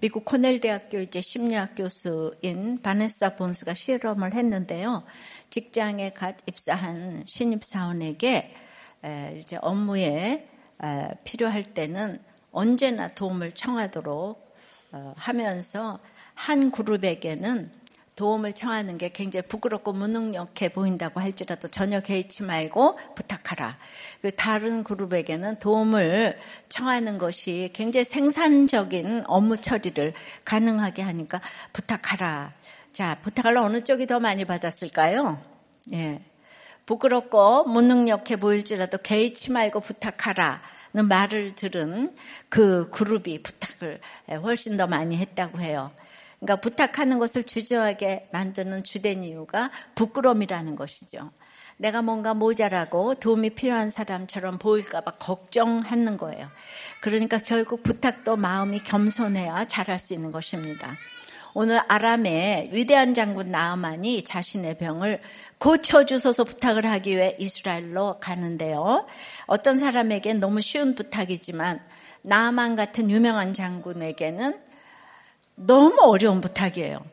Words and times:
미국 0.00 0.24
코넬 0.24 0.60
대학교 0.60 0.98
이제 0.98 1.20
심리학 1.20 1.74
교수인 1.76 2.80
바네사 2.82 3.36
본스가 3.36 3.74
실험을 3.74 4.32
했는데요. 4.32 5.04
직장에 5.50 6.14
갓 6.14 6.36
입사한 6.46 7.24
신입 7.26 7.62
사원에게 7.62 8.54
이제 9.36 9.58
업무에 9.60 10.48
필요할 11.24 11.64
때는 11.64 12.18
언제나 12.50 13.14
도움을 13.14 13.52
청하도록 13.52 14.50
어, 14.92 15.14
하면서 15.16 16.00
한 16.34 16.70
그룹에게는 16.70 17.70
도움을 18.20 18.52
청하는 18.52 18.98
게 18.98 19.08
굉장히 19.08 19.46
부끄럽고 19.48 19.94
무능력해 19.94 20.68
보인다고 20.74 21.20
할지라도 21.20 21.68
전혀 21.68 22.00
개의치 22.00 22.42
말고 22.42 22.98
부탁하라. 23.14 23.78
다른 24.36 24.84
그룹에게는 24.84 25.58
도움을 25.58 26.38
청하는 26.68 27.16
것이 27.16 27.70
굉장히 27.72 28.04
생산적인 28.04 29.24
업무 29.26 29.56
처리를 29.56 30.12
가능하게 30.44 31.00
하니까 31.00 31.40
부탁하라. 31.72 32.52
자, 32.92 33.16
부탁을 33.22 33.56
어느 33.56 33.82
쪽이 33.82 34.06
더 34.06 34.20
많이 34.20 34.44
받았을까요? 34.44 35.40
예. 35.94 36.20
부끄럽고 36.84 37.64
무능력해 37.64 38.36
보일지라도 38.36 38.98
개의치 38.98 39.50
말고 39.50 39.80
부탁하라. 39.80 40.60
는 40.92 41.06
말을 41.06 41.54
들은 41.54 42.14
그 42.48 42.90
그룹이 42.90 43.44
부탁을 43.44 44.00
훨씬 44.42 44.76
더 44.76 44.88
많이 44.88 45.16
했다고 45.16 45.60
해요. 45.60 45.92
그러니까 46.40 46.56
부탁하는 46.60 47.18
것을 47.18 47.44
주저하게 47.44 48.28
만드는 48.32 48.82
주된 48.82 49.22
이유가 49.24 49.70
부끄러움이라는 49.94 50.74
것이죠. 50.74 51.30
내가 51.76 52.02
뭔가 52.02 52.34
모자라고 52.34 53.14
도움이 53.14 53.50
필요한 53.50 53.88
사람처럼 53.88 54.58
보일까봐 54.58 55.12
걱정하는 55.12 56.16
거예요. 56.16 56.48
그러니까 57.00 57.38
결국 57.38 57.82
부탁도 57.82 58.36
마음이 58.36 58.80
겸손해야 58.80 59.66
잘할 59.66 59.98
수 59.98 60.12
있는 60.12 60.30
것입니다. 60.30 60.96
오늘 61.52 61.80
아람의 61.88 62.70
위대한 62.72 63.12
장군 63.12 63.50
나아만이 63.50 64.24
자신의 64.24 64.78
병을 64.78 65.20
고쳐주소서 65.58 66.44
부탁을 66.44 66.86
하기 66.86 67.16
위해 67.16 67.36
이스라엘로 67.38 68.20
가는데요. 68.20 69.06
어떤 69.46 69.78
사람에겐 69.78 70.38
너무 70.38 70.60
쉬운 70.60 70.94
부탁이지만 70.94 71.80
나아만 72.22 72.76
같은 72.76 73.10
유명한 73.10 73.52
장군에게는 73.52 74.69
너무 75.66 76.00
어려운 76.02 76.40
부탁이에요. 76.40 77.04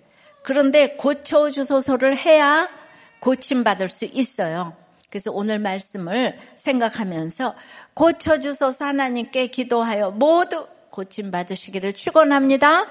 그런데 0.43 0.95
고쳐주소서를 0.95 2.17
해야 2.17 2.69
고침받을 3.19 3.89
수 3.89 4.05
있어요. 4.05 4.73
그래서 5.09 5.31
오늘 5.31 5.59
말씀을 5.59 6.37
생각하면서 6.55 7.55
고쳐주소서 7.93 8.85
하나님께 8.85 9.47
기도하여 9.47 10.11
모두 10.11 10.67
고침받으시기를 10.91 11.93
축원합니다. 11.93 12.85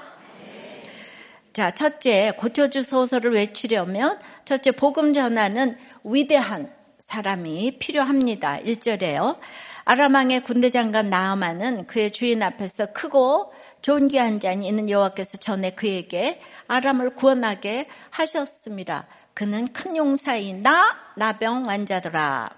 자, 1.53 1.71
첫째, 1.71 2.33
고쳐주소서를 2.37 3.33
외치려면 3.33 4.19
첫째, 4.45 4.73
복음 4.73 5.15
전하는 5.15 5.77
위대한 6.05 6.71
사람이 6.99 7.79
필요합니다. 7.79 8.59
1절에요. 8.61 9.39
아람왕의 9.85 10.43
군대 10.43 10.69
장관 10.69 11.09
나아만은 11.09 11.87
그의 11.87 12.11
주인 12.11 12.43
앞에서 12.43 12.93
크고 12.93 13.53
존귀한 13.87 14.41
자니 14.41 14.67
이는 14.67 14.91
여호와께서 14.91 15.39
전에 15.39 15.71
그에게 15.71 16.41
아람을 16.67 17.15
구원하게 17.15 17.87
하셨습니다. 18.11 19.07
그는 19.33 19.65
큰 19.69 19.97
용사이나 19.97 20.97
나병 21.15 21.71
환자더라. 21.71 22.51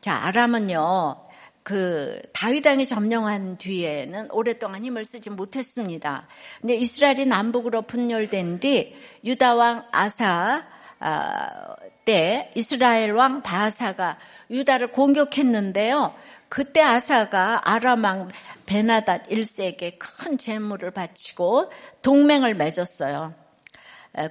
자, 0.00 0.14
아람은요. 0.14 1.26
그 1.62 2.22
다윗 2.32 2.66
왕이 2.66 2.86
점령한 2.86 3.58
뒤에는 3.58 4.28
오랫동안 4.30 4.82
힘을 4.82 5.04
쓰지 5.04 5.28
못했습니다. 5.28 6.26
근데 6.62 6.74
이스라엘이 6.76 7.26
남북으로 7.26 7.82
분열된 7.82 8.60
뒤 8.60 8.96
유다 9.22 9.56
왕 9.56 9.84
아사 9.92 10.64
아, 11.00 11.76
때 12.06 12.50
이스라엘 12.54 13.12
왕 13.12 13.42
바사가 13.42 14.16
유다를 14.50 14.90
공격했는데요. 14.90 16.14
그때 16.50 16.80
아사가 16.80 17.60
아람 17.62 18.02
왕 18.02 18.28
베나닷 18.66 19.28
1세에게 19.28 19.94
큰 20.00 20.36
재물을 20.36 20.90
바치고 20.90 21.70
동맹을 22.02 22.54
맺었어요. 22.54 23.32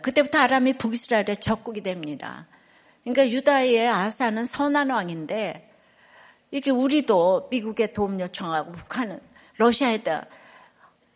그때부터 0.02 0.38
아람이 0.38 0.74
북이스라엘의 0.74 1.38
적국이 1.40 1.82
됩니다. 1.82 2.46
그러니까 3.04 3.30
유다의 3.30 3.88
아사는 3.88 4.46
선한 4.46 4.90
왕인데 4.90 5.72
이렇게 6.52 6.72
우리도 6.72 7.48
미국에 7.50 7.94
도움 7.94 8.20
요청하고 8.20 8.74
북한은 8.74 9.22
러시아에다 9.56 10.26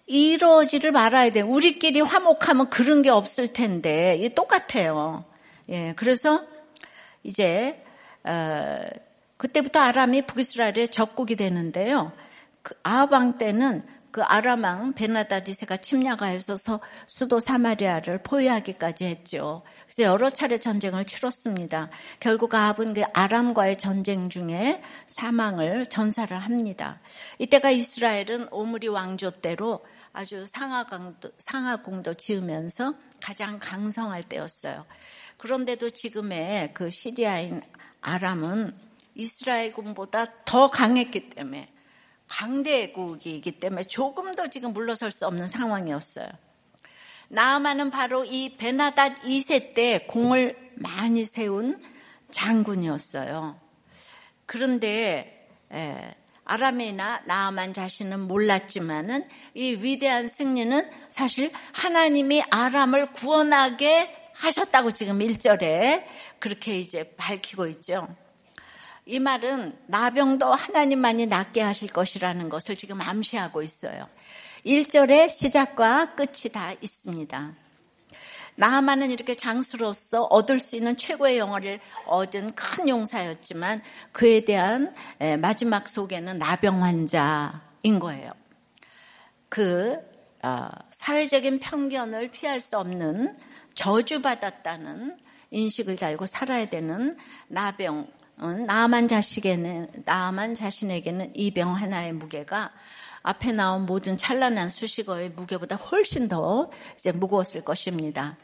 이러지를 0.05 0.93
말아야 0.93 1.31
돼. 1.31 1.41
우리끼리 1.41 1.99
화목하면 1.99 2.69
그런 2.69 3.01
게 3.01 3.09
없을 3.09 3.51
텐데 3.51 4.29
똑같아요. 4.35 5.25
예, 5.67 5.93
그래서 5.97 6.43
이제 7.23 7.83
어, 8.23 8.79
그때부터 9.37 9.79
아람이 9.79 10.25
북이스라엘의 10.25 10.89
적국이 10.89 11.35
되는데요. 11.35 12.11
그 12.61 12.75
아합왕 12.83 13.37
때는 13.37 13.85
그 14.13 14.21
아람왕 14.21 14.93
베나다디세가 14.93 15.77
침략하여서 15.77 16.55
수도 17.07 17.39
사마리아를 17.39 18.21
포위하기까지 18.21 19.05
했죠. 19.05 19.63
그래서 19.87 20.03
여러 20.03 20.29
차례 20.29 20.57
전쟁을 20.57 21.05
치렀습니다. 21.05 21.89
결국 22.19 22.53
아합은 22.53 22.93
그 22.93 23.01
아람과의 23.11 23.77
전쟁 23.77 24.29
중에 24.29 24.83
사망을 25.07 25.87
전사를 25.87 26.37
합니다. 26.37 27.01
이때가 27.39 27.71
이스라엘은 27.71 28.49
오므리 28.51 28.87
왕조 28.87 29.31
때로 29.31 29.83
아주 30.13 30.45
상하강도, 30.45 31.31
상하궁도 31.39 32.13
지으면서 32.13 32.93
가장 33.19 33.57
강성할 33.59 34.21
때였어요. 34.21 34.85
그런데도 35.37 35.89
지금의 35.89 36.75
그 36.75 36.91
시리아인 36.91 37.63
아람은 37.99 38.75
이스라엘군보다 39.15 40.43
더 40.45 40.69
강했기 40.69 41.29
때문에 41.29 41.69
강대국이기 42.27 43.59
때문에 43.59 43.83
조금 43.83 44.33
더 44.33 44.47
지금 44.47 44.73
물러설 44.73 45.11
수 45.11 45.27
없는 45.27 45.47
상황이었어요. 45.47 46.27
나아만은 47.27 47.91
바로 47.91 48.25
이 48.25 48.57
베나닷 48.57 49.21
2세 49.23 49.73
때 49.73 50.05
공을 50.07 50.71
많이 50.75 51.25
세운 51.25 51.81
장군이었어요. 52.31 53.59
그런데 54.45 55.47
아람이나 56.45 57.21
나아만 57.25 57.73
자신은 57.73 58.21
몰랐지만은 58.21 59.27
이 59.53 59.75
위대한 59.79 60.27
승리는 60.27 60.89
사실 61.09 61.51
하나님이 61.73 62.43
아람을 62.49 63.13
구원하게 63.13 64.31
하셨다고 64.35 64.91
지금 64.91 65.19
1절에 65.19 66.05
그렇게 66.39 66.77
이제 66.79 67.15
밝히고 67.15 67.67
있죠. 67.67 68.07
이 69.05 69.19
말은 69.19 69.77
나병도 69.87 70.45
하나님만이 70.53 71.25
낫게 71.27 71.61
하실 71.61 71.91
것이라는 71.91 72.47
것을 72.49 72.75
지금 72.75 73.01
암시하고 73.01 73.61
있어요. 73.61 74.07
1절의 74.65 75.27
시작과 75.29 76.15
끝이 76.15 76.51
다 76.53 76.71
있습니다. 76.81 77.53
나하만은 78.55 79.11
이렇게 79.11 79.33
장수로서 79.33 80.23
얻을 80.23 80.59
수 80.59 80.75
있는 80.75 80.95
최고의 80.95 81.37
영어를 81.37 81.79
얻은 82.05 82.53
큰 82.55 82.87
용사였지만 82.87 83.81
그에 84.11 84.41
대한 84.41 84.93
마지막 85.39 85.89
속에는 85.89 86.37
나병 86.37 86.83
환자인 86.83 87.99
거예요. 87.99 88.31
그 89.49 89.97
어, 90.43 90.67
사회적인 90.91 91.59
편견을 91.59 92.31
피할 92.31 92.59
수 92.59 92.77
없는 92.77 93.37
저주받았다는 93.75 95.17
인식을 95.51 95.95
달고 95.95 96.25
살아야 96.25 96.65
되는 96.67 97.17
나병 97.47 98.07
나만 98.37 99.07
자식에는 99.07 100.03
나만 100.05 100.55
자신에게는 100.55 101.33
이 101.35 101.51
병 101.51 101.75
하나의 101.75 102.13
무게가 102.13 102.71
앞에 103.21 103.51
나온 103.53 103.85
모든 103.85 104.17
찬란한 104.17 104.69
수식어의 104.69 105.29
무게보다 105.31 105.75
훨씬 105.77 106.27
더 106.27 106.69
이제 106.95 107.11
무거웠을 107.11 107.63
것입니다. 107.63 108.37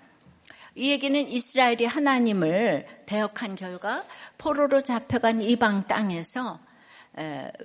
이 0.75 0.91
얘기는 0.91 1.27
이스라엘이 1.27 1.85
하나님을 1.85 2.87
배역한 3.05 3.55
결과 3.57 4.05
포로로 4.37 4.79
잡혀간 4.81 5.41
이방 5.41 5.87
땅에서 5.87 6.59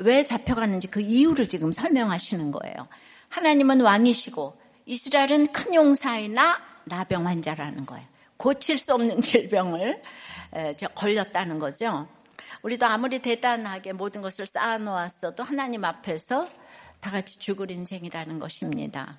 왜 0.00 0.22
잡혀가는지 0.24 0.88
그 0.88 1.00
이유를 1.00 1.48
지금 1.48 1.70
설명하시는 1.70 2.50
거예요. 2.50 2.88
하나님은 3.28 3.80
왕이시고 3.82 4.58
이스라엘은 4.86 5.52
큰 5.52 5.74
용사이나 5.74 6.60
나병 6.84 7.26
환자라는 7.28 7.86
거예요. 7.86 8.06
고칠 8.36 8.78
수 8.78 8.92
없는 8.92 9.20
질병을 9.22 10.02
걸렸다는 10.96 11.60
거죠. 11.60 12.08
우리도 12.64 12.86
아무리 12.86 13.18
대단하게 13.18 13.92
모든 13.92 14.22
것을 14.22 14.46
쌓아놓았어도 14.46 15.42
하나님 15.42 15.84
앞에서 15.84 16.48
다 16.98 17.10
같이 17.10 17.38
죽을 17.38 17.70
인생이라는 17.70 18.38
것입니다. 18.38 19.18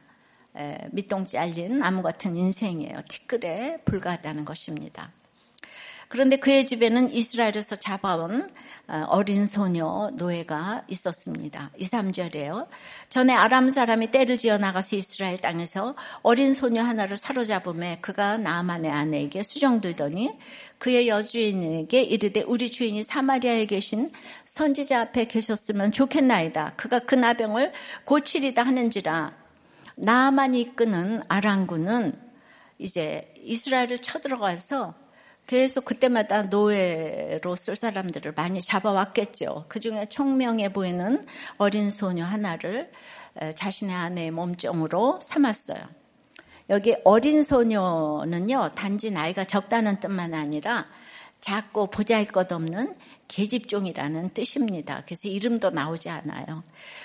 밑동 0.91 1.27
잘린 1.27 1.77
나무 1.77 2.01
같은 2.01 2.35
인생이에요. 2.35 3.03
티끌에 3.07 3.81
불과하다는 3.85 4.45
것입니다. 4.45 5.11
그런데 6.07 6.37
그의 6.37 6.65
집에는 6.65 7.13
이스라엘에서 7.13 7.75
잡아온 7.75 8.47
어, 8.87 9.05
어린 9.09 9.45
소녀 9.45 10.11
노예가 10.13 10.83
있었습니다. 10.87 11.71
2, 11.77 11.83
3절에요. 11.83 12.67
전에 13.09 13.33
아람 13.33 13.69
사람이 13.69 14.11
때를 14.11 14.37
지어 14.37 14.57
나가서 14.57 14.95
이스라엘 14.95 15.39
땅에서 15.39 15.95
어린 16.21 16.53
소녀 16.53 16.83
하나를 16.83 17.17
사로잡음에 17.17 17.97
그가 18.01 18.37
나만의 18.37 18.91
아내에게 18.91 19.41
수정들더니 19.41 20.31
그의 20.77 21.07
여주인에게 21.07 22.03
이르되 22.03 22.41
우리 22.41 22.69
주인이 22.69 23.01
사마리아에 23.03 23.65
계신 23.65 24.11
선지자 24.43 25.01
앞에 25.01 25.25
계셨으면 25.25 25.91
좋겠나이다. 25.91 26.73
그가 26.75 26.99
그 26.99 27.15
나병을 27.15 27.71
고치리다 28.03 28.61
하는지라 28.61 29.33
나만이 29.95 30.61
이끄는 30.61 31.23
아랑군은 31.27 32.13
이제 32.77 33.33
이스라엘을 33.37 34.01
쳐들어가서 34.01 35.04
계속 35.47 35.85
그때마다 35.85 36.43
노예로 36.43 37.55
쓸 37.55 37.75
사람들을 37.75 38.33
많이 38.35 38.61
잡아왔겠죠. 38.61 39.65
그 39.67 39.79
중에 39.79 40.07
총명해 40.07 40.73
보이는 40.73 41.25
어린 41.57 41.91
소녀 41.91 42.25
하나를 42.25 42.91
자신의 43.55 43.95
아내의 43.95 44.31
몸종으로 44.31 45.19
삼았어요. 45.21 45.79
여기 46.71 46.95
어린 47.03 47.43
소녀는요, 47.43 48.71
단지 48.73 49.11
나이가 49.11 49.43
적다는 49.43 49.99
뜻만 49.99 50.33
아니라 50.33 50.87
작고 51.41 51.91
보잘 51.91 52.25
것 52.25 52.51
없는 52.51 52.95
계집종이라는 53.27 54.33
뜻입니다. 54.33 55.03
그래서 55.05 55.27
이름도 55.27 55.69
나오지 55.69 56.09
않아요. 56.09 56.63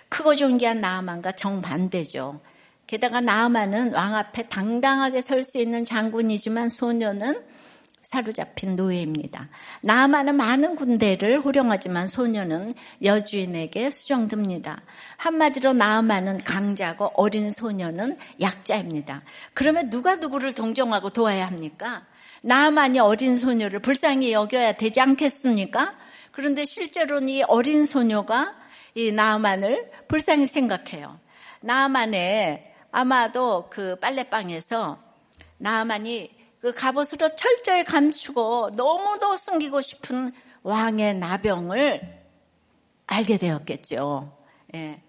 크고 0.09 0.35
존귀한 0.35 0.81
나아만과 0.81 1.33
정반대죠. 1.33 2.41
게다가 2.87 3.21
나아만은 3.21 3.93
왕 3.93 4.15
앞에 4.17 4.49
당당하게 4.49 5.21
설 5.21 5.45
수 5.45 5.59
있는 5.59 5.85
장군이지만 5.85 6.71
소녀는 6.71 7.43
사로잡힌 8.11 8.75
노예입니다. 8.75 9.49
나아만은 9.83 10.35
많은 10.35 10.75
군대를 10.75 11.43
호령하지만 11.43 12.09
소녀는 12.09 12.75
여주인에게 13.05 13.91
수정됩니다. 13.91 14.83
한마디로 15.17 15.75
나아만은 15.75 16.39
강자고 16.39 17.13
어린 17.15 17.53
소녀는 17.53 18.19
약자입니다. 18.41 19.23
그러면 19.55 19.91
누가 19.91 20.17
누구를 20.17 20.55
동정하고 20.55 21.11
도와야 21.11 21.47
합니까? 21.47 22.05
나아만이 22.43 22.99
어린 22.99 23.37
소녀를 23.37 23.79
불쌍히 23.79 24.33
여겨야 24.33 24.73
되지 24.73 25.01
않겠습니까? 25.01 25.95
그런데 26.33 26.65
실제로는 26.65 27.29
이 27.29 27.43
어린 27.45 27.87
소녀가 27.87 28.57
이 28.97 29.13
나아만을 29.13 29.89
불쌍히 30.09 30.49
생각해요. 30.49 31.21
나아만의 31.61 32.73
아마도 32.91 33.69
그 33.71 33.95
빨래방에서 34.01 34.99
나아만이 35.59 36.40
그 36.61 36.73
갑옷으로 36.75 37.35
철저히 37.37 37.85
감추고 37.85 38.71
너무도 38.75 39.37
숨기고 39.37 39.81
싶은 39.81 40.33
왕의 40.63 41.17
나병을 41.17 42.21
알게 43.07 43.39
되었겠죠. 43.39 44.37
예. 44.75 45.03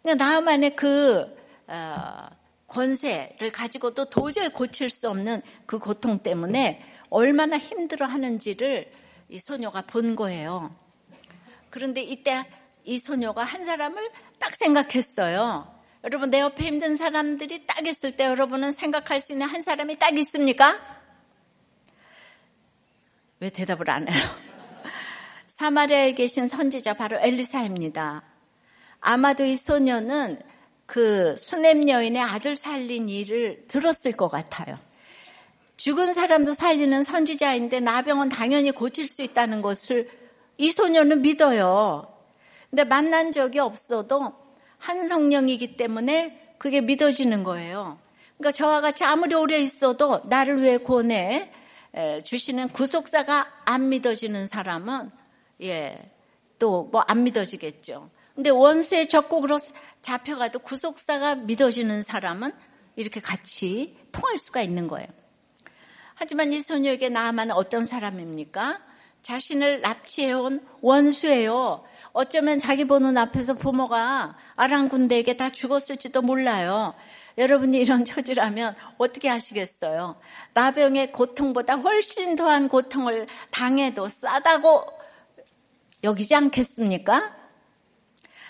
그러니까 0.00 0.24
나만의 0.24 0.76
그 0.76 1.36
어, 1.66 2.28
권세를 2.68 3.50
가지고도 3.52 4.06
도저히 4.06 4.48
고칠 4.48 4.90
수 4.90 5.08
없는 5.10 5.42
그 5.66 5.78
고통 5.78 6.20
때문에 6.20 6.82
얼마나 7.10 7.58
힘들어 7.58 8.06
하는지를 8.06 8.90
이 9.28 9.38
소녀가 9.38 9.82
본 9.82 10.16
거예요. 10.16 10.74
그런데 11.70 12.02
이때 12.02 12.46
이 12.84 12.98
소녀가 12.98 13.44
한 13.44 13.64
사람을 13.64 14.10
딱 14.38 14.56
생각했어요. 14.56 15.72
여러분, 16.04 16.30
내 16.30 16.40
옆에 16.40 16.64
힘든 16.64 16.94
사람들이 16.94 17.64
딱 17.64 17.86
있을 17.86 18.16
때 18.16 18.24
여러분은 18.24 18.72
생각할 18.72 19.20
수 19.20 19.32
있는 19.32 19.46
한 19.46 19.60
사람이 19.60 19.98
딱 19.98 20.18
있습니까? 20.18 20.80
왜 23.42 23.50
대답을 23.50 23.90
안 23.90 24.08
해요? 24.08 24.22
사마리아에 25.48 26.14
계신 26.14 26.46
선지자 26.46 26.94
바로 26.94 27.18
엘리사입니다. 27.20 28.22
아마도 29.00 29.44
이 29.44 29.56
소녀는 29.56 30.40
그 30.86 31.34
수냄 31.36 31.88
여인의 31.88 32.22
아들 32.22 32.54
살린 32.54 33.08
일을 33.08 33.64
들었을 33.66 34.12
것 34.12 34.28
같아요. 34.28 34.78
죽은 35.76 36.12
사람도 36.12 36.52
살리는 36.52 37.02
선지자인데 37.02 37.80
나병은 37.80 38.28
당연히 38.28 38.70
고칠 38.70 39.08
수 39.08 39.22
있다는 39.22 39.60
것을 39.60 40.08
이 40.56 40.70
소녀는 40.70 41.22
믿어요. 41.22 42.14
근데 42.70 42.84
만난 42.84 43.32
적이 43.32 43.58
없어도 43.58 44.34
한 44.78 45.08
성령이기 45.08 45.76
때문에 45.76 46.54
그게 46.58 46.80
믿어지는 46.80 47.42
거예요. 47.42 47.98
그러니까 48.38 48.52
저와 48.52 48.80
같이 48.80 49.02
아무리 49.02 49.34
오래 49.34 49.58
있어도 49.58 50.20
나를 50.26 50.62
위해 50.62 50.76
구원해 50.76 51.50
주시는 52.24 52.68
구속사가 52.70 53.62
안 53.64 53.88
믿어지는 53.88 54.46
사람은 54.46 55.10
예, 55.62 56.10
또 56.58 56.88
뭐 56.90 57.04
안 57.06 57.24
믿어지겠죠. 57.24 58.10
근데 58.34 58.50
원수의 58.50 59.08
적국으로 59.08 59.58
잡혀가도 60.00 60.60
구속사가 60.60 61.34
믿어지는 61.36 62.02
사람은 62.02 62.52
이렇게 62.96 63.20
같이 63.20 63.96
통할 64.10 64.38
수가 64.38 64.62
있는 64.62 64.88
거예요. 64.88 65.08
하지만 66.14 66.52
이 66.52 66.60
소녀에게 66.60 67.08
나아만 67.08 67.50
어떤 67.50 67.84
사람입니까? 67.84 68.80
자신을 69.22 69.80
납치해온 69.82 70.66
원수예요. 70.80 71.84
어쩌면 72.12 72.58
자기 72.58 72.84
보는 72.86 73.16
앞에서 73.18 73.54
부모가 73.54 74.36
아랑군대에게 74.56 75.36
다 75.36 75.48
죽었을지도 75.48 76.22
몰라요. 76.22 76.94
여러분이 77.38 77.78
이런 77.78 78.04
처지라면 78.06 78.74
어떻게 78.98 79.28
하시겠어요? 79.28 80.16
나병의 80.54 81.12
고통보다 81.12 81.74
훨씬 81.76 82.36
더한 82.36 82.68
고통을 82.68 83.26
당해도 83.50 84.08
싸다고 84.08 84.84
여기지 86.04 86.34
않겠습니까? 86.34 87.36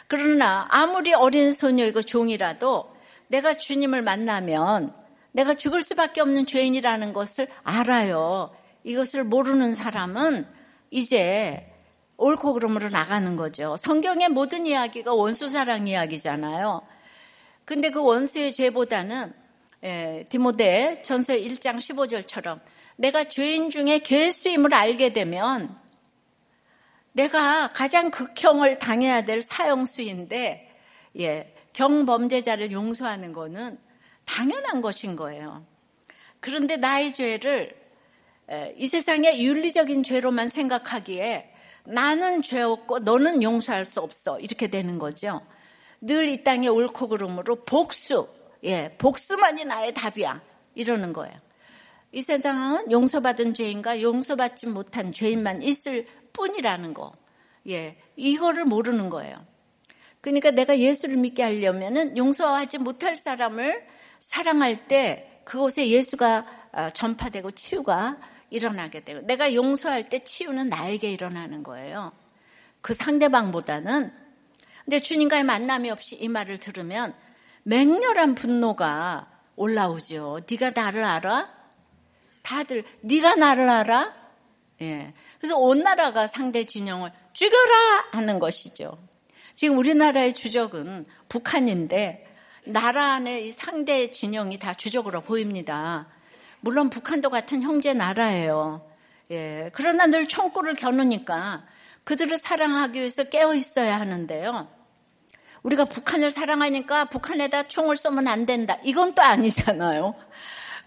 그러나 0.08 0.66
아무리 0.70 1.14
어린 1.14 1.52
소녀이고 1.52 2.02
종이라도 2.02 2.94
내가 3.28 3.54
주님을 3.54 4.02
만나면 4.02 4.94
내가 5.32 5.54
죽을 5.54 5.82
수밖에 5.82 6.20
없는 6.20 6.46
죄인이라는 6.46 7.12
것을 7.12 7.48
알아요. 7.62 8.54
이것을 8.84 9.24
모르는 9.24 9.74
사람은 9.74 10.46
이제 10.90 11.72
옳고 12.18 12.52
그름으로 12.52 12.90
나가는 12.90 13.36
거죠. 13.36 13.76
성경의 13.76 14.28
모든 14.28 14.66
이야기가 14.66 15.14
원수 15.14 15.48
사랑 15.48 15.88
이야기잖아요. 15.88 16.82
근데 17.64 17.90
그 17.90 18.02
원수의 18.02 18.52
죄보다는 18.52 19.32
예, 19.84 20.24
디모데 20.28 20.94
전서 21.02 21.34
1장 21.34 21.76
15절처럼 21.76 22.60
내가 22.96 23.24
죄인 23.24 23.70
중에 23.70 23.98
괴수임을 23.98 24.72
알게 24.72 25.12
되면 25.12 25.76
내가 27.12 27.72
가장 27.72 28.10
극형을 28.10 28.78
당해야 28.78 29.24
될 29.24 29.42
사형수인데 29.42 30.70
예, 31.18 31.54
경범죄자를 31.72 32.70
용서하는 32.70 33.32
것은 33.32 33.78
당연한 34.24 34.80
것인 34.80 35.16
거예요. 35.16 35.66
그런데 36.40 36.76
나의 36.76 37.12
죄를 37.12 37.74
이 38.76 38.86
세상의 38.86 39.42
윤리적인 39.42 40.02
죄로만 40.02 40.48
생각하기에 40.48 41.50
나는 41.84 42.42
죄 42.42 42.62
없고 42.62 43.00
너는 43.00 43.42
용서할 43.42 43.84
수 43.84 44.00
없어 44.00 44.38
이렇게 44.38 44.68
되는 44.68 44.98
거죠. 44.98 45.40
늘 46.02 46.28
이 46.28 46.42
땅에 46.42 46.66
옳고 46.68 47.08
그름으로 47.08 47.64
복수, 47.64 48.28
예, 48.64 48.94
복수만이 48.98 49.64
나의 49.64 49.94
답이야 49.94 50.42
이러는 50.74 51.12
거예요. 51.12 51.34
이 52.10 52.20
세상은 52.20 52.90
용서받은 52.90 53.54
죄인과 53.54 54.02
용서받지 54.02 54.66
못한 54.66 55.12
죄인만 55.12 55.62
있을 55.62 56.06
뿐이라는 56.32 56.92
거. 56.92 57.12
예, 57.68 57.96
이거를 58.16 58.64
모르는 58.64 59.08
거예요. 59.10 59.36
그러니까 60.20 60.50
내가 60.50 60.78
예수를 60.78 61.16
믿게 61.16 61.42
하려면은 61.42 62.16
용서하지 62.16 62.78
못할 62.78 63.16
사람을 63.16 63.86
사랑할 64.20 64.86
때 64.88 65.40
그곳에 65.44 65.88
예수가 65.88 66.46
어, 66.72 66.88
전파되고 66.90 67.52
치유가 67.52 68.18
일어나게 68.50 69.00
되고 69.04 69.20
내가 69.20 69.54
용서할 69.54 70.08
때 70.08 70.24
치유는 70.24 70.66
나에게 70.66 71.12
일어나는 71.12 71.62
거예요. 71.62 72.12
그 72.80 72.92
상대방보다는 72.94 74.12
근데 74.84 74.98
주님과의 74.98 75.44
만남이 75.44 75.90
없이 75.90 76.16
이 76.16 76.28
말을 76.28 76.58
들으면 76.58 77.14
맹렬한 77.64 78.34
분노가 78.34 79.28
올라오죠. 79.56 80.40
네가 80.50 80.70
나를 80.70 81.04
알아? 81.04 81.48
다들 82.42 82.84
네가 83.02 83.36
나를 83.36 83.68
알아? 83.68 84.14
예. 84.82 85.14
그래서 85.38 85.56
온 85.56 85.82
나라가 85.82 86.26
상대 86.26 86.64
진영을 86.64 87.12
죽여라 87.32 88.06
하는 88.12 88.38
것이죠. 88.38 88.98
지금 89.54 89.78
우리나라의 89.78 90.34
주적은 90.34 91.06
북한인데 91.28 92.26
나라 92.64 93.14
안에 93.14 93.50
상대 93.52 94.10
진영이 94.10 94.58
다 94.58 94.74
주적으로 94.74 95.20
보입니다. 95.20 96.08
물론 96.60 96.90
북한도 96.90 97.30
같은 97.30 97.62
형제 97.62 97.92
나라예요. 97.92 98.88
예. 99.30 99.70
그러나 99.72 100.06
늘 100.06 100.26
총구를 100.26 100.74
겨누니까 100.74 101.64
그들을 102.04 102.36
사랑하기 102.36 102.98
위해서 102.98 103.24
깨어 103.24 103.54
있어야 103.54 103.98
하는데요. 104.00 104.68
우리가 105.62 105.84
북한을 105.84 106.30
사랑하니까 106.30 107.04
북한에다 107.06 107.68
총을 107.68 107.96
쏘면 107.96 108.26
안 108.26 108.44
된다. 108.46 108.78
이건 108.82 109.14
또 109.14 109.22
아니잖아요. 109.22 110.14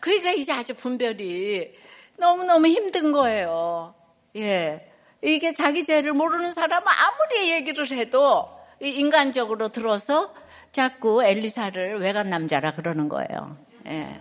그러니까 0.01 0.31
이제 0.31 0.51
아주 0.51 0.74
분별이 0.75 1.74
너무너무 2.17 2.67
힘든 2.67 3.12
거예요. 3.12 3.95
예. 4.36 4.91
이게 5.22 5.53
자기 5.53 5.84
죄를 5.84 6.13
모르는 6.13 6.51
사람은 6.51 6.86
아무리 6.88 7.51
얘기를 7.51 7.89
해도 7.91 8.50
인간적으로 8.81 9.69
들어서 9.69 10.34
자꾸 10.72 11.24
엘리사를 11.24 12.00
외간 12.01 12.29
남자라 12.29 12.74
그러는 12.74 13.07
거예요. 13.07 13.57
예. 13.88 14.19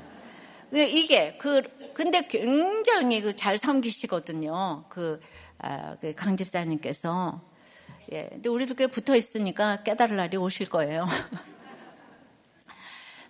이게 0.72 1.36
그 1.38 1.62
근데 1.94 2.26
굉장히 2.28 3.20
그 3.20 3.32
잘 3.34 3.58
섬기시거든요. 3.58 4.84
그, 4.88 5.20
강 6.16 6.36
집사님께서 6.36 7.40
예. 8.12 8.28
근데 8.30 8.48
우리도 8.48 8.74
꽤 8.74 8.86
붙어 8.86 9.16
있으니까 9.16 9.82
깨달을 9.82 10.16
날이 10.16 10.36
오실 10.36 10.68
거예요. 10.68 11.06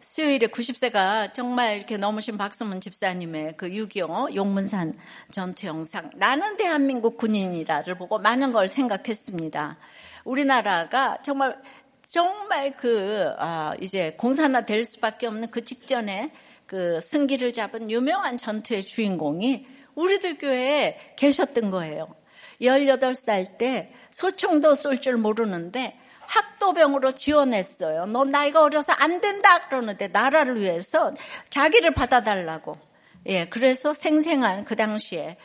수요일에 0.00 0.46
90세가 0.46 1.34
정말 1.34 1.76
이렇게 1.76 1.96
넘으신 1.96 2.38
박수문 2.38 2.80
집사님의 2.80 3.56
그 3.56 3.68
6.25 3.68 4.34
용문산 4.34 4.96
전투 5.32 5.66
영상 5.66 6.10
나는 6.14 6.56
대한민국 6.56 7.16
군인이다를 7.16 7.96
보고 7.96 8.18
많은 8.18 8.52
걸 8.52 8.68
생각했습니다. 8.68 9.76
우리나라가 10.24 11.18
정말 11.24 11.60
정말 12.08 12.70
그 12.72 13.32
아, 13.38 13.74
이제 13.80 14.12
공산화 14.16 14.66
될 14.66 14.84
수밖에 14.84 15.26
없는 15.26 15.50
그 15.50 15.64
직전에 15.64 16.30
그 16.64 17.00
승기를 17.00 17.52
잡은 17.52 17.90
유명한 17.90 18.36
전투의 18.36 18.84
주인공이 18.84 19.66
우리들 19.96 20.38
교회에 20.38 21.14
계셨던 21.16 21.72
거예요. 21.72 22.14
18살 22.60 23.58
때 23.58 23.92
소총도 24.12 24.74
쏠 24.74 25.00
줄 25.00 25.16
모르는데 25.16 25.98
학도병으로 26.26 27.12
지원했어요. 27.12 28.06
너 28.06 28.24
나이가 28.24 28.62
어려서 28.62 28.92
안 28.92 29.20
된다 29.20 29.66
그러는데 29.66 30.08
나라를 30.08 30.60
위해서 30.60 31.12
자기를 31.50 31.92
받아달라고. 31.92 32.78
예, 33.26 33.46
그래서 33.48 33.94
생생한 33.94 34.64
그 34.64 34.76
당시에 34.76 35.36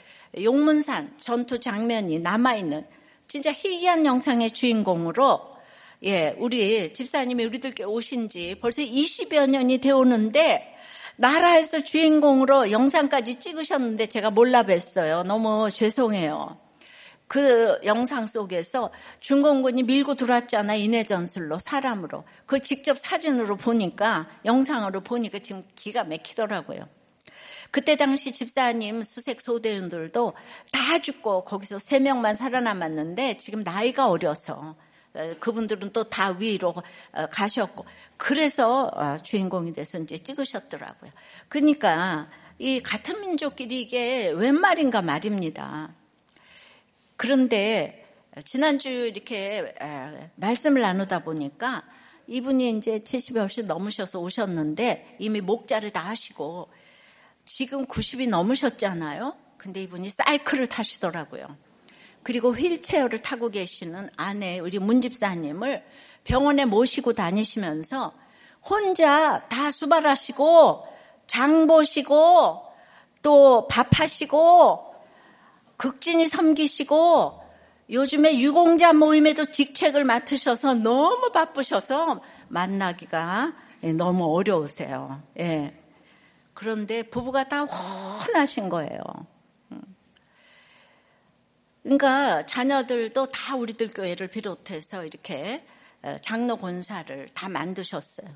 용문산 0.41 1.17
전투 1.17 1.59
장면이 1.59 2.19
남아있는 2.19 2.85
진짜 3.27 3.51
희귀한 3.51 4.05
영상의 4.05 4.51
주인공으로 4.51 5.41
예, 6.03 6.35
우리 6.37 6.93
집사님이 6.93 7.45
우리들께 7.45 7.83
오신 7.83 8.29
지 8.29 8.55
벌써 8.61 8.81
20여 8.81 9.49
년이 9.49 9.79
되었는데 9.79 10.75
나라에서 11.17 11.81
주인공으로 11.81 12.71
영상까지 12.71 13.39
찍으셨는데 13.39 14.05
제가 14.05 14.29
몰라 14.29 14.63
뵀어요. 14.63 15.23
너무 15.23 15.69
죄송해요. 15.69 16.68
그 17.29 17.79
영상 17.83 18.25
속에서 18.25 18.91
중공군이 19.19 19.83
밀고 19.83 20.15
들어왔잖아 20.15 20.74
인해 20.74 21.03
전술로 21.03 21.59
사람으로 21.59 22.24
그걸 22.48 22.62
직접 22.62 22.98
사진으로 22.98 23.55
보니까 23.55 24.27
영상으로 24.45 25.01
보니까 25.01 25.38
지금 25.38 25.63
기가 25.75 26.03
막히더라고요. 26.03 26.89
그때 27.69 27.95
당시 27.95 28.31
집사님 28.31 29.03
수색 29.03 29.41
소대원들도 29.41 30.33
다 30.71 30.98
죽고 30.98 31.45
거기서 31.45 31.77
세 31.77 32.00
명만 32.00 32.33
살아남았는데 32.33 33.38
지금 33.38 33.62
나이가 33.62 34.07
어려서 34.07 34.75
어, 35.13 35.33
그분들은 35.39 35.93
또 35.93 36.03
다 36.05 36.29
위로 36.31 36.74
어, 37.12 37.27
가셨고 37.27 37.86
그래서 38.17 38.89
어, 38.95 39.17
주인공이 39.21 39.74
돼서 39.74 40.00
이제 40.00 40.17
찍으셨더라고요. 40.17 41.12
그러니까 41.48 42.27
이 42.57 42.81
같은 42.81 43.21
민족끼리 43.21 43.81
이게 43.81 44.29
웬 44.29 44.59
말인가 44.59 45.03
말입니다. 45.03 45.93
그런데 47.19 48.05
지난주 48.45 48.89
이렇게 48.89 49.75
말씀을 50.35 50.81
나누다 50.81 51.19
보니까 51.19 51.83
이분이 52.27 52.77
이제 52.77 52.99
70이 52.99 53.39
훨씬 53.39 53.65
넘으셔서 53.65 54.19
오셨는데 54.21 55.17
이미 55.19 55.41
목자를 55.41 55.91
다 55.91 55.99
하시고 56.07 56.69
지금 57.43 57.85
90이 57.85 58.29
넘으셨잖아요. 58.29 59.35
근데 59.57 59.83
이분이 59.83 60.07
사이클을 60.07 60.67
타시더라고요. 60.67 61.57
그리고 62.23 62.55
휠체어를 62.55 63.21
타고 63.21 63.49
계시는 63.49 64.11
아내 64.15 64.59
우리 64.59 64.79
문집사님을 64.79 65.83
병원에 66.23 66.63
모시고 66.63 67.11
다니시면서 67.11 68.13
혼자 68.63 69.45
다 69.49 69.71
수발하시고 69.71 70.88
장 71.27 71.67
보시고 71.67 72.63
또 73.21 73.67
밥하시고 73.67 74.88
극진히 75.79 76.27
섬기시고 76.27 77.41
요즘에 77.89 78.38
유공자 78.39 78.91
모임에도 78.91 79.45
직책을 79.45 80.03
맡으셔서 80.03 80.74
너무 80.74 81.31
바쁘셔서 81.31 82.21
만나기가 82.50 83.53
너무 83.95 84.25
어려우세요. 84.25 85.24
예. 85.39 85.74
그런데 86.53 87.03
부부가 87.03 87.48
다 87.48 87.62
혼하신 87.62 88.67
거예요. 88.67 89.00
음. 89.71 89.81
그러니까 91.83 92.45
자녀들도 92.45 93.27
다 93.27 93.55
우리들 93.55 93.93
교회를 93.93 94.27
비롯해서 94.27 95.05
이렇게 95.05 95.65
어, 96.01 96.17
장로 96.21 96.57
권사를 96.57 97.29
다 97.33 97.48
만드셨어요. 97.48 98.27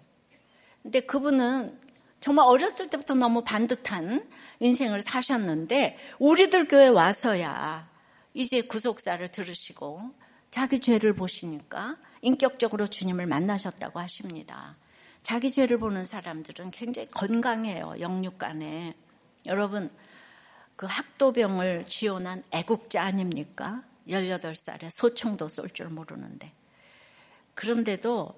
근데 0.82 1.02
그분은 1.02 1.78
정말 2.22 2.46
어렸을 2.48 2.90
때부터 2.90 3.16
너무 3.16 3.44
반듯한 3.44 4.30
인생을 4.64 5.02
사셨는데 5.02 5.98
우리들 6.20 6.70
교회 6.70 6.88
와서야 6.88 7.90
이제 8.34 8.62
구속사를 8.62 9.30
들으시고 9.30 10.12
자기 10.52 10.80
죄를 10.80 11.14
보시니까 11.14 11.98
인격적으로 12.22 12.88
주님을 12.88 13.28
만나셨다고 13.28 14.00
하십니다. 14.00 14.78
자기 15.22 15.52
죄를 15.52 15.78
보는 15.80 16.06
사람들은 16.06 16.72
굉장히 16.72 17.10
건강해요. 17.12 17.96
영육간에. 18.00 18.96
여러분 19.48 19.90
그 20.78 20.86
학도병을 20.86 21.86
지원한 21.88 22.44
애국자 22.52 23.04
아닙니까? 23.04 23.84
18살에 24.08 24.90
소총도 24.90 25.50
쏠 25.50 25.70
줄 25.70 25.90
모르는데. 25.90 26.54
그런데도 27.54 28.34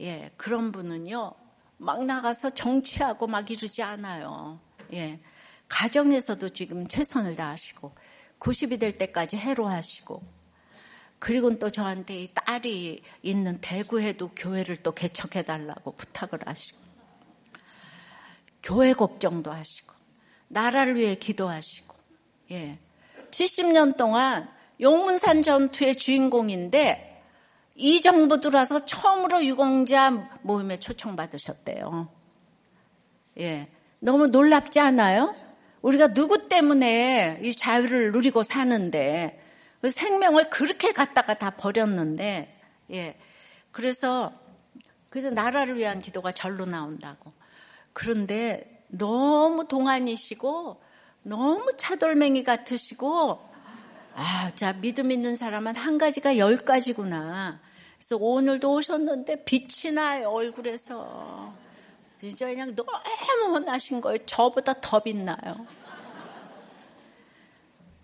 예, 0.00 0.30
그런 0.36 0.70
분은요. 0.70 1.34
막 1.78 2.04
나가서 2.04 2.50
정치하고 2.50 3.26
막 3.26 3.50
이러지 3.50 3.82
않아요. 3.82 4.60
예. 4.92 5.18
가정에서도 5.74 6.50
지금 6.50 6.86
최선을 6.86 7.34
다하시고 7.34 7.92
90이 8.38 8.78
될 8.78 8.96
때까지 8.96 9.36
해로하시고 9.36 10.22
그리고 11.18 11.58
또 11.58 11.68
저한테 11.68 12.22
이 12.22 12.30
딸이 12.32 13.02
있는 13.22 13.60
대구에도 13.60 14.30
교회를 14.36 14.84
또 14.84 14.92
개척해 14.92 15.42
달라고 15.42 15.96
부탁을 15.96 16.46
하시고 16.46 16.78
교회 18.62 18.92
걱정도 18.92 19.50
하시고 19.50 19.92
나라를 20.46 20.94
위해 20.94 21.16
기도하시고 21.16 21.96
예. 22.52 22.78
70년 23.32 23.96
동안 23.96 24.48
용문산 24.80 25.42
전투의 25.42 25.96
주인공인데 25.96 27.20
이 27.74 28.00
정부 28.00 28.40
들어와서 28.40 28.84
처음으로 28.84 29.44
유공자 29.44 30.10
모임에 30.42 30.76
초청받으셨대요. 30.76 32.08
예. 33.40 33.68
너무 33.98 34.28
놀랍지 34.28 34.78
않아요? 34.78 35.34
우리가 35.84 36.14
누구 36.14 36.48
때문에 36.48 37.40
이 37.42 37.54
자유를 37.54 38.10
누리고 38.12 38.42
사는데 38.42 39.38
그 39.82 39.90
생명을 39.90 40.48
그렇게 40.48 40.92
갖다가 40.92 41.34
다 41.34 41.50
버렸는데 41.50 42.58
예. 42.90 43.18
그래서 43.70 44.32
그래서 45.10 45.30
나라를 45.30 45.76
위한 45.76 46.00
기도가 46.00 46.32
절로 46.32 46.64
나온다고. 46.64 47.32
그런데 47.92 48.82
너무 48.88 49.68
동안이시고 49.68 50.82
너무 51.22 51.76
차돌맹이 51.76 52.44
같으시고 52.44 53.52
아, 54.16 54.52
자, 54.54 54.72
믿음 54.72 55.10
있는 55.10 55.34
사람은 55.34 55.76
한 55.76 55.98
가지가 55.98 56.38
열 56.38 56.56
가지구나. 56.56 57.60
그래서 57.98 58.16
오늘도 58.16 58.72
오셨는데 58.72 59.44
빛이 59.44 59.92
나요, 59.92 60.30
얼굴에서. 60.30 61.63
진짜 62.30 62.46
그냥 62.46 62.74
너무 62.74 62.90
혼나신 63.54 64.00
거예요. 64.00 64.18
저보다 64.24 64.74
더 64.80 65.00
빛나요. 65.00 65.66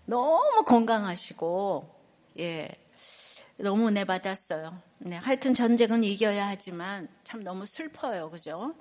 너무 0.05 0.63
건강하시고, 0.63 2.01
예. 2.39 2.69
너무 3.57 3.87
은혜 3.87 4.05
받았어요. 4.05 4.79
네, 4.99 5.15
하여튼 5.15 5.53
전쟁은 5.53 6.03
이겨야 6.03 6.47
하지만 6.47 7.07
참 7.23 7.43
너무 7.43 7.65
슬퍼요. 7.65 8.29
그죠? 8.29 8.75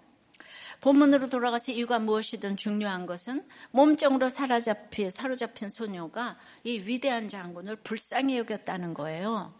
본문으로 0.80 1.28
돌아가서 1.28 1.72
이유가 1.72 1.98
무엇이든 1.98 2.56
중요한 2.56 3.06
것은 3.06 3.46
몸정으로 3.70 4.28
사로잡힌, 4.30 5.10
사로잡힌 5.10 5.68
소녀가 5.68 6.38
이 6.64 6.78
위대한 6.78 7.28
장군을 7.28 7.76
불쌍히 7.76 8.38
여겼다는 8.38 8.94
거예요. 8.94 9.54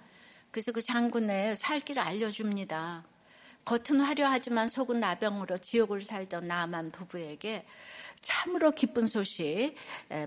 그래서 0.50 0.72
그 0.72 0.80
장군의 0.80 1.56
살 1.56 1.80
길을 1.80 2.02
알려줍니다. 2.02 3.04
겉은 3.64 4.00
화려하지만 4.00 4.68
속은 4.68 5.00
나병으로 5.00 5.58
지옥을 5.58 6.02
살던 6.02 6.48
나만 6.48 6.90
부부에게 6.90 7.64
참으로 8.20 8.72
기쁜 8.72 9.06
소식, 9.06 9.74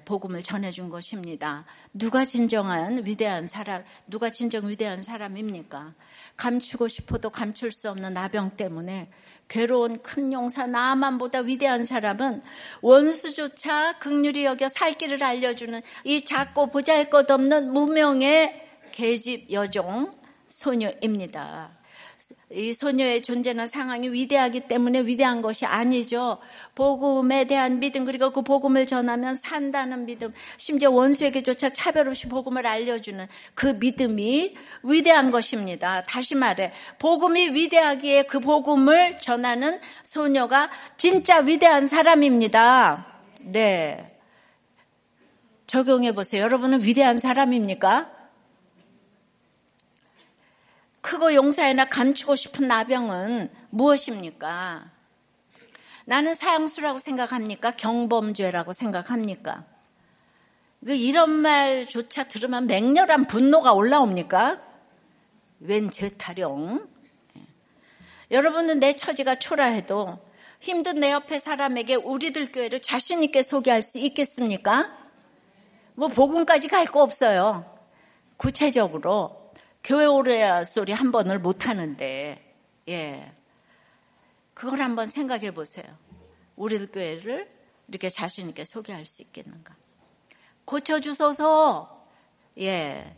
복음을 0.05 0.41
전해준 0.41 0.89
것입니다. 0.89 1.65
누가 1.93 2.25
진정한 2.25 3.05
위대한 3.05 3.45
사람, 3.45 3.83
누가 4.07 4.31
진정 4.31 4.67
위대한 4.67 5.03
사람입니까? 5.03 5.93
감추고 6.35 6.87
싶어도 6.87 7.29
감출 7.29 7.71
수 7.71 7.89
없는 7.91 8.13
나병 8.13 8.51
때문에 8.51 9.09
괴로운 9.47 10.01
큰 10.01 10.33
용사 10.33 10.65
나만보다 10.65 11.41
위대한 11.41 11.83
사람은 11.83 12.41
원수조차 12.81 13.99
극률이 13.99 14.45
여겨 14.45 14.69
살 14.69 14.93
길을 14.93 15.21
알려주는 15.23 15.81
이 16.03 16.25
작고 16.25 16.71
보잘것없는 16.71 17.71
무명의 17.71 18.69
계집 18.91 19.51
여종 19.51 20.11
소녀입니다. 20.47 21.82
이 22.53 22.71
소녀의 22.71 23.21
존재나 23.21 23.67
상황이 23.67 24.09
위대하기 24.09 24.61
때문에 24.61 25.01
위대한 25.01 25.41
것이 25.41 25.65
아니죠. 25.65 26.37
복음에 26.75 27.45
대한 27.45 27.79
믿음 27.79 28.05
그리고 28.05 28.31
그 28.31 28.41
복음을 28.41 28.85
전하면 28.85 29.35
산다는 29.35 30.05
믿음 30.05 30.33
심지어 30.57 30.91
원수에게조차 30.91 31.69
차별 31.69 32.07
없이 32.07 32.27
복음을 32.27 32.65
알려주는 32.65 33.27
그 33.55 33.67
믿음이 33.67 34.55
위대한 34.83 35.31
것입니다. 35.31 36.03
다시 36.05 36.35
말해 36.35 36.71
복음이 36.99 37.49
위대하기에 37.49 38.23
그 38.23 38.39
복음을 38.39 39.17
전하는 39.17 39.79
소녀가 40.03 40.69
진짜 40.97 41.39
위대한 41.39 41.87
사람입니다. 41.87 43.07
네. 43.41 44.09
적용해 45.67 46.13
보세요. 46.13 46.43
여러분은 46.43 46.83
위대한 46.83 47.17
사람입니까? 47.17 48.22
크고 51.03 51.33
용사이나 51.33 51.89
감추고 51.89 52.35
싶은 52.35 52.67
나병은 52.67 53.51
무엇입니까? 53.69 54.89
나는 56.05 56.33
사형수라고 56.33 56.97
생각합니까? 56.97 57.71
경범죄라고 57.71 58.71
생각합니까? 58.71 59.65
그 60.85 60.95
이런 60.95 61.29
말조차 61.29 62.25
들으면 62.29 62.67
맹렬한 62.67 63.27
분노가 63.27 63.73
올라옵니까? 63.73 64.61
웬 65.59 65.91
죄타령? 65.91 66.87
예. 67.37 67.41
여러분은 68.31 68.79
내 68.79 68.95
처지가 68.95 69.35
초라해도 69.35 70.19
힘든 70.61 71.01
내 71.01 71.11
옆에 71.11 71.37
사람에게 71.37 71.95
우리들 71.95 72.53
교회를 72.53 72.81
자신있게 72.81 73.41
소개할 73.41 73.81
수 73.81 73.99
있겠습니까? 73.99 74.89
뭐, 75.95 76.07
복음까지 76.07 76.69
갈 76.69 76.85
거 76.85 77.01
없어요. 77.01 77.65
구체적으로 78.37 79.42
교회 79.83 80.05
오래 80.05 80.63
소리 80.63 80.93
한 80.93 81.11
번을 81.11 81.39
못 81.39 81.67
하는데, 81.67 82.55
예. 82.87 83.31
그걸 84.53 84.81
한번 84.81 85.07
생각해 85.07 85.51
보세요. 85.51 85.85
우리 86.55 86.85
교회를 86.87 87.49
이렇게 87.87 88.09
자신있게 88.09 88.63
소개할 88.63 89.05
수 89.05 89.21
있겠는가. 89.21 89.75
고쳐주소서, 90.65 92.07
예. 92.59 93.17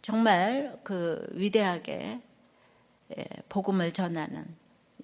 정말 0.00 0.78
그 0.84 1.26
위대하게, 1.32 2.20
예, 3.18 3.24
복음을 3.48 3.92
전하는, 3.92 4.46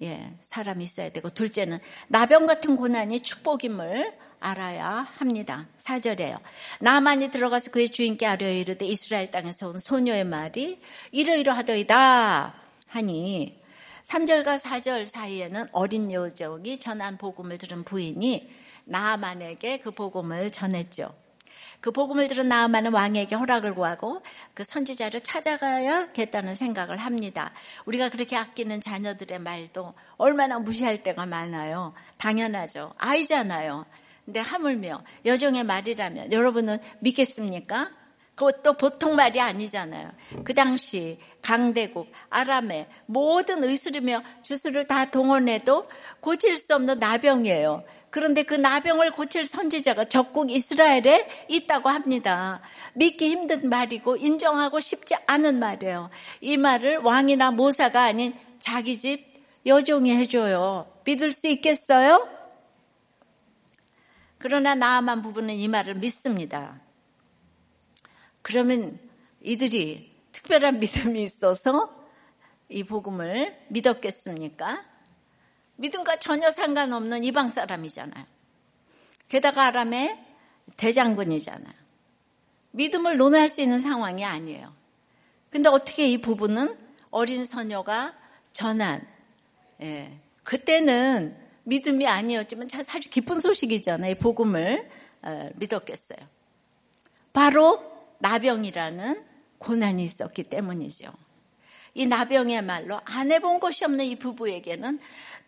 예, 0.01 0.33
사람이 0.41 0.83
있어야 0.83 1.09
되고, 1.09 1.29
둘째는 1.29 1.79
나병 2.07 2.45
같은 2.47 2.75
고난이 2.75 3.19
축복임을 3.19 4.17
알아야 4.43 5.07
합니다. 5.17 5.67
4절에요. 5.79 6.39
나만이 6.79 7.29
들어가서 7.29 7.71
그의 7.71 7.89
주인께 7.89 8.25
아뢰어 8.25 8.51
이르되 8.51 8.85
이스라엘 8.85 9.31
땅에서 9.31 9.69
온 9.69 9.79
소녀의 9.79 10.25
말이 10.25 10.81
이러이러하더이다 11.11 12.53
하니 12.87 13.61
3절과 14.03 14.59
4절 14.59 15.05
사이에는 15.05 15.67
어린 15.71 16.11
여정이 16.11 16.77
전한 16.77 17.17
복음을 17.17 17.57
들은 17.57 17.83
부인이 17.83 18.49
나만에게 18.85 19.79
그 19.79 19.91
복음을 19.91 20.51
전했죠. 20.51 21.15
그 21.79 21.91
복음을 21.91 22.27
들은 22.27 22.47
나아만은 22.47 22.93
왕에게 22.93 23.35
허락을 23.35 23.75
구하고 23.75 24.21
그 24.53 24.63
선지자를 24.63 25.21
찾아가야겠다는 25.21 26.53
생각을 26.55 26.97
합니다. 26.97 27.51
우리가 27.85 28.09
그렇게 28.09 28.37
아끼는 28.37 28.79
자녀들의 28.79 29.39
말도 29.39 29.93
얼마나 30.15 30.59
무시할 30.59 31.03
때가 31.03 31.25
많아요. 31.25 31.93
당연하죠. 32.17 32.93
아이잖아요. 32.97 33.85
근데 34.25 34.39
하물며 34.39 35.03
여종의 35.25 35.63
말이라면 35.63 36.31
여러분은 36.31 36.79
믿겠습니까? 36.99 37.91
그것도 38.35 38.73
보통 38.73 39.15
말이 39.15 39.39
아니잖아요. 39.39 40.11
그 40.43 40.53
당시 40.53 41.19
강대국 41.41 42.11
아람의 42.29 42.87
모든 43.05 43.63
의술이며 43.63 44.23
주술을 44.41 44.87
다 44.87 45.11
동원해도 45.11 45.87
고칠 46.19 46.57
수 46.57 46.73
없는 46.73 46.99
나병이에요. 46.99 47.83
그런데 48.09 48.43
그 48.43 48.53
나병을 48.53 49.11
고칠 49.11 49.45
선지자가 49.45 50.05
적국 50.05 50.51
이스라엘에 50.51 51.27
있다고 51.47 51.89
합니다. 51.89 52.61
믿기 52.93 53.29
힘든 53.29 53.69
말이고 53.69 54.17
인정하고 54.17 54.79
싶지 54.79 55.15
않은 55.25 55.59
말이에요. 55.59 56.09
이 56.41 56.57
말을 56.57 56.97
왕이나 56.97 57.51
모사가 57.51 58.03
아닌 58.03 58.33
자기 58.59 58.97
집 58.97 59.33
여종이 59.65 60.15
해줘요. 60.15 60.87
믿을 61.05 61.31
수 61.31 61.47
있겠어요? 61.47 62.27
그러나 64.43 64.75
나아만 64.75 65.21
부부는 65.21 65.55
이 65.55 65.69
말을 65.69 65.93
믿습니다. 65.95 66.81
그러면 68.41 68.99
이들이 69.39 70.13
특별한 70.33 70.79
믿음이 70.83 71.23
있어서 71.23 72.05
이 72.67 72.83
복음을 72.83 73.57
믿었겠습니까? 73.69 74.83
믿음과 75.77 76.17
전혀 76.17 76.51
상관없는 76.51 77.23
이방 77.23 77.51
사람이잖아요. 77.51 78.25
게다가 79.29 79.67
아람의 79.67 80.21
대장군이잖아요. 80.75 81.73
믿음을 82.71 83.15
논할 83.15 83.47
수 83.47 83.61
있는 83.61 83.79
상황이 83.79 84.25
아니에요. 84.25 84.73
근데 85.51 85.69
어떻게 85.69 86.09
이 86.09 86.17
부부는 86.17 86.77
어린 87.11 87.45
소녀가 87.45 88.13
전한, 88.51 89.07
예, 89.79 90.19
그때는 90.43 91.42
믿음이 91.63 92.07
아니었지만 92.07 92.67
사실 92.69 93.09
기쁜 93.11 93.39
소식이잖아요. 93.39 94.15
복음을 94.15 94.89
어, 95.21 95.49
믿었겠어요. 95.55 96.19
바로 97.31 97.81
나병이라는 98.19 99.23
고난이 99.57 100.03
있었기 100.03 100.43
때문이죠. 100.43 101.11
이 101.95 102.07
나병의말로 102.07 102.99
안 103.05 103.31
해본 103.31 103.59
것이 103.59 103.85
없는 103.85 104.05
이 104.05 104.15
부부에게는 104.15 104.99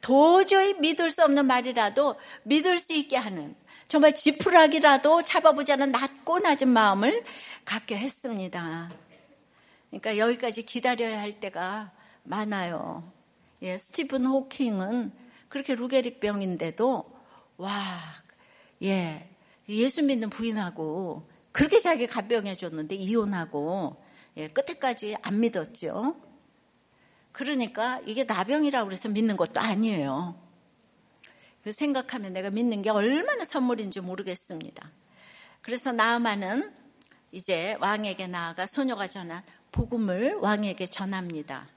도저히 0.01 0.73
믿을 0.75 1.09
수 1.09 1.23
없는 1.23 1.47
말이라도 1.47 2.15
믿을 2.43 2.79
수 2.79 2.93
있게 2.93 3.17
하는 3.17 3.55
정말 3.87 4.13
지푸라기라도 4.13 5.23
잡아보자는 5.23 5.91
낮고 5.91 6.39
낮은 6.39 6.67
마음을 6.69 7.23
갖게 7.65 7.97
했습니다. 7.97 8.91
그러니까 9.89 10.17
여기까지 10.17 10.63
기다려야 10.63 11.19
할 11.19 11.39
때가 11.39 11.91
많아요. 12.23 13.11
예, 13.61 13.77
스티븐 13.77 14.25
호킹은 14.25 15.24
그렇게 15.55 15.73
루게릭 15.73 16.19
병인데도 16.19 17.05
와, 17.55 18.01
예, 18.83 19.29
예수 19.69 20.03
믿는 20.03 20.29
부인하고 20.29 21.29
그렇게 21.53 21.79
자기 21.79 22.07
간병해 22.07 22.55
줬는데 22.55 22.95
이혼하고 22.95 23.95
예, 24.35 24.49
끝에까지 24.49 25.15
안 25.21 25.39
믿었죠. 25.39 26.17
그러니까 27.31 28.01
이게 28.05 28.25
나병이라고 28.25 28.91
해서 28.91 29.07
믿는 29.07 29.37
것도 29.37 29.61
아니에요. 29.61 30.37
그 31.63 31.71
생각하면 31.71 32.33
내가 32.33 32.49
믿는 32.49 32.81
게 32.81 32.89
얼마나 32.89 33.45
선물인지 33.45 34.01
모르겠습니다. 34.01 34.91
그래서 35.61 35.93
나아만은 35.93 36.73
이제 37.31 37.77
왕에게 37.79 38.27
나아가 38.27 38.65
소녀가 38.65 39.07
전한 39.07 39.41
복음을 39.71 40.33
왕에게 40.35 40.87
전합니다. 40.87 41.69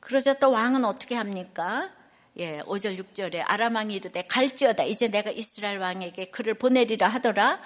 그러자 0.00 0.34
또 0.34 0.50
왕은 0.50 0.84
어떻게 0.84 1.14
합니까? 1.14 1.96
예, 2.38 2.60
5절 2.60 2.96
6절에 2.98 3.42
아람왕이 3.44 3.94
이르되 3.94 4.22
갈지어다 4.22 4.84
이제 4.84 5.08
내가 5.08 5.30
이스라엘 5.30 5.78
왕에게 5.78 6.26
그를 6.26 6.54
보내리라 6.54 7.08
하더라 7.08 7.60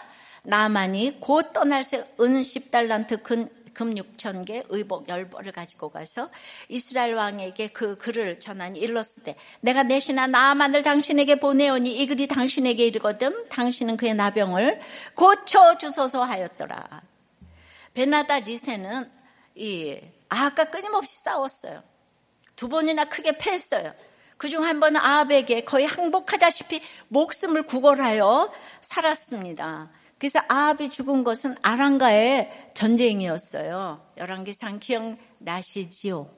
나만이 0.44 1.18
곧 1.20 1.52
떠날 1.52 1.84
새은 1.84 2.06
10달란트 2.16 3.22
금, 3.22 3.48
금 3.74 3.94
6천 3.94 4.46
개 4.46 4.64
의복 4.70 5.10
열벌을 5.10 5.52
가지고 5.52 5.90
가서 5.90 6.30
이스라엘 6.70 7.14
왕에게 7.14 7.68
그 7.68 7.98
글을 7.98 8.40
전하니 8.40 8.78
일렀을 8.80 9.22
때 9.24 9.36
내가 9.60 9.82
내시나 9.82 10.26
나만을 10.26 10.82
당신에게 10.82 11.36
보내오니 11.36 11.94
이 11.94 12.06
글이 12.06 12.26
당신에게 12.26 12.86
이르거든 12.86 13.48
당신은 13.50 13.98
그의 13.98 14.14
나병을 14.14 14.80
고쳐 15.14 15.76
주소서 15.76 16.24
하였더라. 16.24 17.02
베나다 17.92 18.38
리세는 18.38 19.10
이 19.54 20.00
아까 20.30 20.70
끊임없이 20.70 21.20
싸웠어요. 21.20 21.82
두 22.56 22.68
번이나 22.68 23.04
크게 23.04 23.36
패했어요. 23.36 23.92
그중 24.42 24.64
한 24.64 24.80
번은 24.80 25.00
아합에게 25.00 25.60
거의 25.60 25.86
항복하다시피 25.86 26.82
목숨을 27.06 27.62
구걸하여 27.62 28.52
살았습니다. 28.80 29.92
그래서 30.18 30.40
아합이 30.48 30.88
죽은 30.88 31.22
것은 31.22 31.54
아랑가의 31.62 32.72
전쟁이었어요. 32.74 34.04
열왕기상 34.16 34.80
기억나시지요? 34.80 36.28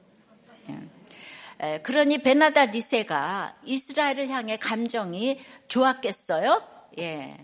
예. 0.69 1.79
그러니 1.79 2.19
베나다 2.19 2.67
니세가 2.67 3.55
이스라엘을 3.63 4.29
향해 4.29 4.57
감정이 4.57 5.39
좋았겠어요? 5.67 6.61
예. 6.99 7.35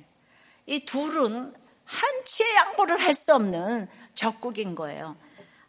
이 0.68 0.86
둘은 0.86 1.56
한치의 1.86 2.56
양보를 2.56 3.02
할 3.02 3.16
수 3.16 3.34
없는 3.34 3.88
적국인 4.14 4.76
거예요. 4.76 5.18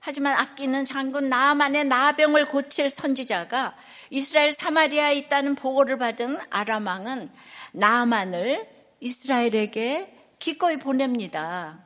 하지만 0.04 0.34
아끼는 0.34 0.84
장군 0.84 1.28
나만의 1.28 1.84
나병을 1.84 2.46
고칠 2.46 2.90
선지자가 2.90 3.76
이스라엘 4.10 4.50
사마리아에 4.50 5.14
있다는 5.14 5.54
보고를 5.54 5.96
받은 5.96 6.40
아람 6.50 6.88
왕은 6.88 7.30
나만을 7.70 8.68
이스라엘에게 8.98 10.12
기꺼이 10.40 10.78
보냅니다. 10.78 11.84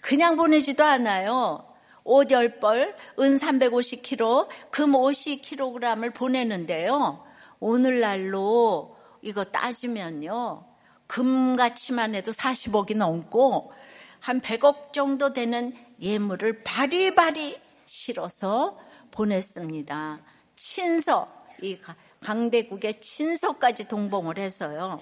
그냥 0.00 0.36
보내지도 0.36 0.84
않아요. 0.84 1.66
옷 2.04 2.28
10벌, 2.28 2.94
은 3.18 3.34
350kg, 3.34 4.46
금 4.70 4.92
50kg을 4.92 6.14
보내는데요. 6.14 7.24
오늘날로 7.58 8.96
이거 9.22 9.42
따지면요. 9.42 10.64
금가치만 11.08 12.14
해도 12.14 12.30
40억이 12.30 12.96
넘고 12.96 13.72
한 14.20 14.40
100억 14.40 14.92
정도 14.92 15.32
되는 15.32 15.74
예물을 16.00 16.62
바리바리 16.62 17.60
실어서 17.86 18.78
보냈습니다. 19.10 20.20
친서, 20.56 21.28
이 21.62 21.78
강대국의 22.20 23.00
친서까지 23.00 23.86
동봉을 23.88 24.38
해서요. 24.38 25.00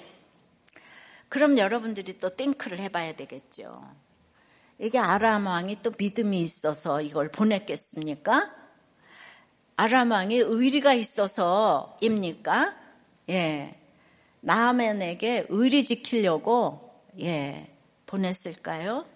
그럼 1.29 1.57
여러분들이 1.57 2.19
또 2.21 2.37
땡크를 2.37 2.79
해봐야 2.79 3.17
되겠죠. 3.17 3.83
이게 4.79 4.99
아람 4.99 5.47
왕이 5.47 5.79
또 5.83 5.93
믿음이 5.97 6.41
있어서 6.43 7.01
이걸 7.01 7.31
보냈겠습니까? 7.31 8.53
아람 9.77 10.11
왕이 10.11 10.37
의리가 10.37 10.93
있어서입니까? 10.93 12.77
예. 13.31 13.79
나만에게 14.41 15.47
의리 15.49 15.85
지키려고 15.85 17.01
예, 17.21 17.71
보냈을까요? 18.07 19.07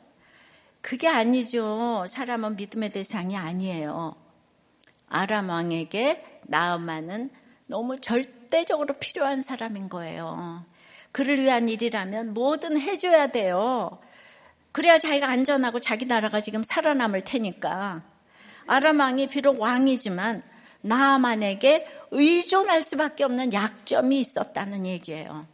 그게 0.87 1.09
아니죠. 1.09 2.05
사람은 2.09 2.55
믿음의 2.55 2.91
대상이 2.91 3.37
아니에요. 3.37 4.15
아람 5.09 5.49
왕에게 5.49 6.41
나아만은 6.45 7.31
너무 7.67 7.99
절대적으로 7.99 8.95
필요한 9.01 9.41
사람인 9.41 9.89
거예요. 9.89 10.65
그를 11.11 11.43
위한 11.43 11.69
일이라면 11.69 12.35
뭐든 12.35 12.81
해줘야 12.81 13.27
돼요. 13.27 13.99
그래야 14.71 14.97
자기가 14.97 15.29
안전하고 15.29 15.81
자기 15.81 16.05
나라가 16.05 16.39
지금 16.39 16.63
살아남을 16.63 17.25
테니까. 17.25 18.05
아람 18.69 19.01
왕이 19.01 19.27
비록 19.27 19.61
왕이지만 19.61 20.45
나만에게 20.83 21.85
의존할 22.13 22.83
수밖에 22.83 23.25
없는 23.25 23.53
약점이 23.53 24.21
있었다는 24.21 24.87
얘기예요. 24.87 25.49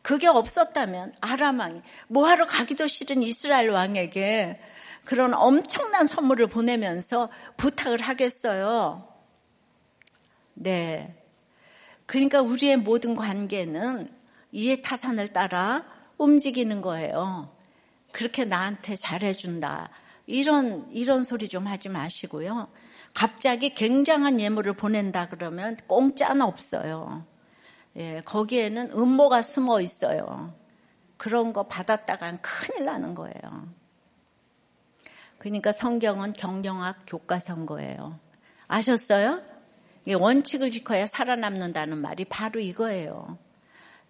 그게 0.00 0.26
없었다면 0.26 1.16
아람 1.20 1.58
왕이 1.58 1.82
뭐하러 2.08 2.46
가기도 2.46 2.86
싫은 2.86 3.22
이스라엘 3.22 3.68
왕에게 3.68 4.58
그런 5.04 5.34
엄청난 5.34 6.06
선물을 6.06 6.46
보내면서 6.48 7.30
부탁을 7.56 8.00
하겠어요. 8.00 9.08
네. 10.54 11.16
그러니까 12.06 12.42
우리의 12.42 12.76
모든 12.76 13.14
관계는 13.14 14.12
이해 14.52 14.82
타산을 14.82 15.28
따라 15.28 15.84
움직이는 16.18 16.80
거예요. 16.80 17.54
그렇게 18.12 18.44
나한테 18.44 18.96
잘해준다. 18.96 19.90
이런, 20.26 20.86
이런 20.90 21.22
소리 21.22 21.48
좀 21.48 21.66
하지 21.66 21.88
마시고요. 21.88 22.68
갑자기 23.14 23.74
굉장한 23.74 24.40
예물을 24.40 24.74
보낸다 24.74 25.28
그러면 25.28 25.76
공짜는 25.86 26.42
없어요. 26.42 27.24
예, 27.96 28.22
거기에는 28.24 28.92
음모가 28.92 29.42
숨어 29.42 29.80
있어요. 29.80 30.54
그런 31.16 31.52
거 31.52 31.64
받았다간 31.64 32.40
큰일 32.40 32.84
나는 32.84 33.14
거예요. 33.14 33.79
그러니까 35.40 35.72
성경은 35.72 36.34
경영학 36.34 37.04
교과서인 37.06 37.64
거예요. 37.64 38.20
아셨어요? 38.68 39.40
원칙을 40.06 40.70
지켜야 40.70 41.06
살아남는다는 41.06 41.96
말이 41.96 42.26
바로 42.26 42.60
이거예요. 42.60 43.38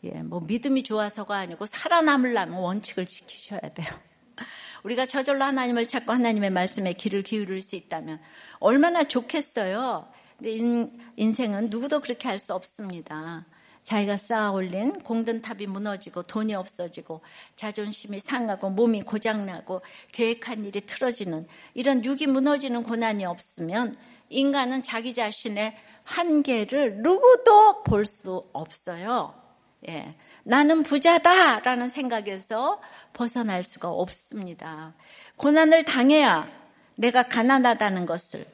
예, 0.04 0.10
뭐 0.22 0.40
믿음이 0.40 0.82
좋아서가 0.82 1.36
아니고 1.36 1.66
살아남으려면 1.66 2.58
원칙을 2.58 3.06
지키셔야 3.06 3.60
돼요. 3.60 3.88
우리가 4.82 5.06
저절로 5.06 5.44
하나님을 5.44 5.86
찾고 5.86 6.12
하나님의 6.12 6.50
말씀에 6.50 6.94
귀를 6.94 7.22
기울일 7.22 7.60
수 7.60 7.76
있다면 7.76 8.20
얼마나 8.58 9.04
좋겠어요. 9.04 10.08
근데 10.36 10.50
인, 10.50 10.98
인생은 11.14 11.68
누구도 11.70 12.00
그렇게 12.00 12.26
할 12.26 12.40
수 12.40 12.54
없습니다. 12.54 13.46
자기가 13.84 14.16
쌓아 14.16 14.50
올린 14.50 14.92
공든탑이 14.92 15.66
무너지고 15.66 16.22
돈이 16.22 16.54
없어지고 16.54 17.22
자존심이 17.56 18.18
상하고 18.18 18.70
몸이 18.70 19.02
고장나고 19.02 19.82
계획한 20.12 20.64
일이 20.64 20.80
틀어지는 20.82 21.46
이런 21.74 22.04
육이 22.04 22.26
무너지는 22.26 22.82
고난이 22.82 23.24
없으면 23.24 23.94
인간은 24.28 24.82
자기 24.82 25.12
자신의 25.12 25.76
한계를 26.04 27.02
누구도 27.02 27.82
볼 27.82 28.04
수 28.04 28.48
없어요. 28.52 29.34
예. 29.88 30.14
나는 30.42 30.82
부자다라는 30.82 31.88
생각에서 31.88 32.80
벗어날 33.12 33.64
수가 33.64 33.88
없습니다. 33.90 34.94
고난을 35.36 35.84
당해야 35.84 36.48
내가 36.96 37.22
가난하다는 37.24 38.06
것을 38.06 38.46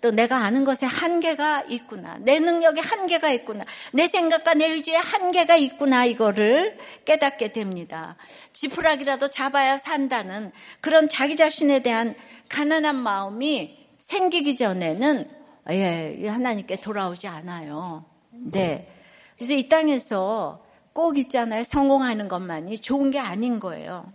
또 0.00 0.12
내가 0.12 0.36
아는 0.38 0.64
것에 0.64 0.86
한계가 0.86 1.64
있구나. 1.68 2.18
내 2.20 2.38
능력에 2.38 2.80
한계가 2.80 3.30
있구나. 3.30 3.64
내 3.92 4.06
생각과 4.06 4.54
내 4.54 4.68
의지에 4.68 4.96
한계가 4.96 5.56
있구나. 5.56 6.04
이거를 6.04 6.78
깨닫게 7.04 7.52
됩니다. 7.52 8.16
지푸라기라도 8.52 9.28
잡아야 9.28 9.76
산다는 9.76 10.52
그런 10.80 11.08
자기 11.08 11.34
자신에 11.34 11.80
대한 11.80 12.14
가난한 12.48 12.94
마음이 12.96 13.88
생기기 13.98 14.54
전에는 14.56 15.30
예, 15.70 16.28
하나님께 16.28 16.76
돌아오지 16.76 17.26
않아요. 17.26 18.04
네. 18.30 18.90
그래서 19.36 19.54
이 19.54 19.68
땅에서 19.68 20.64
꼭 20.92 21.18
있잖아요. 21.18 21.62
성공하는 21.64 22.28
것만이 22.28 22.78
좋은 22.78 23.10
게 23.10 23.18
아닌 23.18 23.60
거예요. 23.60 24.12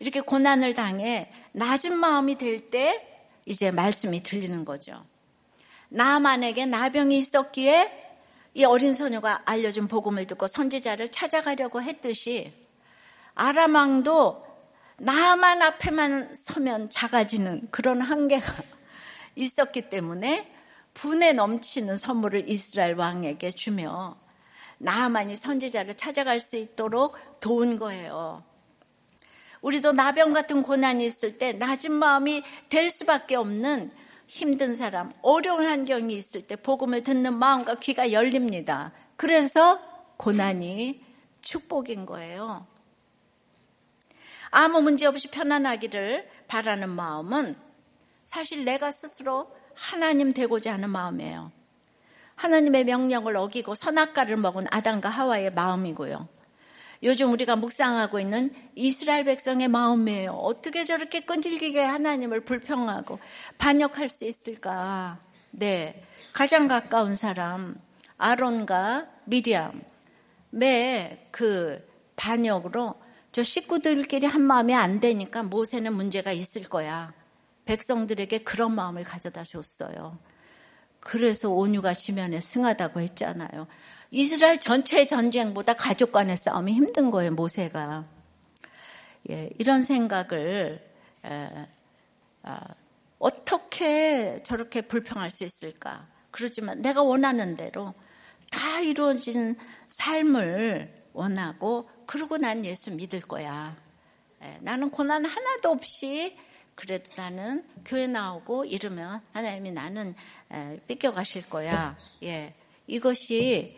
이렇게 0.00 0.20
고난을 0.20 0.74
당해 0.74 1.30
낮은 1.52 1.94
마음이 1.94 2.36
될 2.36 2.70
때 2.70 3.09
이제 3.46 3.70
말씀이 3.70 4.22
들리는 4.22 4.64
거죠. 4.64 5.04
나만에게 5.88 6.66
나병이 6.66 7.16
있었기에 7.18 8.00
이 8.54 8.64
어린 8.64 8.94
소녀가 8.94 9.42
알려준 9.44 9.88
복음을 9.88 10.26
듣고 10.26 10.46
선지자를 10.46 11.10
찾아가려고 11.10 11.82
했듯이 11.82 12.52
아람왕도 13.34 14.46
나만 14.98 15.62
앞에만 15.62 16.34
서면 16.34 16.90
작아지는 16.90 17.68
그런 17.70 18.00
한계가 18.00 18.52
있었기 19.34 19.88
때문에 19.88 20.52
분에 20.94 21.32
넘치는 21.32 21.96
선물을 21.96 22.48
이스라엘 22.50 22.94
왕에게 22.94 23.50
주며 23.52 24.16
나만이 24.78 25.36
선지자를 25.36 25.96
찾아갈 25.96 26.40
수 26.40 26.56
있도록 26.56 27.16
도운 27.40 27.78
거예요. 27.78 28.42
우리도 29.62 29.92
나병 29.92 30.32
같은 30.32 30.62
고난이 30.62 31.04
있을 31.04 31.38
때 31.38 31.52
낮은 31.52 31.92
마음이 31.92 32.42
될 32.68 32.90
수밖에 32.90 33.36
없는 33.36 33.90
힘든 34.26 34.74
사람, 34.74 35.12
어려운 35.22 35.66
환경이 35.66 36.14
있을 36.14 36.46
때 36.46 36.56
복음을 36.56 37.02
듣는 37.02 37.34
마음과 37.34 37.76
귀가 37.80 38.12
열립니다. 38.12 38.92
그래서 39.16 39.80
고난이 40.16 41.02
축복인 41.40 42.06
거예요. 42.06 42.66
아무 44.50 44.82
문제 44.82 45.06
없이 45.06 45.28
편안하기를 45.28 46.28
바라는 46.48 46.90
마음은 46.90 47.56
사실 48.26 48.64
내가 48.64 48.90
스스로 48.90 49.50
하나님 49.74 50.32
되고자 50.32 50.72
하는 50.72 50.90
마음이에요. 50.90 51.52
하나님의 52.36 52.84
명령을 52.84 53.36
어기고 53.36 53.74
선악과를 53.74 54.36
먹은 54.36 54.66
아담과 54.70 55.08
하와의 55.08 55.52
마음이고요. 55.52 56.28
요즘 57.02 57.32
우리가 57.32 57.56
묵상하고 57.56 58.20
있는 58.20 58.52
이스라엘 58.74 59.24
백성의 59.24 59.68
마음이에요. 59.68 60.32
어떻게 60.32 60.84
저렇게 60.84 61.20
끈질기게 61.20 61.80
하나님을 61.82 62.40
불평하고 62.44 63.18
반역할 63.56 64.08
수 64.08 64.26
있을까? 64.26 65.18
네. 65.50 66.02
가장 66.32 66.68
가까운 66.68 67.16
사람, 67.16 67.80
아론과 68.18 69.08
미리암의 69.24 69.80
그 71.30 71.88
반역으로 72.16 72.94
저 73.32 73.42
식구들끼리 73.42 74.26
한 74.26 74.42
마음이 74.42 74.74
안 74.74 75.00
되니까 75.00 75.42
모세는 75.42 75.94
문제가 75.94 76.32
있을 76.32 76.62
거야. 76.62 77.14
백성들에게 77.64 78.38
그런 78.38 78.74
마음을 78.74 79.04
가져다 79.04 79.44
줬어요. 79.44 80.18
그래서 80.98 81.48
온유가 81.50 81.94
지면에 81.94 82.40
승하다고 82.40 83.00
했잖아요. 83.00 83.66
이스라엘 84.10 84.58
전체의 84.58 85.06
전쟁보다 85.06 85.74
가족 85.74 86.12
간의 86.12 86.36
싸움이 86.36 86.72
힘든 86.72 87.10
거예요, 87.10 87.30
모세가. 87.32 88.04
예, 89.30 89.50
이런 89.58 89.82
생각을 89.82 90.84
에, 91.24 91.68
아, 92.42 92.60
어떻게 93.18 94.42
저렇게 94.42 94.80
불평할 94.80 95.30
수 95.30 95.44
있을까? 95.44 96.08
그러지만 96.30 96.80
내가 96.82 97.02
원하는 97.02 97.56
대로 97.56 97.94
다 98.50 98.80
이루어진 98.80 99.56
삶을 99.88 101.04
원하고 101.12 101.88
그러고 102.06 102.36
난 102.36 102.64
예수 102.64 102.90
믿을 102.90 103.20
거야. 103.20 103.76
예, 104.42 104.58
나는 104.60 104.90
고난 104.90 105.24
하나도 105.24 105.70
없이 105.70 106.36
그래도 106.74 107.10
나는 107.16 107.64
교회 107.84 108.06
나오고 108.06 108.64
이러면 108.64 109.20
하나님이 109.32 109.70
나는 109.70 110.14
삐껴가실 110.88 111.48
거야. 111.48 111.96
예, 112.24 112.54
이것이 112.86 113.76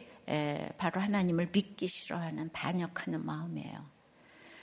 바로 0.78 1.00
하나님을 1.00 1.48
믿기 1.52 1.86
싫어하는 1.86 2.50
반역하는 2.52 3.24
마음이에요. 3.24 3.84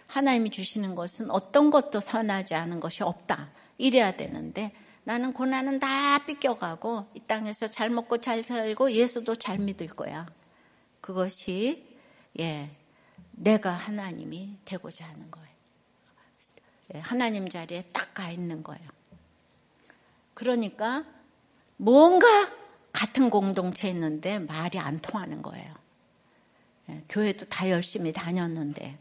하나님이 0.08 0.50
주시는 0.50 0.96
것은 0.96 1.30
어떤 1.30 1.70
것도 1.70 2.00
선하지 2.00 2.56
않은 2.56 2.80
것이 2.80 3.04
없다. 3.04 3.52
이래야 3.78 4.16
되는데 4.16 4.74
나는 5.04 5.34
고난은 5.34 5.80
다 5.80 6.26
삐껴가고 6.26 7.08
이 7.14 7.20
땅에서 7.22 7.68
잘 7.68 7.90
먹고 7.90 8.20
잘 8.20 8.44
살고 8.44 8.92
예수도 8.92 9.36
잘 9.36 9.58
믿을 9.60 9.88
거야. 9.88 10.28
그것이 11.02 11.88
예 12.40 12.70
내가 13.32 13.72
하나님이 13.72 14.58
되고자 14.66 15.06
하는 15.06 15.32
거예요. 15.32 15.50
예, 16.96 17.00
하나님 17.00 17.48
자리에 17.48 17.84
딱 17.94 18.10
가 18.20 18.30
있는 18.30 18.64
거예요. 18.64 18.90
그러니까 20.34 21.06
뭔가 21.78 22.28
같은 23.00 23.30
공동체에 23.30 23.92
있는데 23.92 24.40
말이 24.40 24.78
안 24.78 25.00
통하는 25.00 25.42
거예요. 25.42 25.74
예, 26.90 27.04
교회도 27.08 27.46
다 27.46 27.70
열심히 27.70 28.12
다녔는데 28.12 28.98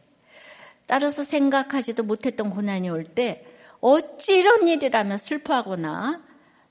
따라서 0.87 1.25
생각하지도 1.25 2.05
못했던 2.05 2.49
고난이 2.51 2.89
올 2.91 3.05
때 3.05 3.45
어찌 3.81 4.39
이런 4.39 4.69
일이라면 4.69 5.19
슬퍼하거나 5.19 6.23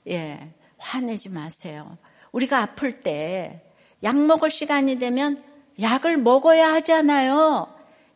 예, 0.08 0.52
화내지 0.78 1.28
마세요. 1.28 1.98
우리가 2.32 2.60
아플 2.62 3.00
때 3.00 3.64
약 4.02 4.16
먹을 4.16 4.50
시간이 4.50 4.98
되면 4.98 5.42
약을 5.80 6.18
먹어야 6.18 6.72
하잖아요. 6.74 7.66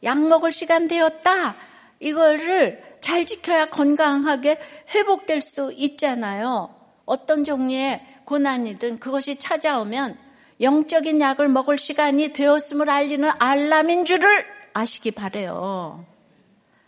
약 0.04 0.18
먹을 0.20 0.52
시간 0.52 0.88
되었다. 0.88 1.54
이거를 2.00 2.98
잘 3.00 3.26
지켜야 3.26 3.68
건강하게 3.68 4.58
회복될 4.94 5.40
수 5.40 5.72
있잖아요. 5.72 6.74
어떤 7.04 7.42
종류의 7.44 8.00
고난이든 8.24 8.98
그것이 8.98 9.36
찾아오면 9.36 10.18
영적인 10.60 11.20
약을 11.20 11.48
먹을 11.48 11.78
시간이 11.78 12.32
되었음을 12.32 12.88
알리는 12.88 13.30
알람인 13.38 14.04
줄을 14.04 14.46
아시기 14.72 15.10
바래요. 15.10 16.04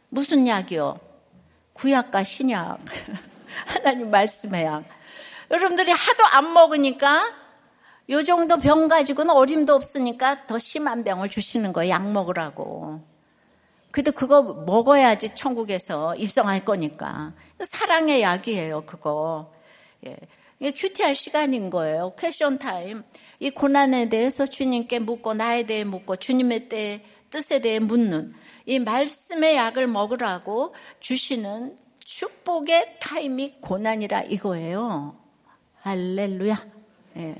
무슨 0.08 0.46
약이요? 0.46 0.98
구약과 1.72 2.22
신약. 2.22 2.78
하나님 3.66 4.10
말씀의 4.10 4.64
약. 4.64 4.84
여러분들이 5.50 5.90
하도 5.90 6.24
안 6.32 6.52
먹으니까 6.52 7.32
요 8.10 8.22
정도 8.22 8.58
병 8.58 8.88
가지고는 8.88 9.34
어림도 9.34 9.74
없으니까 9.74 10.46
더 10.46 10.58
심한 10.58 11.04
병을 11.04 11.28
주시는 11.30 11.72
거예요. 11.72 11.92
약 11.92 12.10
먹으라고. 12.10 13.00
그래도 13.90 14.12
그거 14.12 14.42
먹어야지 14.42 15.34
천국에서 15.34 16.14
입성할 16.16 16.64
거니까. 16.64 17.32
사랑의 17.60 18.22
약이에요, 18.22 18.84
그거. 18.86 19.52
예. 20.06 20.16
QT할 20.72 21.14
시간인 21.14 21.70
거예요. 21.70 22.14
Question 22.18 22.58
time. 22.58 23.02
이 23.40 23.50
고난에 23.50 24.08
대해서 24.08 24.46
주님께 24.46 25.00
묻고 25.00 25.34
나에 25.34 25.64
대해 25.64 25.84
묻고 25.84 26.16
주님의 26.16 26.68
때 26.68 27.04
뜻에 27.30 27.60
대해 27.60 27.78
묻는 27.78 28.32
이 28.64 28.78
말씀의 28.78 29.56
약을 29.56 29.86
먹으라고 29.86 30.74
주시는 31.00 31.76
축복의 31.98 32.98
타임이 33.00 33.56
고난이라 33.60 34.22
이거예요. 34.22 35.16
할렐루야. 35.80 36.56
예. 37.16 37.34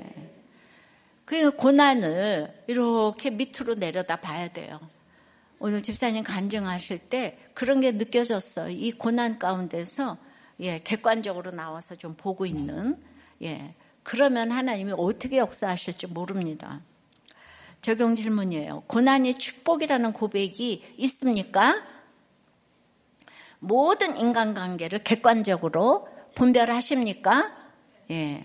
그 1.24 1.52
고난을 1.52 2.64
이렇게 2.66 3.30
밑으로 3.30 3.74
내려다 3.76 4.16
봐야 4.16 4.48
돼요. 4.48 4.80
오늘 5.58 5.82
집사님 5.82 6.24
간증하실 6.24 6.98
때 7.08 7.38
그런 7.54 7.80
게 7.80 7.92
느껴졌어요. 7.92 8.70
이 8.70 8.92
고난 8.92 9.38
가운데서 9.38 10.18
예, 10.60 10.78
객관적으로 10.80 11.50
나와서 11.50 11.96
좀 11.96 12.14
보고 12.16 12.44
있는 12.46 13.02
예. 13.42 13.74
그러면 14.02 14.50
하나님이 14.52 14.92
어떻게 14.96 15.38
역사하실지 15.38 16.08
모릅니다. 16.08 16.80
적용 17.82 18.16
질문이에요. 18.16 18.84
고난이 18.86 19.34
축복이라는 19.34 20.12
고백이 20.12 20.84
있습니까? 20.98 21.82
모든 23.58 24.16
인간관계를 24.16 25.04
객관적으로 25.04 26.08
분별하십니까? 26.34 27.52
예. 28.10 28.42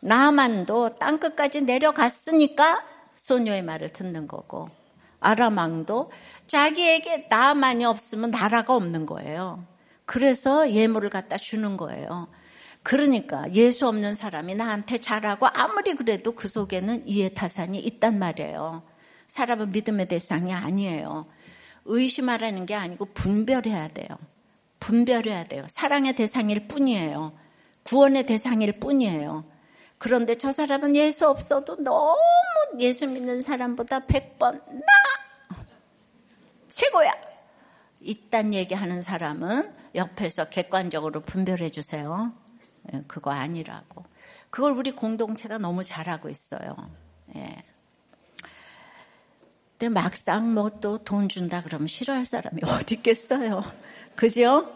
나만도 0.00 0.96
땅끝까지 0.96 1.62
내려갔으니까 1.62 2.84
소녀의 3.14 3.62
말을 3.62 3.90
듣는 3.90 4.26
거고 4.26 4.70
아람왕도 5.20 6.10
자기에게 6.46 7.26
나만이 7.28 7.84
없으면 7.84 8.30
나라가 8.30 8.74
없는 8.74 9.06
거예요. 9.06 9.64
그래서 10.06 10.70
예물을 10.70 11.10
갖다 11.10 11.36
주는 11.36 11.76
거예요. 11.76 12.28
그러니까 12.82 13.50
예수 13.52 13.86
없는 13.86 14.14
사람이 14.14 14.54
나한테 14.54 14.98
잘하고 14.98 15.46
아무리 15.52 15.94
그래도 15.94 16.32
그 16.32 16.48
속에는 16.48 17.06
이해타산이 17.06 17.78
있단 17.78 18.18
말이에요. 18.18 18.82
사람은 19.28 19.70
믿음의 19.70 20.08
대상이 20.08 20.52
아니에요. 20.52 21.26
의심하라는 21.84 22.66
게 22.66 22.74
아니고 22.74 23.06
분별해야 23.14 23.88
돼요. 23.88 24.08
분별해야 24.80 25.44
돼요. 25.44 25.64
사랑의 25.68 26.14
대상일 26.14 26.66
뿐이에요. 26.68 27.32
구원의 27.84 28.24
대상일 28.24 28.80
뿐이에요. 28.80 29.44
그런데 29.98 30.36
저 30.36 30.50
사람은 30.50 30.96
예수 30.96 31.28
없어도 31.28 31.76
너무 31.82 32.16
예수 32.78 33.06
믿는 33.06 33.40
사람보다 33.40 34.00
100번 34.00 34.62
나 34.66 34.82
최고야. 36.68 37.12
이딴 38.00 38.54
얘기하는 38.54 39.02
사람은 39.02 39.72
옆에서 39.94 40.46
객관적으로 40.46 41.20
분별해 41.20 41.68
주세요. 41.68 42.32
예, 42.94 43.02
그거 43.06 43.30
아니라고. 43.30 44.04
그걸 44.50 44.72
우리 44.72 44.90
공동체가 44.92 45.58
너무 45.58 45.82
잘하고 45.84 46.28
있어요. 46.28 46.76
예. 47.36 47.62
근데 49.78 49.88
막상 49.88 50.52
뭐 50.52 50.68
또 50.80 50.98
돈 51.04 51.28
준다 51.28 51.62
그러면 51.62 51.86
싫어할 51.86 52.24
사람이 52.24 52.60
어디 52.66 52.96
있겠어요. 52.96 53.62
그죠? 54.14 54.68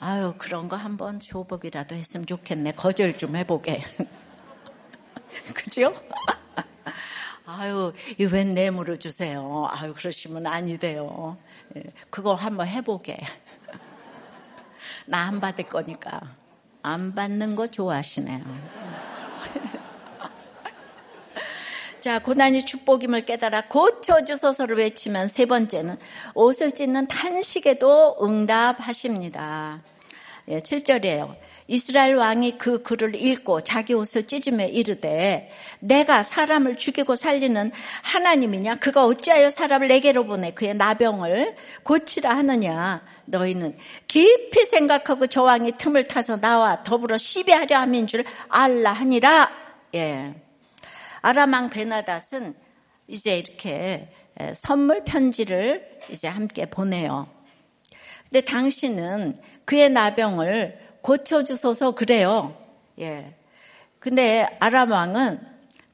아유, 0.00 0.34
그런 0.38 0.68
거 0.68 0.76
한번 0.76 1.18
줘보기라도 1.20 1.94
했으면 1.96 2.26
좋겠네. 2.26 2.72
거절 2.72 3.16
좀 3.18 3.36
해보게. 3.36 3.82
그죠? 5.54 5.92
아유, 7.46 7.92
이웬 8.18 8.54
뇌물을 8.54 8.98
주세요. 8.98 9.66
아유, 9.70 9.92
그러시면 9.94 10.46
아니돼요. 10.46 11.36
예, 11.76 11.82
그거 12.10 12.34
한번 12.34 12.66
해보게. 12.68 13.18
나 15.06 15.26
안 15.26 15.40
받을 15.40 15.64
거니까. 15.66 16.20
안 16.84 17.14
받는 17.14 17.56
거 17.56 17.66
좋아하시네요. 17.66 18.42
자, 22.02 22.18
고난이 22.18 22.66
축복임을 22.66 23.24
깨달아 23.24 23.68
고쳐주소서를 23.68 24.76
외치면 24.76 25.28
세 25.28 25.46
번째는 25.46 25.96
옷을 26.34 26.72
찢는 26.72 27.06
탄식에도 27.06 28.18
응답하십니다. 28.22 29.80
예, 30.48 30.58
7절이에요. 30.58 31.34
이스라엘 31.66 32.16
왕이 32.16 32.58
그 32.58 32.82
글을 32.82 33.14
읽고 33.14 33.62
자기 33.62 33.94
옷을 33.94 34.24
찢으며 34.24 34.66
이르되 34.66 35.50
내가 35.80 36.22
사람을 36.22 36.76
죽이고 36.76 37.16
살리는 37.16 37.72
하나님이냐 38.02 38.76
그가 38.76 39.06
어찌하여 39.06 39.48
사람을 39.48 39.88
내게로 39.88 40.26
보내 40.26 40.50
그의 40.50 40.74
나병을 40.74 41.56
고치라 41.82 42.36
하느냐 42.36 43.02
너희는 43.24 43.76
깊이 44.06 44.66
생각하고 44.66 45.26
저 45.26 45.42
왕이 45.42 45.72
틈을 45.78 46.04
타서 46.04 46.40
나와 46.40 46.82
더불어 46.82 47.16
시비하려 47.16 47.78
함인 47.78 48.06
줄 48.06 48.24
알라 48.48 48.92
하니라 48.92 49.50
예. 49.94 50.34
아람왕 51.22 51.70
베나닷은 51.70 52.54
이제 53.06 53.38
이렇게 53.38 54.10
선물 54.54 55.04
편지를 55.04 55.98
이제 56.10 56.28
함께 56.28 56.66
보내요. 56.66 57.28
근데 58.24 58.42
당신은 58.42 59.40
그의 59.64 59.88
나병을 59.90 60.83
고쳐주소서 61.04 61.90
그래요. 61.92 62.56
예. 62.98 63.34
근데 63.98 64.48
아람 64.58 64.90
왕은 64.90 65.38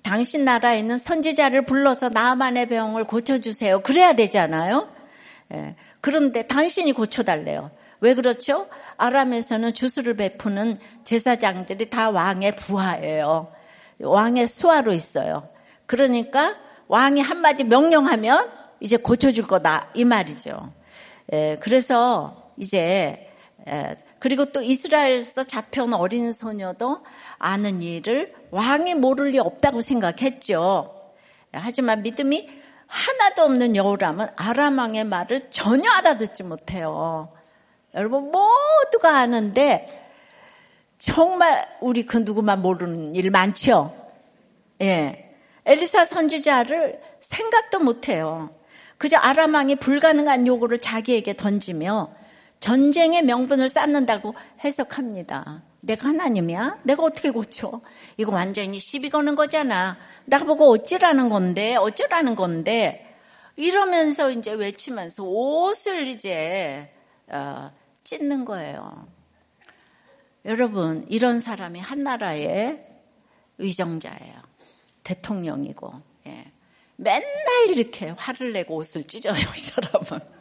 당신 0.03 0.45
나라에 0.45 0.79
있는 0.79 0.99
선지자를 0.99 1.65
불러서 1.65 2.09
나만의 2.11 2.69
병을 2.69 3.05
고쳐주세요. 3.05 3.83
그래야 3.83 4.13
되잖아요. 4.13 4.89
예. 5.53 5.75
그런데 6.01 6.47
당신이 6.47 6.93
고쳐달래요. 6.93 7.73
왜 8.01 8.15
그렇죠? 8.15 8.69
아람에서는 8.99 9.75
주술을 9.75 10.15
베푸는 10.15 10.79
제사장들이 11.03 11.91
다 11.91 12.11
왕의 12.11 12.55
부하예요. 12.55 13.53
왕의 14.01 14.47
수하로 14.47 14.93
있어요. 14.93 15.49
그러니까 15.87 16.55
왕이 16.87 17.21
한마디 17.21 17.65
명령하면 17.65 18.49
이제 18.79 18.97
고쳐줄 18.97 19.49
거다 19.49 19.89
이 19.95 20.05
말이죠. 20.05 20.73
예, 21.33 21.59
그래서 21.61 22.53
이제 22.57 23.27
그리고 24.21 24.45
또 24.45 24.63
이스라엘에서 24.63 25.45
잡혀온 25.45 25.95
어린 25.95 26.31
소녀도 26.31 27.03
아는 27.39 27.83
일을 27.83 28.35
왕이 28.51 28.95
모를 28.95 29.31
리 29.31 29.39
없다고 29.39 29.81
생각했죠. 29.81 30.95
하지만 31.53 32.03
믿음이 32.03 32.49
하나도 32.87 33.43
없는 33.43 33.77
여우람은 33.77 34.29
아람 34.37 34.79
왕의 34.79 35.05
말을 35.05 35.49
전혀 35.51 35.91
알아듣지 35.91 36.43
못해요. 36.45 37.31
여러분 37.95 38.31
모두가 38.31 39.19
아는데 39.19 40.13
정말 40.99 41.67
우리 41.81 42.05
그 42.05 42.19
누구만 42.19 42.61
모르는 42.61 43.15
일 43.15 43.31
많죠. 43.31 43.97
예. 44.83 45.35
엘리사 45.65 46.05
선지자를 46.05 47.01
생각도 47.21 47.79
못해요. 47.81 48.51
그저 48.99 49.17
아람 49.17 49.55
왕이 49.55 49.77
불가능한 49.77 50.47
요구를 50.47 50.81
자기에게 50.81 51.37
던지며 51.37 52.20
전쟁의 52.61 53.23
명분을 53.23 53.69
쌓는다고 53.69 54.35
해석합니다. 54.63 55.63
내가 55.81 56.09
하나님이야? 56.09 56.81
내가 56.83 57.03
어떻게 57.03 57.31
고쳐? 57.31 57.81
이거 58.19 58.33
완전히 58.33 58.79
시비 58.79 59.09
거는 59.09 59.35
거잖아. 59.35 59.97
나보고 60.27 60.71
어찌라는 60.71 61.31
건데, 61.31 61.77
어쩌라는 61.77 62.37
건데, 62.37 63.17
이러면서 63.57 64.31
이제 64.31 64.53
외치면서 64.53 65.25
옷을 65.25 66.09
이제, 66.09 66.93
어, 67.29 67.71
찢는 68.05 68.45
거예요. 68.45 69.09
여러분, 70.45 71.07
이런 71.09 71.39
사람이 71.39 71.81
한 71.81 72.03
나라의 72.03 72.87
의정자예요. 73.59 74.35
대통령이고, 75.03 75.93
예. 76.27 76.45
맨날 76.97 77.71
이렇게 77.71 78.11
화를 78.11 78.53
내고 78.53 78.77
옷을 78.77 79.05
찢어요, 79.07 79.35
이 79.35 79.59
사람은. 79.59 80.40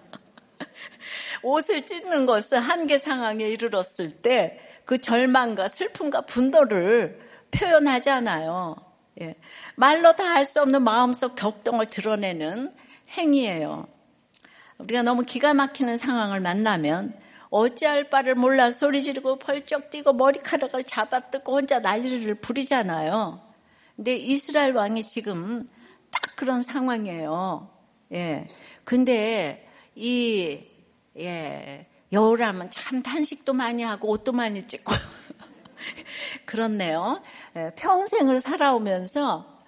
옷을 1.43 1.85
찢는 1.85 2.25
것은 2.25 2.59
한계 2.59 2.97
상황에 2.97 3.45
이르렀을 3.45 4.11
때 4.11 4.65
그 4.89 4.97
절망과 4.97 5.67
슬픔과 5.67 6.21
분노를 6.21 7.19
표현하잖아요. 7.51 8.75
예. 9.21 9.35
말로 9.75 10.15
다 10.15 10.23
할 10.23 10.45
수 10.45 10.59
없는 10.63 10.81
마음속 10.81 11.35
격동을 11.35 11.85
드러내는 11.85 12.73
행위예요. 13.11 13.87
우리가 14.79 15.03
너무 15.03 15.21
기가 15.21 15.53
막히는 15.53 15.97
상황을 15.97 16.39
만나면 16.39 17.13
어찌할 17.51 18.09
바를 18.09 18.33
몰라 18.33 18.71
소리 18.71 19.03
지르고 19.03 19.37
벌쩍 19.37 19.91
뛰고 19.91 20.13
머리카락을 20.13 20.83
잡아뜯고 20.85 21.57
혼자 21.57 21.77
난리를 21.77 22.33
부리잖아요. 22.41 23.41
근데 23.95 24.15
이스라엘 24.15 24.71
왕이 24.71 25.03
지금 25.03 25.69
딱 26.09 26.35
그런 26.35 26.63
상황이에요. 26.63 27.69
예. 28.13 28.47
근데 28.83 29.69
이 29.93 30.68
예, 31.17 31.87
여우라면 32.11 32.69
참 32.69 33.01
단식도 33.01 33.53
많이 33.53 33.83
하고 33.83 34.09
옷도 34.09 34.31
많이 34.31 34.67
찢고 34.67 34.93
그렇네요. 36.45 37.21
예, 37.55 37.71
평생을 37.75 38.39
살아오면서 38.41 39.59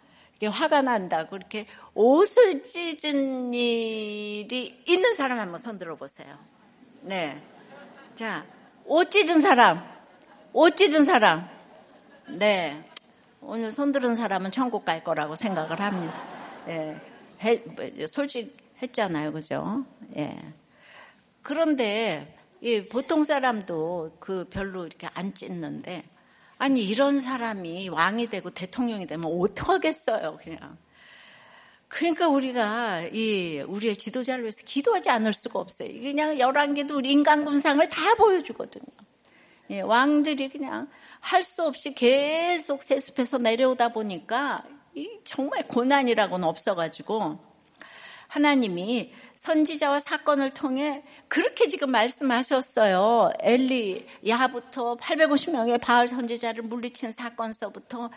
화가 0.43 0.82
난다고 0.82 1.36
이렇게 1.36 1.67
옷을 1.93 2.63
찢은 2.63 3.54
일이 3.54 4.84
있는 4.88 5.13
사람 5.13 5.39
한번 5.39 5.60
손 5.60 5.77
들어 5.77 5.95
보세요. 5.95 6.38
네. 7.01 7.39
자, 8.15 8.45
옷 8.86 9.12
찢은 9.12 9.39
사람, 9.39 9.84
옷 10.54 10.75
찢은 10.75 11.04
사람. 11.04 11.47
네. 12.27 12.84
오늘 13.41 13.71
손 13.71 13.91
들은 13.91 14.15
사람은 14.15 14.51
천국 14.51 14.86
갈 14.86 15.04
거라고 15.04 15.36
생각을 15.36 15.80
합니다. 15.80 16.13
예. 16.67 16.99
솔직했잖아요. 18.08 19.32
그죠? 19.34 19.86
예. 20.15 20.38
그런데 21.41 22.38
예, 22.63 22.88
보통 22.88 23.23
사람도 23.23 24.17
그 24.19 24.47
별로 24.49 24.86
이렇게 24.86 25.08
안 25.13 25.34
찢는데 25.34 26.04
아니 26.58 26.84
이런 26.84 27.19
사람이 27.19 27.89
왕이 27.89 28.27
되고 28.27 28.51
대통령이 28.51 29.08
되면 29.08 29.25
어떡하겠어요 29.39 30.38
그냥. 30.43 30.77
그러니까 31.88 32.27
우리가 32.30 33.01
이 33.12 33.62
우리의 33.67 33.97
지도자를 33.97 34.43
위해서 34.43 34.62
기도하지 34.65 35.10
않을 35.10 35.34
수가 35.34 35.60
없어요. 35.60 35.89
그냥 35.89 36.39
열한개도 36.39 36.95
우리 36.97 37.12
인간군상을 37.12 37.86
다 37.89 38.15
보여주거든요. 38.15 38.86
예, 39.71 39.82
왕들이 39.82 40.49
그냥 40.49 40.89
할 41.19 41.43
수 41.43 41.63
없이 41.65 41.93
계속 41.93 42.84
세습해서 42.84 43.39
내려오다 43.39 43.89
보니까 43.89 44.63
정말 45.23 45.67
고난이라고는 45.67 46.47
없어가지고 46.47 47.39
하나님이 48.31 49.11
선지자와 49.33 49.99
사건을 49.99 50.51
통해 50.51 51.03
그렇게 51.27 51.67
지금 51.67 51.91
말씀하셨어요. 51.91 53.31
엘리 53.41 54.07
야부터 54.25 54.95
850명의 54.95 55.81
바알 55.81 56.07
선지자를 56.07 56.63
물리친 56.63 57.11
사건서부터 57.11 58.09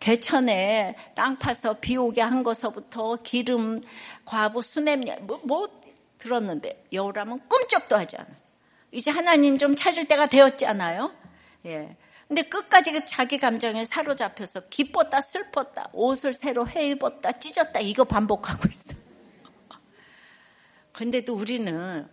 개천에 0.00 0.96
땅 1.14 1.36
파서 1.36 1.76
비 1.80 1.96
오게 1.96 2.20
한 2.20 2.42
것서부터 2.42 3.18
기름 3.22 3.80
과부 4.24 4.60
수냄 4.60 5.02
뭐, 5.20 5.40
뭐 5.44 5.68
들었는데 6.18 6.86
여우라면 6.92 7.46
꿈쩍도 7.48 7.94
하지 7.94 8.16
않아. 8.16 8.28
이제 8.90 9.12
하나님 9.12 9.56
좀 9.56 9.76
찾을 9.76 10.08
때가 10.08 10.26
되었잖아요. 10.26 11.12
예. 11.66 11.96
근데 12.26 12.42
끝까지 12.42 12.90
그 12.90 13.04
자기 13.04 13.38
감정에 13.38 13.84
사로잡혀서 13.84 14.62
기뻤다 14.68 15.20
슬펐다 15.20 15.90
옷을 15.92 16.32
새로 16.32 16.66
해 16.66 16.88
입었다 16.90 17.38
찢었다 17.38 17.78
이거 17.78 18.02
반복하고 18.02 18.68
있어. 18.68 19.09
근데도 21.00 21.34
우리는 21.34 22.06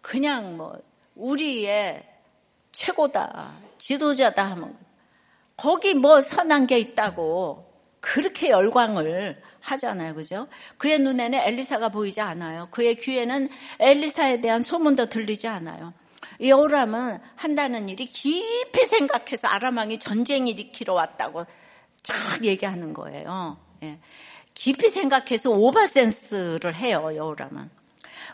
그냥 0.00 0.56
뭐 0.56 0.76
우리의 1.14 2.02
최고다, 2.72 3.52
지도자다 3.78 4.50
하면 4.50 4.76
거기 5.56 5.94
뭐 5.94 6.20
선한 6.20 6.66
게 6.66 6.80
있다고 6.80 7.64
그렇게 8.00 8.50
열광을 8.50 9.40
하잖아요. 9.60 10.16
그죠? 10.16 10.48
그의 10.78 10.98
눈에는 10.98 11.38
엘리사가 11.38 11.90
보이지 11.90 12.20
않아요. 12.22 12.66
그의 12.72 12.96
귀에는 12.96 13.50
엘리사에 13.78 14.40
대한 14.40 14.62
소문도 14.62 15.06
들리지 15.10 15.46
않아요. 15.46 15.94
여우람은 16.40 17.20
한다는 17.36 17.88
일이 17.88 18.04
깊이 18.04 18.84
생각해서 18.84 19.46
아람왕이 19.46 19.98
전쟁 20.00 20.48
일으키러 20.48 20.92
왔다고 20.92 21.46
쫙 22.02 22.42
얘기하는 22.42 22.94
거예요. 22.94 23.58
예. 23.84 24.00
깊이 24.54 24.88
생각해서 24.88 25.50
오버센스를 25.50 26.74
해요, 26.74 27.12
여우람은. 27.14 27.83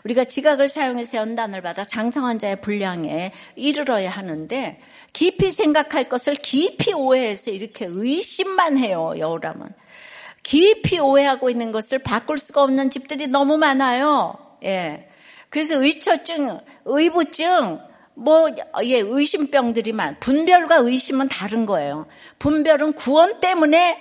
우리가 0.03 0.23
지각을 0.23 0.69
사용해서 0.69 1.17
연단을 1.17 1.61
받아 1.61 1.83
장성한 1.83 2.39
자의 2.39 2.59
분량에 2.59 3.31
이르러야 3.55 4.09
하는데 4.09 4.79
깊이 5.13 5.51
생각할 5.51 6.09
것을 6.09 6.33
깊이 6.35 6.93
오해해서 6.93 7.51
이렇게 7.51 7.85
의심만 7.87 8.77
해요. 8.77 9.13
여우람은. 9.17 9.69
깊이 10.43 10.99
오해하고 10.99 11.49
있는 11.49 11.71
것을 11.71 11.99
바꿀 11.99 12.37
수가 12.37 12.63
없는 12.63 12.89
집들이 12.89 13.27
너무 13.27 13.57
많아요. 13.57 14.35
예. 14.63 15.07
그래서 15.49 15.75
의처증, 15.75 16.59
의부증, 16.85 17.79
뭐, 18.13 18.49
예, 18.83 18.99
의심병들이 18.99 19.91
많, 19.91 20.19
분별과 20.19 20.77
의심은 20.77 21.29
다른 21.29 21.65
거예요. 21.65 22.07
분별은 22.39 22.93
구원 22.93 23.39
때문에 23.39 23.97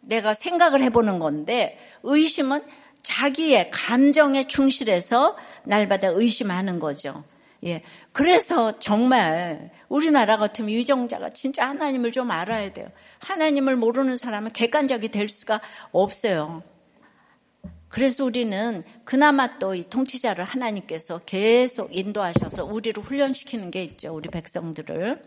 내가 0.00 0.34
생각을 0.34 0.82
해보는 0.82 1.18
건데, 1.18 1.78
의심은 2.02 2.62
자기의 3.04 3.70
감정에 3.70 4.42
충실해서 4.42 5.36
날마다 5.62 6.08
의심하는 6.08 6.80
거죠. 6.80 7.22
예. 7.64 7.82
그래서 8.12 8.78
정말 8.78 9.70
우리나라 9.88 10.36
같으면 10.36 10.70
유정자가 10.70 11.32
진짜 11.32 11.68
하나님을 11.68 12.10
좀 12.12 12.30
알아야 12.30 12.72
돼요. 12.72 12.88
하나님을 13.20 13.76
모르는 13.76 14.16
사람은 14.16 14.52
객관적이 14.52 15.08
될 15.08 15.28
수가 15.28 15.60
없어요. 15.92 16.62
그래서 17.88 18.24
우리는 18.24 18.82
그나마 19.04 19.58
또 19.58 19.74
이 19.74 19.84
통치자를 19.88 20.44
하나님께서 20.44 21.18
계속 21.20 21.94
인도하셔서 21.94 22.64
우리를 22.64 23.00
훈련시키는 23.02 23.70
게 23.70 23.84
있죠. 23.84 24.12
우리 24.14 24.28
백성들을. 24.30 25.22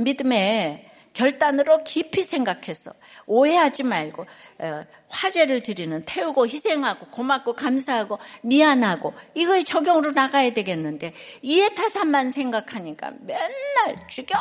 믿음의 0.00 0.90
결단으로 1.14 1.84
깊이 1.84 2.22
생각해서 2.22 2.92
오해하지 3.26 3.84
말고 3.84 4.26
어, 4.58 4.84
화제를 5.08 5.62
드리는 5.62 6.02
태우고 6.04 6.46
희생하고 6.46 7.06
고맙고 7.06 7.54
감사하고 7.54 8.18
미안하고 8.42 9.14
이거에 9.34 9.62
적용으로 9.62 10.10
나가야 10.10 10.52
되겠는데 10.52 11.14
이해타산만 11.40 12.30
생각하니까 12.30 13.12
맨날 13.20 14.06
죽여 14.08 14.36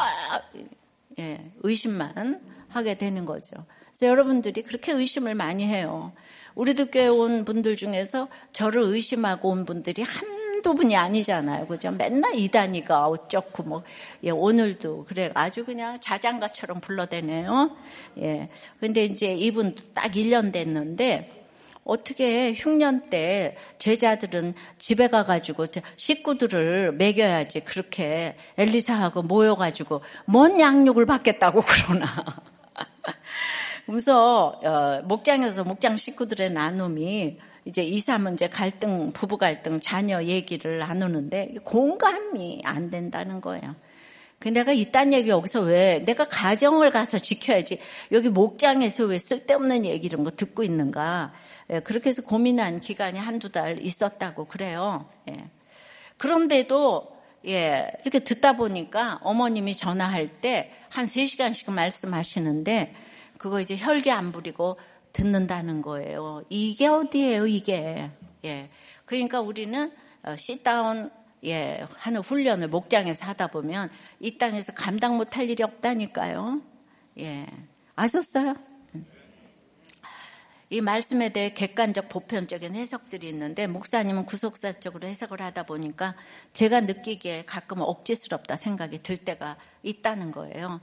예, 1.20 1.52
의심만 1.62 2.42
하게 2.70 2.98
되는 2.98 3.26
거죠. 3.26 3.56
그래서 3.88 4.08
여러분들이 4.08 4.64
그렇게 4.64 4.92
의심을 4.92 5.36
많이 5.36 5.66
해요. 5.66 6.12
우리도 6.56 6.88
교회 6.88 7.08
온 7.08 7.46
분들 7.46 7.76
중에서 7.76 8.28
저를 8.52 8.84
의심하고 8.84 9.50
온 9.50 9.66
분들이 9.66 10.02
한 10.02 10.43
한두 10.63 10.76
분이 10.76 10.95
아니잖아요. 10.95 11.65
그죠? 11.65 11.91
맨날 11.91 12.39
이단이가 12.39 13.08
어쩌고 13.08 13.63
뭐, 13.63 13.84
예, 14.23 14.30
오늘도 14.30 15.04
그래 15.04 15.30
아주 15.34 15.65
그냥 15.65 15.99
자장가처럼 15.99 16.80
불러대네요. 16.80 17.76
예. 18.20 18.49
근데 18.80 19.03
이제 19.03 19.34
이분 19.34 19.76
딱 19.93 20.14
1년 20.14 20.53
됐는데 20.53 21.43
어떻게 21.84 22.53
흉년 22.53 23.09
때 23.09 23.57
제자들은 23.78 24.53
집에 24.80 25.09
가가지고 25.09 25.66
식구들을 25.97 26.93
먹여야지 26.93 27.59
그렇게 27.66 28.38
엘리사하고 28.57 29.24
모여가지고 29.24 30.01
뭔 30.26 30.61
양육을 30.61 31.05
받겠다고 31.05 31.59
그러나. 31.68 32.07
그래서 33.86 34.61
어, 34.64 35.01
목장에서 35.03 35.66
목장 35.66 35.97
식구들의 35.97 36.53
나눔이 36.53 37.38
이제 37.66 37.84
이사 37.84 38.18
문제 38.18 38.47
갈등, 38.47 39.11
부부 39.14 39.38
갈등, 39.38 39.80
자녀 39.80 40.22
얘기를 40.24 40.80
나누는데 40.80 41.55
공감이 41.64 42.61
안 42.66 42.89
된다는 42.89 43.41
거예요. 43.41 43.76
그 44.43 44.49
내가 44.49 44.74
이딴 44.74 45.14
얘기 45.14 45.30
여기서 45.30 45.61
왜 45.61 46.03
내가 46.03 46.28
가정을 46.28 46.91
가서 46.91 47.18
지켜야지 47.18 47.80
여기 48.11 48.28
목장에서 48.28 49.05
왜 49.05 49.18
쓸데없는 49.18 49.86
얘기 49.86 50.07
이런 50.07 50.26
거 50.26 50.32
듣고 50.32 50.64
있는가 50.64 51.32
예, 51.70 51.80
그렇게 51.80 52.09
해서 52.09 52.22
고민한 52.22 52.82
기간이 52.82 53.18
한두 53.20 53.53
달 53.53 53.82
있었다고 53.82 54.45
그래요. 54.45 55.09
예. 55.30 55.49
그런데도 56.18 57.14
예, 57.47 57.91
이렇게 58.03 58.20
듣다 58.20 58.57
보니까 58.57 59.20
어머님이 59.24 59.76
전화할 59.76 60.28
때한 60.41 61.05
3시간씩 61.05 61.72
말씀하시는데 61.72 62.95
그거 63.38 63.61
이제 63.61 63.78
혈기 63.78 64.11
안 64.11 64.34
부리고 64.34 64.78
듣는다는 65.14 65.82
거예요. 65.82 66.43
이게 66.49 66.88
어디예요, 66.88 67.47
이게. 67.47 68.11
예. 68.43 68.70
그러니까 69.05 69.39
우리는 69.39 69.91
sit 70.38 70.67
down 70.67 71.06
어, 71.05 71.24
예, 71.45 71.86
하는 71.95 72.22
훈련을 72.22 72.70
목장에서 72.70 73.26
하다 73.28 73.47
보면 73.47 73.89
이 74.20 74.38
땅에서 74.38 74.74
감당 74.74 75.18
못할 75.18 75.49
일이 75.49 75.61
없다니까요. 75.61 76.61
예. 77.20 77.45
아셨어요? 77.95 78.55
이 80.70 80.82
말씀에 80.82 81.30
대해 81.30 81.53
객관적 81.53 82.09
보편적인 82.09 82.74
해석들이 82.74 83.30
있는데 83.30 83.68
목사님은 83.68 84.26
구속사적으로 84.26 85.07
해석을 85.07 85.39
하다 85.39 85.64
보니까 85.64 86.16
제가 86.53 86.80
느끼기에 86.80 87.45
가끔 87.45 87.82
억지스럽다 87.82 88.55
생각이 88.55 89.03
들 89.03 89.18
때가 89.18 89.57
있다는 89.84 90.32
거예요. 90.32 90.82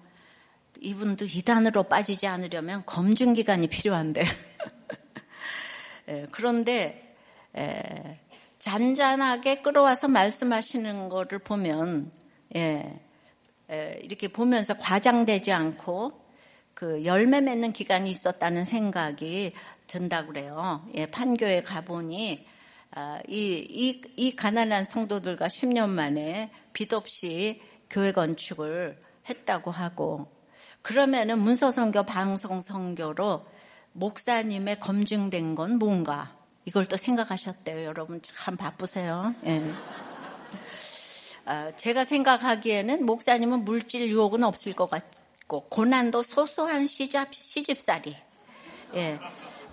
이분도 0.81 1.27
이단으로 1.27 1.85
빠지지 1.85 2.27
않으려면 2.27 2.83
검증 2.87 3.35
기간이 3.35 3.69
필요한데. 3.69 4.23
예, 6.09 6.27
그런데 6.33 7.15
예, 7.57 8.19
잔잔하게 8.59 9.63
끌어와서 9.63 10.09
말씀하시는 10.09 11.09
거를 11.09 11.39
보면 11.39 12.11
예, 12.57 13.01
예, 13.71 14.01
이렇게 14.03 14.29
보면서 14.29 14.77
과장되지 14.77 15.53
않고 15.53 16.21
그 16.75 17.05
열매 17.05 17.41
맺는 17.41 17.73
기간이 17.73 18.11
있었다는 18.11 18.65
생각이 18.65 19.53
든다고 19.87 20.29
그래요. 20.29 20.89
예, 20.95 21.07
판교에 21.07 21.63
가보니 21.63 22.47
아, 22.93 23.21
이, 23.29 23.65
이, 23.69 24.01
이 24.17 24.35
가난한 24.35 24.85
성도들과 24.85 25.47
10년 25.47 25.91
만에 25.91 26.51
빚 26.73 26.93
없이 26.93 27.61
교회 27.89 28.13
건축을 28.13 29.01
했다고 29.29 29.71
하고 29.71 30.40
그러면은 30.83 31.39
문서 31.39 31.71
선교 31.71 32.05
방송 32.05 32.61
선교로 32.61 33.47
목사님의 33.93 34.81
검증된 34.81 35.55
건 35.55 35.79
뭔가 35.79 36.35
이걸 36.65 36.87
또 36.87 36.97
생각하셨대요. 36.97 37.85
여러분 37.85 38.21
참 38.23 38.57
바쁘세요. 38.57 39.35
예. 39.47 39.63
아, 41.45 41.73
제가 41.77 42.05
생각하기에는 42.05 43.05
목사님은 43.05 43.65
물질 43.65 44.09
유혹은 44.09 44.45
없을 44.45 44.73
것 44.73 44.89
같고 44.89 45.65
고난도 45.69 46.23
소소한 46.23 46.87
시집, 46.87 47.35
시집살이. 47.35 48.17
예. 48.95 49.19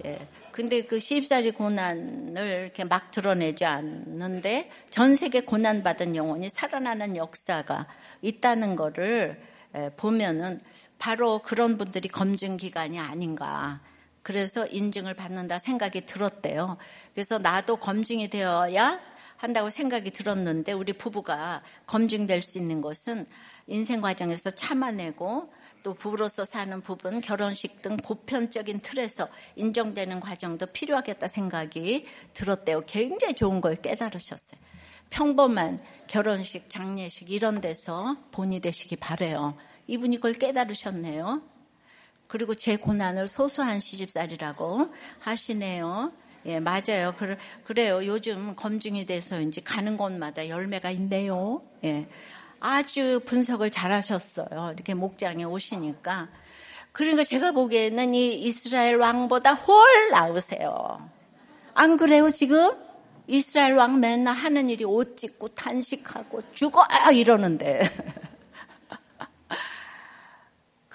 예. 0.06 0.28
근데 0.52 0.86
그 0.86 1.00
시집살이 1.00 1.52
고난을 1.52 2.64
이렇게 2.64 2.84
막 2.84 3.12
드러내지 3.12 3.64
않는데 3.64 4.72
전 4.90 5.14
세계 5.14 5.42
고난 5.42 5.84
받은 5.84 6.16
영혼이 6.16 6.50
살아나는 6.50 7.16
역사가 7.16 7.86
있다는 8.24 8.76
거를 8.76 9.40
보면은 9.98 10.62
바로 10.98 11.40
그런 11.40 11.78
분들이 11.78 12.10
검증 12.10 12.58
기간이 12.58 13.00
아닌가. 13.00 13.82
그래서 14.24 14.66
인증을 14.68 15.14
받는다 15.14 15.60
생각이 15.60 16.02
들었대요. 16.02 16.78
그래서 17.14 17.38
나도 17.38 17.78
검증이 17.78 18.30
되어야 18.30 19.00
한다고 19.38 19.70
생각이 19.70 20.12
들었는데 20.12 20.74
우리 20.74 20.94
부부가 20.94 21.62
검증될 21.86 22.42
수 22.42 22.58
있는 22.58 22.82
것은 22.82 23.26
인생 23.68 24.02
과정에서 24.02 24.52
참아내고 24.52 25.54
또 25.84 25.94
부부로서 25.94 26.44
사는 26.44 26.82
부분, 26.82 27.22
결혼식 27.22 27.82
등 27.82 27.96
보편적인 27.98 28.82
틀에서 28.82 29.30
인정되는 29.56 30.20
과정도 30.20 30.66
필요하겠다 30.66 31.28
생각이 31.28 32.06
들었대요. 32.34 32.82
굉장히 32.88 33.36
좋은 33.36 33.62
걸 33.62 33.76
깨달으셨어요. 33.76 34.60
평범한 35.10 35.80
결혼식, 36.08 36.70
장례식 36.70 37.32
이런 37.32 37.62
데서 37.62 38.18
본이 38.32 38.60
되시기 38.60 38.98
바래요. 38.98 39.56
이분이 39.88 40.18
그걸 40.18 40.34
깨달으셨네요. 40.34 41.42
그리고 42.28 42.54
제 42.54 42.76
고난을 42.76 43.28
소소한 43.28 43.80
시집살이라고 43.80 44.90
하시네요. 45.20 46.12
예, 46.46 46.60
맞아요. 46.60 47.14
그래, 47.64 47.90
요 47.90 48.06
요즘 48.06 48.56
검증이 48.56 49.06
돼서 49.06 49.42
이제 49.42 49.62
가는 49.62 49.98
곳마다 49.98 50.48
열매가 50.48 50.92
있네요. 50.92 51.62
예. 51.84 52.08
아주 52.60 53.22
분석을 53.26 53.70
잘 53.72 53.92
하셨어요. 53.92 54.72
이렇게 54.74 54.94
목장에 54.94 55.44
오시니까. 55.44 56.30
그러니까 56.92 57.24
제가 57.24 57.52
보기에는 57.52 58.14
이 58.14 58.42
이스라엘 58.42 58.96
왕보다 58.96 59.54
훨 59.54 60.10
나으세요. 60.12 61.10
안 61.74 61.98
그래요, 61.98 62.30
지금? 62.30 62.72
이스라엘 63.28 63.76
왕 63.76 64.00
맨날 64.00 64.34
하는 64.34 64.70
일이 64.70 64.84
옷 64.84 65.18
찢고 65.18 65.50
탄식하고 65.50 66.42
죽어! 66.54 66.84
이러는데. 67.14 67.82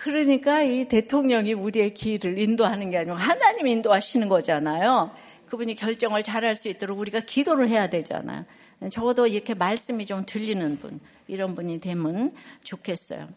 그러니까 0.03 0.63
이 0.63 0.87
대통령이 0.87 1.53
우리의 1.53 1.95
길을 1.95 2.37
인도하는 2.37 2.91
게 2.91 2.99
아니고 2.99 3.15
하나님 3.15 3.69
인도하시는 3.69 4.29
거잖아요. 4.29 5.15
그분이 5.47 5.77
결정을 5.77 6.25
잘할 6.25 6.57
수 6.57 6.69
있도록 6.69 6.99
우리가 6.99 7.21
기도를 7.21 7.69
해야 7.69 7.87
되잖아요. 7.87 8.45
적어도 8.91 9.29
이렇게 9.29 9.55
말씀이 9.55 10.05
좀 10.07 10.25
들리는 10.27 10.77
분, 10.81 10.99
이런 11.29 11.55
분이 11.55 11.81
되면 11.81 12.35
좋겠어요. 12.65 13.29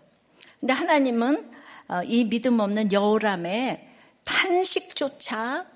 근데 0.59 0.73
하나님은 0.73 1.51
어, 1.87 2.01
이 2.03 2.23
믿음 2.23 2.59
없는 2.59 2.91
여우람의 2.91 3.87
탄식조차 4.23 5.67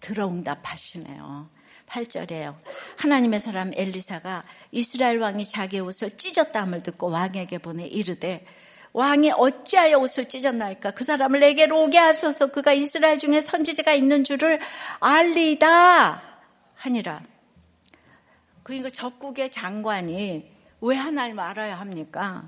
들어응답하시네요. 0.00 1.48
8절에요. 1.86 2.56
하나님의 2.96 3.38
사람 3.38 3.70
엘리사가 3.72 4.42
이스라엘 4.72 5.20
왕이 5.20 5.44
자기 5.44 5.78
옷을 5.78 6.16
찢었다함을 6.16 6.82
듣고 6.82 7.08
왕에게 7.08 7.58
보내 7.58 7.86
이르되 7.86 8.44
왕이 8.92 9.32
어찌하여 9.32 9.98
옷을 9.98 10.28
찢었나이까? 10.28 10.90
그 10.92 11.04
사람을 11.04 11.40
내게로 11.40 11.82
오게 11.84 11.98
하소서 11.98 12.48
그가 12.48 12.72
이스라엘 12.72 13.18
중에 13.18 13.40
선지자가 13.40 13.94
있는 13.94 14.22
줄을 14.22 14.60
알리다 15.00 16.22
하니라. 16.74 17.22
그러니까 18.62 18.90
적국의 18.90 19.50
장관이 19.50 20.50
왜 20.82 20.96
하나님을 20.96 21.42
알아야 21.42 21.78
합니까? 21.80 22.44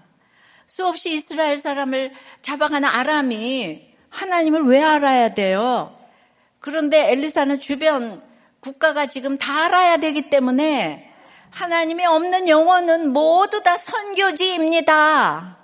수없이 0.66 1.12
이스라엘 1.12 1.59
사람을 1.59 2.12
잡아가는 2.42 2.88
아람이 2.88 3.95
하나님을 4.11 4.62
왜 4.64 4.82
알아야 4.82 5.30
돼요? 5.30 5.99
그런데 6.61 7.11
엘리사는 7.11 7.59
주변 7.61 8.22
국가가 8.61 9.07
지금 9.07 9.38
다 9.38 9.64
알아야 9.64 9.97
되기 9.99 10.30
때문에 10.30 11.12
하나님이 11.51 12.07
없는 12.07 12.49
영혼은 12.49 13.12
모두 13.12 13.62
다 13.62 13.76
선교지입니다. 13.76 15.63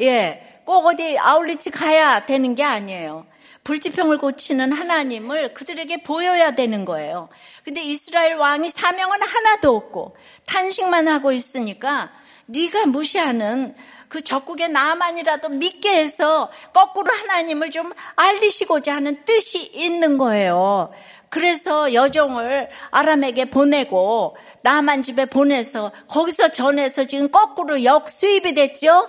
예, 0.00 0.60
꼭 0.64 0.86
어디 0.86 1.18
아울리치 1.18 1.70
가야 1.70 2.26
되는 2.26 2.54
게 2.54 2.62
아니에요. 2.62 3.26
불지평을 3.64 4.18
고치는 4.18 4.72
하나님을 4.72 5.52
그들에게 5.54 6.02
보여야 6.02 6.52
되는 6.52 6.84
거예요. 6.84 7.28
근데 7.64 7.82
이스라엘 7.82 8.34
왕이 8.34 8.70
사명은 8.70 9.22
하나도 9.22 9.76
없고 9.76 10.16
탄식만 10.46 11.08
하고 11.08 11.32
있으니까 11.32 12.10
네가 12.46 12.86
무시하는 12.86 13.74
그 14.08 14.22
적국의 14.22 14.70
나만이라도 14.70 15.50
믿게 15.50 15.96
해서 15.98 16.50
거꾸로 16.72 17.12
하나님을 17.12 17.70
좀 17.70 17.92
알리시고자 18.16 18.96
하는 18.96 19.24
뜻이 19.26 19.62
있는 19.62 20.16
거예요. 20.16 20.90
그래서 21.28 21.92
여종을 21.92 22.70
아람에게 22.90 23.50
보내고 23.50 24.36
나만 24.62 25.02
집에 25.02 25.26
보내서 25.26 25.92
거기서 26.08 26.48
전해서 26.48 27.04
지금 27.04 27.30
거꾸로 27.30 27.84
역수입이 27.84 28.54
됐죠? 28.54 29.08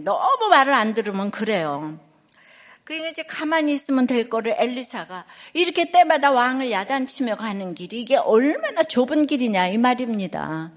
너무 0.00 0.48
말을 0.48 0.72
안 0.72 0.94
들으면 0.94 1.30
그래요. 1.30 1.98
그러니까 2.84 3.10
이제 3.10 3.22
가만히 3.22 3.72
있으면 3.72 4.06
될 4.06 4.28
거를 4.28 4.54
엘리사가 4.58 5.24
이렇게 5.52 5.90
때마다 5.90 6.32
왕을 6.32 6.70
야단치며 6.70 7.36
가는 7.36 7.74
길이 7.74 8.00
이게 8.00 8.16
얼마나 8.16 8.82
좁은 8.82 9.26
길이냐 9.26 9.68
이 9.68 9.78
말입니다. 9.78 10.72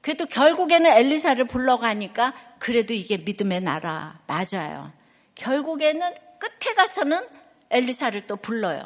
그래도 0.00 0.26
결국에는 0.26 0.90
엘리사를 0.90 1.44
불러가니까 1.46 2.34
그래도 2.58 2.94
이게 2.94 3.16
믿음의 3.16 3.60
나라 3.62 4.20
맞아요. 4.26 4.92
결국에는 5.34 6.14
끝에 6.38 6.74
가서는 6.74 7.26
엘리사를 7.70 8.26
또 8.26 8.36
불러요. 8.36 8.84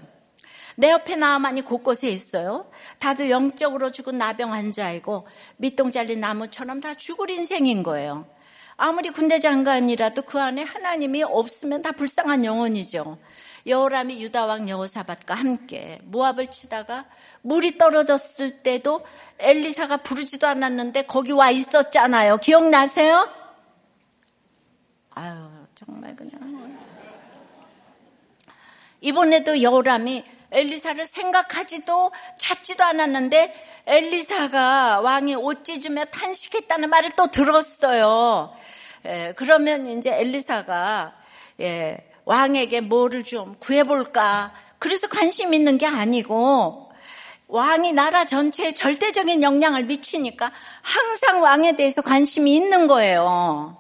내 0.77 0.91
옆에 0.91 1.17
나만이 1.17 1.63
곳곳에 1.63 2.09
있어요. 2.09 2.71
다들 3.01 3.31
영적으로 3.31 3.91
죽은 3.91 4.17
나병 4.17 4.53
환자이고 4.53 5.27
밑동 5.57 5.91
잘린 5.91 6.21
나무처럼 6.21 6.81
다 6.81 6.95
죽을 6.95 7.31
인생인 7.31 7.83
거예요. 7.83 8.27
아무리 8.81 9.11
군대 9.11 9.41
장관이라도 9.41 10.23
그 10.23 10.41
안에 10.41 10.63
하나님이 10.63 11.25
없으면 11.25 11.83
다 11.83 11.91
불쌍한 11.91 12.45
영혼이죠. 12.45 13.19
여호람이 13.67 14.23
유다왕 14.23 14.69
여호사밧과 14.69 15.35
함께 15.35 15.99
모압을 16.05 16.53
치다가 16.53 17.05
물이 17.43 17.77
떨어졌을 17.77 18.63
때도 18.63 19.05
엘리사가 19.41 19.99
부르지도 19.99 20.47
않았는데 20.47 21.07
거기 21.07 21.33
와 21.33 21.51
있었잖아요. 21.51 22.39
기억나세요? 22.39 23.29
아유 25.11 25.49
정말 25.75 26.15
그냥 26.15 26.79
이번에도 29.01 29.61
여호람이 29.61 30.25
엘리사를 30.51 31.05
생각하지도 31.05 32.11
찾지도 32.37 32.85
않았는데 32.85 33.55
엘리사가 33.87 35.01
왕이 35.01 35.35
옷 35.35 35.65
찢으며 35.65 36.05
탄식했다는 36.07 36.91
말을 36.91 37.11
또 37.17 37.31
들었어요. 37.31 38.55
예, 39.07 39.33
그러면 39.37 39.99
이제 39.99 40.13
엘리사가 40.13 41.15
예, 41.61 41.99
왕에게 42.25 42.83
뭐를 42.83 43.25
좀 43.25 43.57
구해볼까? 43.61 44.53
그래서 44.79 45.07
관심 45.09 45.55
있는 45.55 45.79
게 45.79 45.87
아니고 45.87 46.91
왕이 47.49 47.95
나라 47.95 48.25
전체에 48.25 48.73
절대적인 48.73 49.43
영향을 49.43 49.85
미치니까 49.85 50.53
항상 50.83 51.43
왕에 51.43 51.77
대해서 51.77 52.03
관심이 52.03 52.55
있는 52.55 52.87
거예요. 52.87 53.79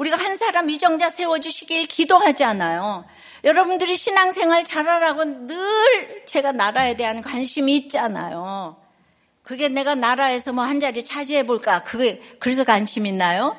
우리가 0.00 0.16
한 0.16 0.34
사람 0.34 0.66
위정자 0.66 1.10
세워주시길 1.10 1.86
기도하잖아요. 1.86 3.04
여러분들이 3.44 3.96
신앙생활 3.96 4.64
잘하라고 4.64 5.46
늘 5.46 6.24
제가 6.24 6.52
나라에 6.52 6.96
대한 6.96 7.20
관심이 7.20 7.76
있잖아요. 7.76 8.76
그게 9.42 9.68
내가 9.68 9.94
나라에서 9.94 10.52
뭐 10.54 10.64
한 10.64 10.80
자리 10.80 11.04
차지해 11.04 11.44
볼까? 11.44 11.82
그게 11.82 12.22
그래서 12.38 12.64
관심 12.64 13.04
있나요? 13.04 13.56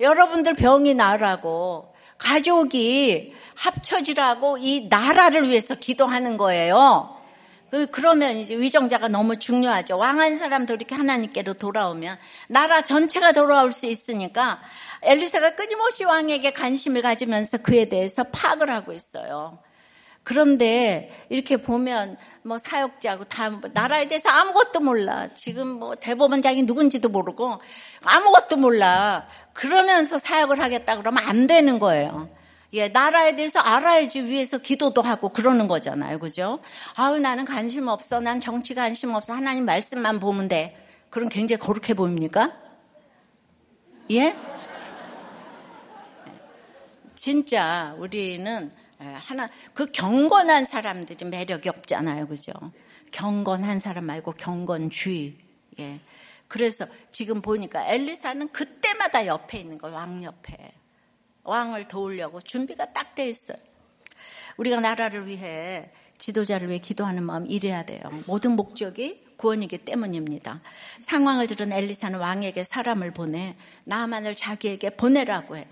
여러분들 0.00 0.54
병이 0.54 0.94
나라고 0.94 1.94
가족이 2.18 3.34
합쳐지라고 3.54 4.58
이 4.58 4.88
나라를 4.88 5.48
위해서 5.48 5.76
기도하는 5.76 6.36
거예요. 6.36 7.16
그, 7.70 7.86
그러면 7.86 8.36
이제 8.36 8.56
위정자가 8.56 9.08
너무 9.08 9.36
중요하죠. 9.36 9.96
왕한 9.96 10.34
사람도 10.34 10.74
이렇게 10.74 10.94
하나님께로 10.94 11.54
돌아오면 11.54 12.18
나라 12.48 12.82
전체가 12.82 13.32
돌아올 13.32 13.72
수 13.72 13.86
있으니까 13.86 14.60
엘리사가 15.02 15.54
끊임없이 15.54 16.04
왕에게 16.04 16.50
관심을 16.50 17.02
가지면서 17.02 17.58
그에 17.58 17.84
대해서 17.86 18.24
파악을 18.24 18.70
하고 18.70 18.92
있어요. 18.92 19.58
그런데 20.22 21.26
이렇게 21.28 21.56
보면 21.56 22.16
뭐 22.42 22.58
사역자고 22.58 23.24
다 23.24 23.50
나라에 23.72 24.06
대해서 24.08 24.28
아무것도 24.28 24.80
몰라. 24.80 25.28
지금 25.34 25.68
뭐 25.68 25.94
대법원장이 25.94 26.64
누군지도 26.64 27.08
모르고 27.08 27.60
아무것도 28.02 28.56
몰라. 28.56 29.26
그러면서 29.52 30.18
사역을 30.18 30.60
하겠다 30.60 30.96
그러면 30.96 31.24
안 31.24 31.46
되는 31.46 31.78
거예요. 31.78 32.28
예, 32.72 32.88
나라에 32.88 33.34
대해서 33.34 33.58
알아야지 33.58 34.22
위해서 34.22 34.58
기도도 34.58 35.02
하고 35.02 35.30
그러는 35.30 35.66
거잖아요. 35.66 36.18
그죠? 36.20 36.60
아우, 36.94 37.18
나는 37.18 37.44
관심 37.44 37.88
없어. 37.88 38.20
난 38.20 38.38
정치 38.40 38.74
관심 38.74 39.14
없어. 39.14 39.32
하나님 39.32 39.64
말씀만 39.64 40.20
보면 40.20 40.48
돼. 40.48 40.76
그럼 41.10 41.28
굉장히 41.28 41.58
거룩해 41.58 41.94
보입니까? 41.94 42.52
예? 44.12 44.36
진짜 47.16 47.94
우리는 47.98 48.72
하나, 48.98 49.48
그 49.74 49.86
경건한 49.86 50.64
사람들이 50.64 51.24
매력이 51.28 51.68
없잖아요. 51.68 52.28
그죠? 52.28 52.52
경건한 53.10 53.80
사람 53.80 54.04
말고 54.04 54.32
경건주의. 54.32 55.36
예. 55.80 56.00
그래서 56.46 56.86
지금 57.10 57.42
보니까 57.42 57.86
엘리사는 57.88 58.50
그때마다 58.52 59.26
옆에 59.26 59.58
있는 59.58 59.78
거예요. 59.78 59.96
왕 59.96 60.22
옆에. 60.22 60.72
왕을 61.44 61.88
도우려고 61.88 62.40
준비가 62.40 62.92
딱 62.92 63.14
돼 63.14 63.28
있어요. 63.28 63.58
우리가 64.56 64.80
나라를 64.80 65.26
위해 65.26 65.90
지도자를 66.18 66.68
위해 66.68 66.78
기도하는 66.78 67.22
마음 67.22 67.46
이래야 67.46 67.84
돼요. 67.84 68.00
모든 68.26 68.52
목적이 68.52 69.24
구원이기 69.36 69.78
때문입니다. 69.78 70.60
상황을 71.00 71.46
들은 71.46 71.72
엘리사는 71.72 72.18
왕에게 72.18 72.62
사람을 72.62 73.12
보내 73.12 73.56
나만을 73.84 74.36
자기에게 74.36 74.90
보내라고 74.90 75.56
해요. 75.56 75.64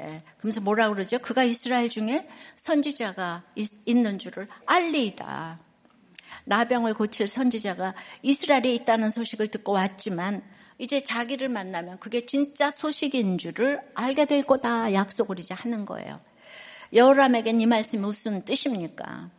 예, 0.00 0.22
그러면서 0.38 0.60
뭐라 0.62 0.88
그러죠? 0.88 1.18
그가 1.18 1.44
이스라엘 1.44 1.88
중에 1.88 2.26
선지자가 2.56 3.44
있, 3.54 3.68
있는 3.84 4.18
줄을 4.18 4.48
알리이다. 4.66 5.60
나병을 6.46 6.94
고칠 6.94 7.28
선지자가 7.28 7.94
이스라엘에 8.22 8.74
있다는 8.74 9.10
소식을 9.10 9.48
듣고 9.48 9.72
왔지만 9.72 10.42
이제 10.78 11.00
자기를 11.00 11.48
만나면 11.48 11.98
그게 12.00 12.20
진짜 12.20 12.70
소식인 12.70 13.38
줄을 13.38 13.80
알게 13.94 14.24
될 14.24 14.42
거다 14.42 14.92
약속을 14.92 15.38
이제 15.38 15.54
하는 15.54 15.84
거예요. 15.84 16.20
여호람에겐 16.92 17.60
이 17.60 17.66
말씀이 17.66 18.02
무슨 18.02 18.44
뜻입니까? 18.44 19.30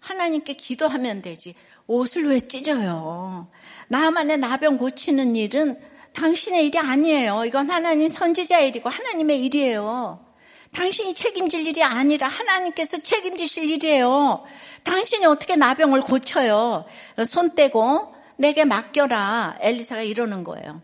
하나님께 0.00 0.54
기도하면 0.54 1.22
되지. 1.22 1.54
옷을 1.86 2.28
왜 2.28 2.40
찢어요? 2.40 3.48
나만의 3.88 4.38
나병 4.38 4.78
고치는 4.78 5.36
일은 5.36 5.78
당신의 6.12 6.66
일이 6.66 6.78
아니에요. 6.78 7.44
이건 7.44 7.70
하나님 7.70 8.08
선지자 8.08 8.60
일이고 8.60 8.88
하나님의 8.88 9.44
일이에요. 9.44 10.24
당신이 10.72 11.14
책임질 11.14 11.66
일이 11.66 11.82
아니라 11.82 12.28
하나님께서 12.28 12.98
책임지실 12.98 13.68
일이에요. 13.70 14.44
당신이 14.84 15.26
어떻게 15.26 15.56
나병을 15.56 16.00
고쳐요? 16.00 16.84
손 17.26 17.54
떼고 17.54 18.14
내게 18.40 18.64
맡겨라. 18.64 19.58
엘리사가 19.60 20.00
이러는 20.02 20.44
거예요. 20.44 20.80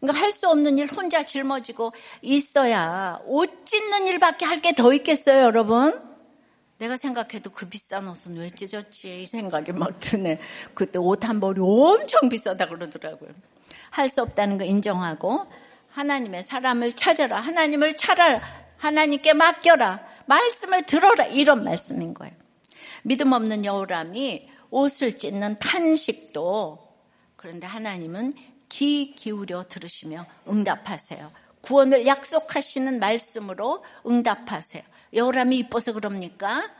그러니까 0.00 0.22
할 0.22 0.30
수 0.32 0.48
없는 0.48 0.78
일 0.78 0.86
혼자 0.86 1.24
짊어지고 1.24 1.92
있어야 2.22 3.18
옷 3.26 3.66
찢는 3.66 4.06
일밖에 4.06 4.44
할 4.46 4.60
게 4.62 4.72
더 4.72 4.92
있겠어요, 4.94 5.42
여러분? 5.42 6.00
내가 6.78 6.96
생각해도 6.96 7.50
그 7.50 7.68
비싼 7.68 8.08
옷은 8.08 8.36
왜 8.38 8.48
찢었지? 8.48 9.22
이 9.22 9.26
생각이 9.26 9.72
막 9.72 9.98
드네. 9.98 10.38
그때 10.72 10.98
옷 10.98 11.24
한 11.28 11.40
벌이 11.40 11.60
엄청 11.60 12.28
비싸다 12.30 12.68
그러더라고요. 12.68 13.30
할 13.90 14.08
수 14.08 14.22
없다는 14.22 14.56
거 14.56 14.64
인정하고 14.64 15.46
하나님의 15.90 16.44
사람을 16.44 16.92
찾아라. 16.94 17.40
하나님을 17.40 17.96
찾아라. 17.96 18.40
하나님께 18.78 19.34
맡겨라. 19.34 20.00
말씀을 20.26 20.86
들어라. 20.86 21.24
이런 21.26 21.64
말씀인 21.64 22.14
거예요. 22.14 22.32
믿음 23.02 23.32
없는 23.32 23.64
여우람이 23.64 24.48
옷을 24.70 25.18
찢는 25.18 25.58
탄식도 25.58 26.89
그런데 27.40 27.66
하나님은 27.66 28.34
귀 28.68 29.14
기울여 29.14 29.64
들으시며 29.66 30.26
응답하세요. 30.46 31.32
구원을 31.62 32.06
약속하시는 32.06 33.00
말씀으로 33.00 33.82
응답하세요. 34.06 34.82
여호람이 35.14 35.56
이뻐서 35.56 35.94
그럽니까? 35.94 36.70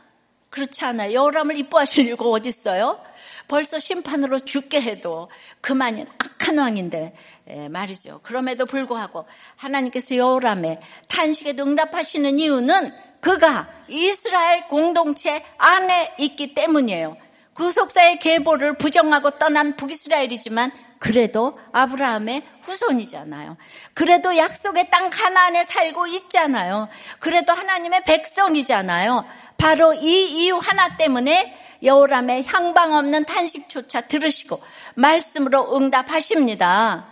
그렇지 0.51 0.85
않아요. 0.85 1.13
여호람을 1.13 1.57
이뻐하실 1.57 2.05
이유가 2.05 2.25
어디 2.25 2.49
있어요? 2.49 3.03
벌써 3.47 3.79
심판으로 3.79 4.37
죽게 4.37 4.83
해도 4.83 5.31
그만인 5.61 6.05
악한 6.19 6.59
왕인데 6.59 7.15
예, 7.47 7.67
말이죠. 7.67 8.19
그럼에도 8.21 8.67
불구하고 8.67 9.25
하나님께서 9.55 10.15
여호람의 10.15 10.79
탄식에 11.07 11.55
응답하시는 11.57 12.37
이유는 12.37 12.93
그가 13.19 13.67
이스라엘 13.87 14.67
공동체 14.67 15.43
안에 15.57 16.13
있기 16.19 16.53
때문이에요. 16.53 17.17
구속사의 17.53 18.19
계보를 18.19 18.77
부정하고 18.77 19.31
떠난 19.31 19.75
북이스라엘이지만 19.75 20.71
그래도 20.99 21.57
아브라함의 21.71 22.43
후손이잖아요. 22.61 23.57
그래도 23.93 24.37
약속의 24.37 24.89
땅 24.91 25.09
가나안에 25.09 25.63
살고 25.63 26.07
있잖아요. 26.07 26.89
그래도 27.19 27.53
하나님의 27.53 28.03
백성이잖아요. 28.03 29.25
바로 29.57 29.93
이 29.93 30.29
이유 30.31 30.57
하나 30.57 30.89
때문에 30.89 31.57
여호람의 31.83 32.45
향방 32.45 32.95
없는 32.95 33.25
탄식조차 33.25 34.01
들으시고 34.01 34.61
말씀으로 34.95 35.75
응답하십니다. 35.75 37.07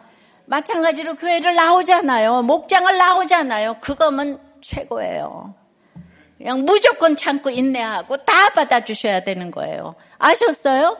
마찬가지로 0.46 1.16
교회를 1.16 1.56
나오잖아요. 1.56 2.44
목장을 2.44 2.98
나오잖아요. 2.98 3.78
그거면 3.82 4.40
최고예요. 4.62 5.56
그냥 6.40 6.64
무조건 6.64 7.18
참고 7.18 7.50
인내하고 7.50 8.24
다 8.24 8.50
받아주셔야 8.54 9.26
되는 9.26 9.52
거예요. 9.52 9.96
아셨어요? 10.18 10.98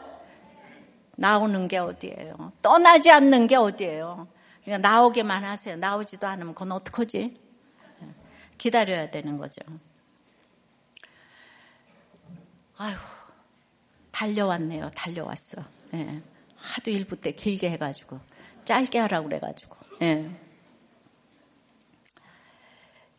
나오는 1.16 1.66
게 1.66 1.78
어디예요? 1.78 2.52
떠나지 2.60 3.10
않는 3.10 3.46
게 3.46 3.56
어디예요? 3.56 4.28
그냥 4.62 4.82
나오기만 4.82 5.42
하세요. 5.42 5.76
나오지도 5.76 6.26
않으면 6.26 6.52
그건 6.54 6.72
어떡하지? 6.72 7.40
기다려야 8.58 9.10
되는 9.10 9.38
거죠. 9.38 9.62
아휴, 12.76 12.96
달려왔네요. 14.10 14.90
달려왔어. 14.94 15.64
예. 15.94 16.20
하도 16.56 16.90
일부 16.90 17.16
때 17.18 17.32
길게 17.32 17.70
해가지고 17.70 18.20
짧게 18.66 18.98
하라고 18.98 19.28
그래가지고. 19.28 19.76
예. 20.02 20.30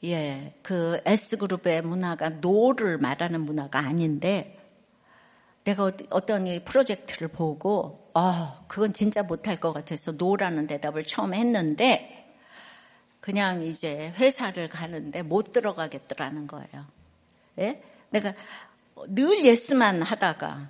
예, 0.03 0.53
그 0.63 0.99
S그룹의 1.05 1.83
문화가 1.83 2.29
no를 2.29 2.97
말하는 2.97 3.41
문화가 3.41 3.79
아닌데, 3.79 4.57
내가 5.63 5.91
어떤 6.09 6.63
프로젝트를 6.65 7.27
보고 7.27 8.09
아 8.13 8.63
그건 8.67 8.93
진짜 8.93 9.23
못할 9.23 9.57
것 9.57 9.73
같아서 9.73 10.11
no라는 10.11 10.67
대답을 10.67 11.05
처음 11.05 11.33
했는데 11.33 12.35
그냥 13.19 13.61
이제 13.61 14.11
회사를 14.17 14.67
가는데 14.67 15.21
못 15.21 15.53
들어가겠더라는 15.53 16.47
거예요. 16.47 16.85
예? 17.59 17.83
내가 18.09 18.33
늘 19.07 19.45
yes만 19.45 20.01
하다가 20.01 20.69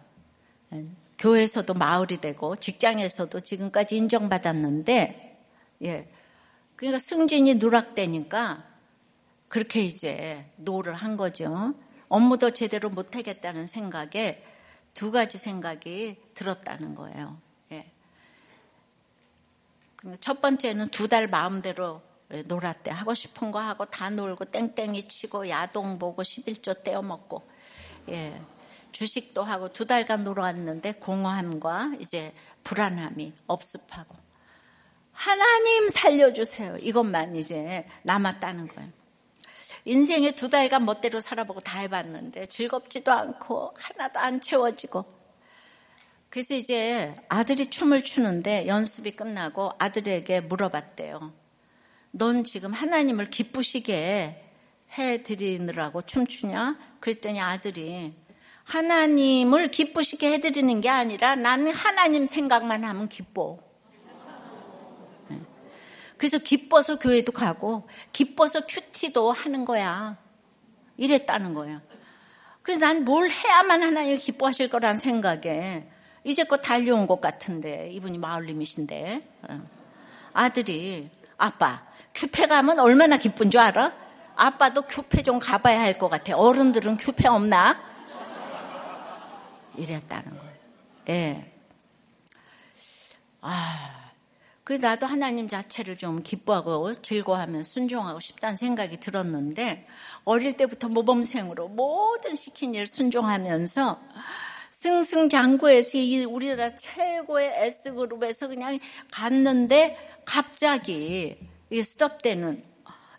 교회에서도 1.18 1.74
마을이 1.74 2.20
되고 2.20 2.56
직장에서도 2.56 3.40
지금까지 3.40 3.96
인정받았는데 3.96 5.40
예. 5.84 6.08
그러니까 6.76 7.00
승진이 7.00 7.56
누락되니까 7.56 8.71
그렇게 9.52 9.82
이제 9.82 10.46
no를 10.56 10.94
한 10.94 11.18
거죠. 11.18 11.74
업무도 12.08 12.52
제대로 12.52 12.90
못하겠다는 12.90 13.68
생각에 13.68 14.42
두 14.94 15.12
가지 15.12 15.38
생각이 15.38 16.16
들었다는 16.34 16.96
거예요. 16.96 17.38
예. 17.74 17.92
첫 20.22 20.40
번째는 20.40 20.88
두 20.88 21.10
달 21.10 21.28
마음대로 21.28 22.02
놀았대. 22.46 22.92
하고 22.92 23.14
싶은 23.14 23.52
거 23.52 23.60
하고 23.60 23.84
다 23.84 24.10
놀고 24.10 24.46
땡땡이 24.46 25.04
치고 25.04 25.50
야동 25.50 26.00
보고 26.00 26.22
십일조 26.22 26.82
떼어먹고 26.86 27.46
예. 28.08 28.42
주식도 28.94 29.44
하고 29.44 29.68
두 29.74 29.86
달간 29.86 30.24
놀았는데 30.24 30.94
공허함과 30.94 31.96
이제 32.00 32.34
불안함이 32.64 33.34
업습하고 33.48 34.16
하나님 35.12 35.90
살려주세요. 35.90 36.78
이것만 36.78 37.36
이제 37.36 37.86
남았다는 38.04 38.70
거예요. 38.70 39.01
인생에 39.86 40.36
두 40.36 40.50
달간 40.50 40.86
멋대로 40.86 41.20
살아보고 41.20 41.60
다 41.62 41.80
해봤는데 41.80 42.48
즐겁지도 42.48 43.12
않고 43.12 43.74
하나도 43.78 44.20
안 44.20 44.42
채워지고 44.42 45.06
그래서 46.30 46.56
이제 46.56 47.14
아들이 47.28 47.70
춤을 47.70 48.04
추는데 48.04 48.68
연습이 48.68 49.12
끝나고 49.12 49.74
아들에게 49.78 50.42
물어봤대요. 50.42 51.34
넌 52.12 52.44
지금 52.44 52.72
하나님을 52.72 53.30
기쁘시게 53.30 54.50
해드리느라고 54.98 56.04
춤추냐? 56.04 56.78
그랬더니 57.00 57.42
아들이 57.42 58.14
하나님을 58.64 59.72
기쁘시게 59.72 60.32
해드리는 60.34 60.80
게 60.80 60.90
아니라 60.90 61.36
나는 61.36 61.74
하나님 61.74 62.26
생각만 62.26 62.86
하면 62.86 63.10
기뻐. 63.10 63.60
그래서 66.22 66.38
기뻐서 66.38 67.00
교회도 67.00 67.32
가고 67.32 67.90
기뻐서 68.14 68.68
큐티도 68.68 69.32
하는 69.32 69.66
거야. 69.66 70.18
이랬다는 70.96 71.56
거야. 71.56 71.82
그래서 72.62 72.82
난 72.82 73.04
뭘 73.04 73.28
해야만 73.32 73.82
하나님 73.82 74.16
기뻐하실 74.20 74.70
거란 74.70 74.98
생각에 74.98 75.88
이제껏 76.24 76.62
달려온 76.62 77.08
것 77.08 77.22
같은데 77.22 77.90
이분이 77.94 78.20
마을님이신데 78.20 79.30
어. 79.50 79.62
아들이 80.34 81.10
아빠 81.40 81.88
큐페 82.14 82.46
가면 82.46 82.80
얼마나 82.80 83.18
기쁜 83.18 83.50
줄 83.50 83.60
알아? 83.60 83.92
아빠도 84.36 84.84
큐페 84.84 85.24
좀 85.24 85.40
가봐야 85.40 85.80
할 85.82 85.98
것 85.98 86.08
같아. 86.08 86.38
어른들은 86.38 86.98
큐페 86.98 87.28
없나? 87.30 87.82
이랬다는 89.76 90.38
거예요. 90.38 90.54
예. 91.10 91.52
아, 93.42 94.01
그 94.72 94.78
나도 94.78 95.06
하나님 95.06 95.50
자체를 95.50 95.98
좀 95.98 96.24
기뻐하고 96.24 96.94
즐거워하면 96.94 97.62
순종하고 97.62 98.22
싶다는 98.22 98.56
생각이 98.56 99.02
들었는데 99.02 99.86
어릴 100.24 100.56
때부터 100.56 100.88
모범생으로 100.88 101.68
모든 101.68 102.38
시킨 102.38 102.74
일 102.74 102.88
순종하면서 102.88 104.00
승승장구해서 104.70 105.98
이 105.98 106.24
우리나라 106.24 106.74
최고의 106.74 107.54
S그룹에서 107.66 108.48
그냥 108.48 108.80
갔는데 109.12 109.98
갑자기 110.24 111.38
이 111.70 111.84
스톱되는 111.84 112.64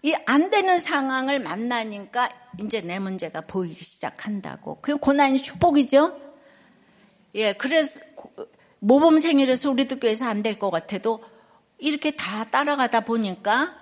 이 0.05 0.15
안 0.25 0.49
되는 0.49 0.79
상황을 0.79 1.39
만나니까 1.39 2.31
이제 2.61 2.81
내 2.81 2.99
문제가 2.99 3.43
보이기 3.43 3.85
시작한다고. 3.85 4.79
그게 4.81 4.99
고난이 4.99 5.37
축복이죠? 5.37 6.19
예, 7.35 7.53
그래서 7.53 8.01
모범생이라서 8.81 9.71
우리도 9.71 10.01
교회에서 10.01 10.25
안 10.25 10.43
될 10.43 10.59
것 10.59 10.71
같아도 10.71 11.23
이렇게 11.83 12.13
다 12.13 12.45
따라가다 12.45 13.01
보니까 13.01 13.75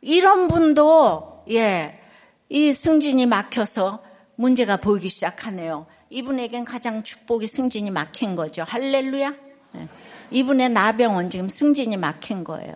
이런 0.00 0.48
분도 0.48 1.44
예, 1.48 2.00
이 2.48 2.72
승진이 2.72 3.26
막혀서 3.26 4.02
문제가 4.34 4.76
보이기 4.78 5.08
시작하네요. 5.08 5.86
이분에겐 6.10 6.64
가장 6.64 7.04
축복이 7.04 7.46
승진이 7.46 7.92
막힌 7.92 8.34
거죠. 8.34 8.64
할렐루야. 8.66 9.34
예. 9.76 9.88
이분의 10.32 10.70
나병은 10.70 11.30
지금 11.30 11.48
승진이 11.48 11.96
막힌 11.96 12.42
거예요. 12.42 12.74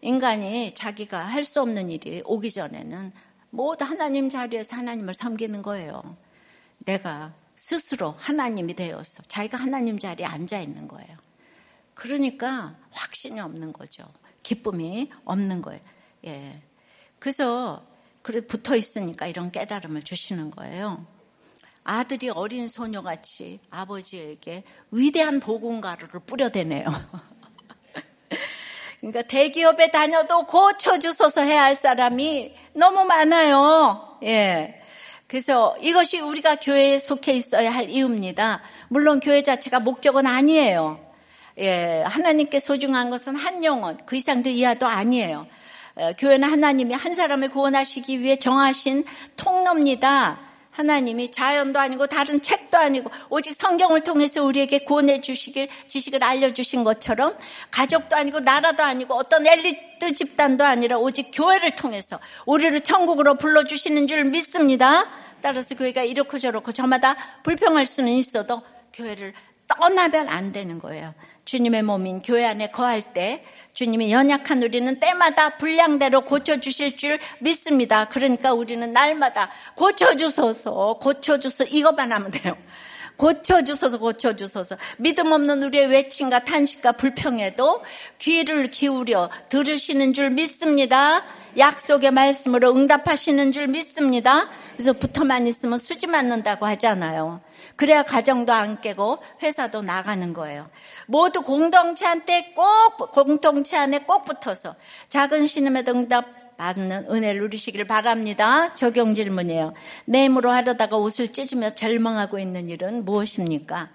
인간이 0.00 0.72
자기가 0.72 1.20
할 1.20 1.44
수 1.44 1.60
없는 1.60 1.90
일이 1.90 2.22
오기 2.24 2.50
전에는 2.50 3.12
모두 3.50 3.84
하나님 3.84 4.30
자리에서 4.30 4.74
하나님을 4.76 5.12
섬기는 5.12 5.60
거예요. 5.60 6.16
내가 6.78 7.34
스스로 7.56 8.14
하나님이 8.16 8.74
되어서 8.74 9.22
자기가 9.28 9.58
하나님 9.58 9.98
자리에 9.98 10.24
앉아 10.24 10.60
있는 10.60 10.88
거예요. 10.88 11.29
그러니까 12.00 12.74
확신이 12.92 13.40
없는 13.40 13.74
거죠. 13.74 14.04
기쁨이 14.42 15.10
없는 15.26 15.60
거예요. 15.60 15.82
예. 16.24 16.62
그래서 17.18 17.84
그래 18.22 18.40
붙어 18.40 18.74
있으니까 18.74 19.26
이런 19.26 19.50
깨달음을 19.50 20.00
주시는 20.00 20.50
거예요. 20.50 21.06
아들이 21.84 22.30
어린 22.30 22.68
소녀같이 22.68 23.60
아버지에게 23.68 24.64
위대한 24.90 25.40
복음 25.40 25.82
가루를 25.82 26.20
뿌려대네요. 26.20 26.86
그러니까 29.00 29.20
대기업에 29.20 29.90
다녀도 29.90 30.46
고쳐주소서 30.46 31.42
해야 31.42 31.64
할 31.64 31.74
사람이 31.74 32.54
너무 32.72 33.04
많아요. 33.04 34.16
예. 34.22 34.80
그래서 35.26 35.76
이것이 35.82 36.20
우리가 36.20 36.56
교회에 36.56 36.98
속해 36.98 37.34
있어야 37.34 37.70
할 37.70 37.90
이유입니다. 37.90 38.62
물론 38.88 39.20
교회 39.20 39.42
자체가 39.42 39.80
목적은 39.80 40.26
아니에요. 40.26 41.09
예, 41.58 42.02
하나님께 42.06 42.58
소중한 42.58 43.10
것은 43.10 43.36
한 43.36 43.64
영혼, 43.64 43.98
그 44.06 44.16
이상도 44.16 44.50
이하도 44.50 44.86
아니에요. 44.86 45.46
어, 45.96 46.12
교회는 46.18 46.50
하나님이 46.50 46.94
한 46.94 47.14
사람을 47.14 47.50
구원하시기 47.50 48.20
위해 48.20 48.36
정하신 48.36 49.04
통로입니다. 49.36 50.50
하나님이 50.70 51.30
자연도 51.30 51.78
아니고 51.78 52.06
다른 52.06 52.40
책도 52.40 52.78
아니고 52.78 53.10
오직 53.28 53.54
성경을 53.54 54.02
통해서 54.02 54.42
우리에게 54.42 54.80
구원해 54.84 55.20
주시길 55.20 55.68
지식을 55.88 56.22
알려주신 56.22 56.84
것처럼 56.84 57.36
가족도 57.70 58.16
아니고 58.16 58.40
나라도 58.40 58.82
아니고 58.82 59.14
어떤 59.14 59.46
엘리트 59.46 60.12
집단도 60.14 60.64
아니라 60.64 60.98
오직 60.98 61.32
교회를 61.34 61.74
통해서 61.74 62.18
우리를 62.46 62.80
천국으로 62.82 63.34
불러주시는 63.34 64.06
줄 64.06 64.24
믿습니다. 64.24 65.06
따라서 65.42 65.74
교회가 65.74 66.02
이렇고 66.02 66.38
저렇고 66.38 66.72
저마다 66.72 67.16
불평할 67.42 67.84
수는 67.84 68.12
있어도 68.12 68.62
교회를 68.92 69.34
떠나면 69.66 70.28
안 70.28 70.52
되는 70.52 70.78
거예요. 70.78 71.14
주님의 71.50 71.82
몸인 71.82 72.22
교회 72.22 72.44
안에 72.44 72.70
거할 72.70 73.02
때 73.02 73.42
주님이 73.74 74.12
연약한 74.12 74.62
우리는 74.62 75.00
때마다 75.00 75.56
분량대로 75.56 76.24
고쳐주실 76.24 76.96
줄 76.96 77.18
믿습니다. 77.40 78.08
그러니까 78.08 78.52
우리는 78.52 78.92
날마다 78.92 79.50
고쳐주소서, 79.74 80.98
고쳐주소서, 81.00 81.64
이것만 81.64 82.12
하면 82.12 82.30
돼요. 82.30 82.56
고쳐주소서, 83.16 83.98
고쳐주소서. 83.98 84.76
믿음 84.98 85.32
없는 85.32 85.64
우리의 85.64 85.88
외침과 85.88 86.44
탄식과 86.44 86.92
불평에도 86.92 87.82
귀를 88.20 88.70
기울여 88.70 89.28
들으시는 89.48 90.12
줄 90.12 90.30
믿습니다. 90.30 91.24
약속의 91.58 92.12
말씀으로 92.12 92.76
응답하시는 92.76 93.50
줄 93.50 93.66
믿습니다. 93.66 94.48
그래서 94.74 94.92
붙어만 94.92 95.48
있으면 95.48 95.78
수지 95.78 96.06
맞는다고 96.06 96.64
하잖아요. 96.66 97.40
그래야 97.80 98.02
가정도 98.02 98.52
안 98.52 98.82
깨고 98.82 99.20
회사도 99.42 99.80
나가는 99.80 100.34
거예요. 100.34 100.68
모두 101.06 101.40
공동체 101.40 102.04
한테 102.04 102.52
꼭 102.54 103.10
공동체 103.12 103.74
안에 103.78 104.00
꼭 104.00 104.26
붙어서 104.26 104.76
작은 105.08 105.46
신음의 105.46 105.84
응답 105.88 106.58
받는 106.58 107.06
은혜를 107.10 107.40
누리시길 107.40 107.86
바랍니다. 107.86 108.74
적용 108.74 109.14
질문이에요. 109.14 109.72
내므로 110.04 110.50
하려다가 110.50 110.98
옷을 110.98 111.32
찢으며 111.32 111.70
절망하고 111.70 112.38
있는 112.38 112.68
일은 112.68 113.06
무엇입니까? 113.06 113.88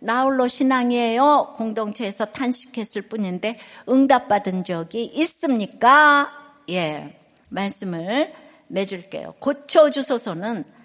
나홀로 0.00 0.46
신앙이에요. 0.46 1.54
공동체에서 1.56 2.26
탄식했을 2.26 3.00
뿐인데 3.08 3.58
응답받은 3.88 4.64
적이 4.64 5.04
있습니까? 5.14 6.30
예. 6.68 7.18
말씀을 7.48 8.34
맺을게요. 8.66 9.36
고쳐주소서는 9.38 10.79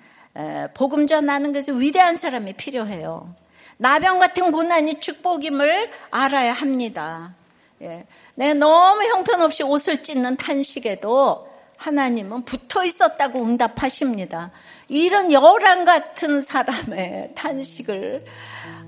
복음 0.74 1.08
전하는 1.08 1.54
것에 1.54 1.72
위대한 1.72 2.16
사람이 2.16 2.54
필요해요. 2.54 3.34
나병 3.78 4.20
같은 4.20 4.52
고난이 4.52 5.00
축복임을 5.00 5.92
알아야 6.12 6.54
합니다. 6.54 7.36
예. 7.82 8.06
내가 8.36 8.54
너무 8.54 9.04
형편없이 9.04 9.64
옷을 9.64 10.02
찢는 10.02 10.38
탄식에도 10.38 11.48
하나님은 11.78 12.46
붙어 12.46 12.86
있었다고 12.86 13.44
응답하십니다. 13.44 14.52
이런 14.88 15.32
열한 15.32 15.84
같은 15.84 16.40
사람의 16.40 17.32
탄식을 17.36 18.26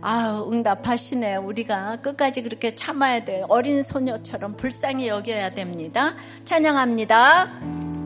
아 0.01 0.43
응답하시네. 0.49 1.35
우리가 1.37 1.97
끝까지 2.01 2.43
그렇게 2.43 2.73
참아야 2.73 3.25
돼. 3.25 3.43
어린 3.49 3.81
소녀처럼 3.81 4.55
불쌍히 4.55 5.07
여겨야 5.07 5.51
됩니다. 5.51 6.15
찬양합니다. 6.45 7.96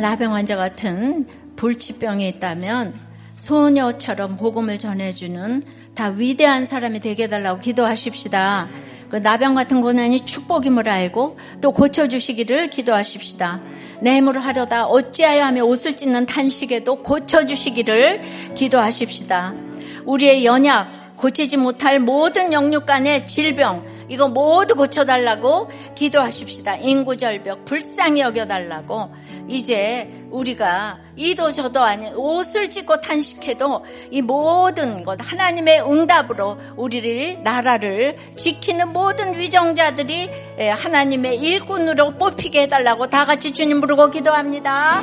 나 0.00 0.10
나병 0.10 0.34
환자 0.34 0.56
같은 0.56 1.26
불치병이 1.56 2.26
있다면 2.26 2.94
소녀처럼 3.36 4.38
복음을 4.38 4.78
전해주는 4.78 5.62
다 5.94 6.08
위대한 6.08 6.64
사람이 6.64 7.00
되게 7.00 7.24
해달라고 7.24 7.60
기도하십시다. 7.60 8.68
그 9.10 9.16
나병 9.16 9.54
같은 9.54 9.82
고난이 9.82 10.20
축복임을 10.20 10.88
알고 10.88 11.36
또 11.60 11.72
고쳐주시기를 11.72 12.70
기도하십시다. 12.70 13.60
내 14.00 14.16
힘으로 14.16 14.40
하려다 14.40 14.86
어찌하여 14.86 15.44
하며 15.44 15.64
옷을 15.64 15.96
찢는 15.96 16.24
탄식에도 16.24 17.02
고쳐주시기를 17.02 18.22
기도하십시다. 18.54 19.54
우리의 20.06 20.46
연약, 20.46 21.16
고치지 21.16 21.58
못할 21.58 22.00
모든 22.00 22.54
영육 22.54 22.86
간의 22.86 23.26
질병, 23.26 23.84
이거 24.08 24.28
모두 24.28 24.74
고쳐달라고 24.74 25.70
기도하십시다. 25.94 26.76
인구절벽 26.76 27.64
불쌍히 27.64 28.22
여겨달라고 28.22 29.10
이제 29.50 30.08
우리가 30.30 30.98
이도 31.16 31.50
저도 31.50 31.82
아닌 31.82 32.14
옷을 32.14 32.70
찢고 32.70 33.00
탄식해도 33.00 33.84
이 34.12 34.22
모든 34.22 35.02
것 35.02 35.18
하나님의 35.20 35.82
응답으로 35.82 36.56
우리를 36.76 37.42
나라를 37.42 38.16
지키는 38.36 38.92
모든 38.92 39.36
위정자들이 39.36 40.30
하나님의 40.70 41.36
일꾼으로 41.36 42.16
뽑히게 42.16 42.62
해달라고 42.62 43.08
다 43.08 43.26
같이 43.26 43.52
주님 43.52 43.80
부르고 43.80 44.10
기도합니다. 44.10 45.00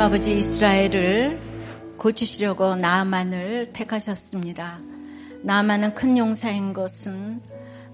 하나님 0.00 0.14
아버지 0.14 0.34
이스라엘을 0.34 1.38
고치시려고 1.98 2.74
나만을 2.74 3.70
택하셨습니다. 3.74 4.78
나만은 5.42 5.92
큰 5.92 6.16
용사인 6.16 6.72
것은 6.72 7.38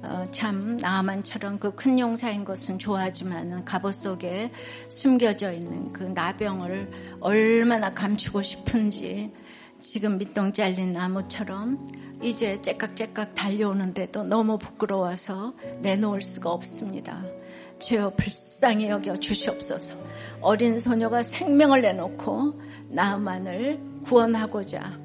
어, 0.05 0.25
참 0.31 0.77
나만처럼 0.77 1.59
그 1.59 1.75
큰 1.75 1.99
용사인 1.99 2.45
것은 2.45 2.79
좋아하지만 2.79 3.65
갑옷 3.65 3.93
속에 3.93 4.53
숨겨져 4.89 5.51
있는 5.51 5.93
그 5.93 6.05
나병을 6.05 7.19
얼마나 7.19 7.93
감추고 7.93 8.41
싶은지 8.41 9.33
지금 9.81 10.17
밑동 10.17 10.53
잘린 10.53 10.93
나무처럼 10.93 11.91
이제 12.23 12.63
째깍째깍 12.63 13.35
달려오는데도 13.35 14.23
너무 14.23 14.59
부끄러워서 14.59 15.55
내놓을 15.81 16.23
수가 16.23 16.53
없습니다. 16.53 17.25
죄여 17.79 18.12
불쌍히 18.16 18.89
여겨 18.89 19.16
주시옵소서. 19.16 19.97
어린 20.41 20.79
소녀가 20.79 21.22
생명을 21.22 21.83
내놓고 21.83 22.61
나만을 22.89 23.81
구원하고자 24.05 24.99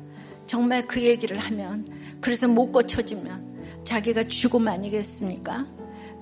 정말 0.48 0.86
그 0.86 1.02
얘기를 1.02 1.38
하면 1.38 1.88
그래서 2.20 2.48
못 2.48 2.72
고쳐지면 2.72 3.84
자기가 3.84 4.24
죽음 4.24 4.68
아니겠습니까? 4.68 5.66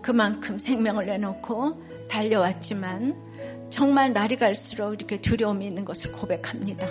그만큼 0.01 0.57
생명을 0.57 1.07
내놓고 1.07 2.07
달려왔지만 2.07 3.69
정말 3.69 4.13
날이 4.13 4.35
갈수록 4.35 4.93
이렇게 4.93 5.21
두려움이 5.21 5.65
있는 5.67 5.85
것을 5.85 6.11
고백합니다. 6.11 6.87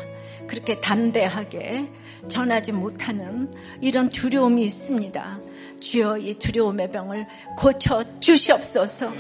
그렇게 0.46 0.80
담대하게 0.80 1.90
전하지 2.28 2.72
못하는 2.72 3.52
이런 3.80 4.08
두려움이 4.08 4.62
있습니다. 4.64 5.40
주여 5.80 6.18
이 6.18 6.34
두려움의 6.34 6.90
병을 6.90 7.26
고쳐 7.56 8.04
주시옵소서. 8.20 9.12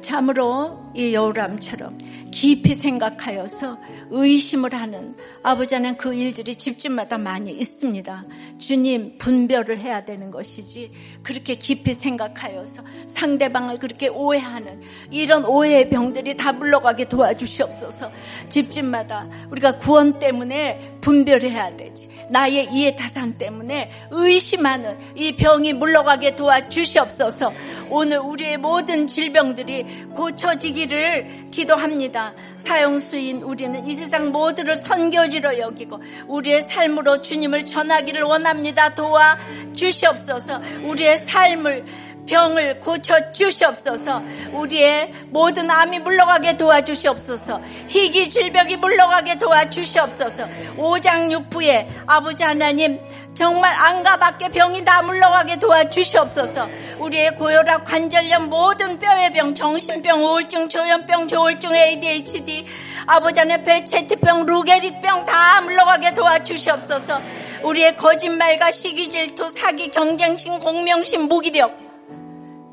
참으로 0.00 0.90
이 0.94 1.14
여우람처럼 1.14 1.98
깊이 2.34 2.74
생각하여서 2.74 3.78
의심을 4.10 4.74
하는 4.74 5.14
아버지 5.44 5.76
하나님 5.76 5.96
그 5.96 6.12
일들이 6.12 6.56
집집마다 6.56 7.16
많이 7.16 7.52
있습니다. 7.52 8.24
주님 8.58 9.18
분별을 9.18 9.78
해야 9.78 10.04
되는 10.04 10.32
것이지 10.32 10.90
그렇게 11.22 11.54
깊이 11.54 11.94
생각하여서 11.94 12.82
상대방을 13.06 13.78
그렇게 13.78 14.08
오해하는 14.08 14.82
이런 15.12 15.44
오해의 15.44 15.88
병들이 15.90 16.36
다 16.36 16.52
물러가게 16.52 17.04
도와주시옵소서. 17.04 18.10
집집마다 18.48 19.28
우리가 19.52 19.78
구원 19.78 20.18
때문에 20.18 20.98
분별해야 21.02 21.76
되지. 21.76 22.08
나의 22.30 22.68
이해 22.72 22.96
타산 22.96 23.38
때문에 23.38 23.90
의심하는 24.10 24.98
이 25.14 25.36
병이 25.36 25.74
물러가게 25.74 26.34
도와주시옵소서. 26.34 27.52
오늘 27.90 28.18
우리의 28.18 28.56
모든 28.56 29.06
질병들이 29.06 30.06
고쳐지기를 30.14 31.50
기도합니다. 31.50 32.23
사형수인 32.56 33.42
우리는 33.42 33.86
이 33.86 33.92
세상 33.92 34.30
모두를 34.30 34.76
선교지로 34.76 35.58
여기고 35.58 36.00
우리의 36.28 36.62
삶으로 36.62 37.20
주님을 37.20 37.64
전하기를 37.64 38.22
원합니다. 38.22 38.94
도와 38.94 39.38
주시옵소서. 39.74 40.60
우리의 40.84 41.18
삶을 41.18 41.84
병을 42.26 42.80
고쳐 42.80 43.32
주시옵소서. 43.32 44.22
우리의 44.52 45.12
모든 45.28 45.70
암이 45.70 46.00
물러가게 46.00 46.56
도와주시옵소서. 46.56 47.60
희귀 47.88 48.28
질병이 48.28 48.76
물러가게 48.76 49.38
도와주시옵소서. 49.38 50.46
오장육부에 50.78 51.88
아버지 52.06 52.42
하나님 52.42 52.98
정말 53.34 53.74
안과 53.74 54.16
밖에 54.16 54.48
병이 54.48 54.84
다 54.84 55.02
물러가게 55.02 55.56
도와주시옵소서. 55.56 56.68
우리의 57.00 57.36
고혈압, 57.36 57.84
관절염, 57.84 58.48
모든 58.48 58.98
뼈의 58.98 59.32
병, 59.32 59.54
정신병, 59.54 60.22
우울증, 60.22 60.68
조현병, 60.68 61.26
조울증, 61.26 61.74
ADHD, 61.74 62.64
아버지 63.06 63.40
하나님 63.40 63.64
배체트병, 63.64 64.46
루게릭병 64.46 65.24
다 65.24 65.60
물러가게 65.60 66.14
도와주시옵소서. 66.14 67.20
우리의 67.64 67.96
거짓말과 67.96 68.70
시기 68.70 69.08
질투, 69.08 69.48
사기, 69.48 69.90
경쟁심, 69.90 70.60
공명심, 70.60 71.22
무기력, 71.22 71.76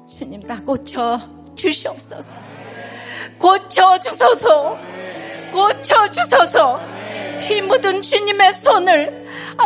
주님 0.07 0.43
다 0.43 0.62
고쳐 0.64 1.20
주시옵소서. 1.55 2.39
고쳐 3.39 3.97
주소서. 3.99 4.78
고쳐 5.51 6.09
주소서. 6.12 6.80
피 7.41 7.62
묻은 7.62 8.01
주님의 8.01 8.53
손을 8.53 9.21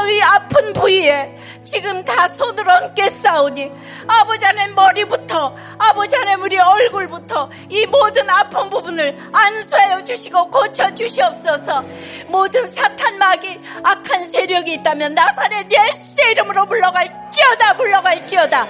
이 0.07 0.21
아픈 0.21 0.73
부위에 0.73 1.37
지금 1.63 2.03
다 2.03 2.27
손을 2.27 2.69
얹게 2.69 3.09
싸우니 3.09 3.71
아버지 4.07 4.45
하나님 4.45 4.75
머리부터 4.75 5.55
아버지 5.79 6.15
하나님 6.15 6.43
우리 6.43 6.57
얼굴부터 6.57 7.49
이 7.69 7.85
모든 7.87 8.29
아픈 8.29 8.69
부분을 8.69 9.17
안수하여 9.31 10.03
주시고 10.03 10.49
고쳐 10.51 10.93
주시옵소서. 10.93 11.83
모든 12.27 12.65
사탄 12.67 13.17
마귀 13.17 13.59
악한 13.83 14.25
세력이 14.25 14.73
있다면 14.73 15.15
나사렛 15.15 15.67
예수의 15.71 16.31
이름으로 16.31 16.65
물러갈지어다 16.65 17.73
물러갈지어다. 17.75 18.67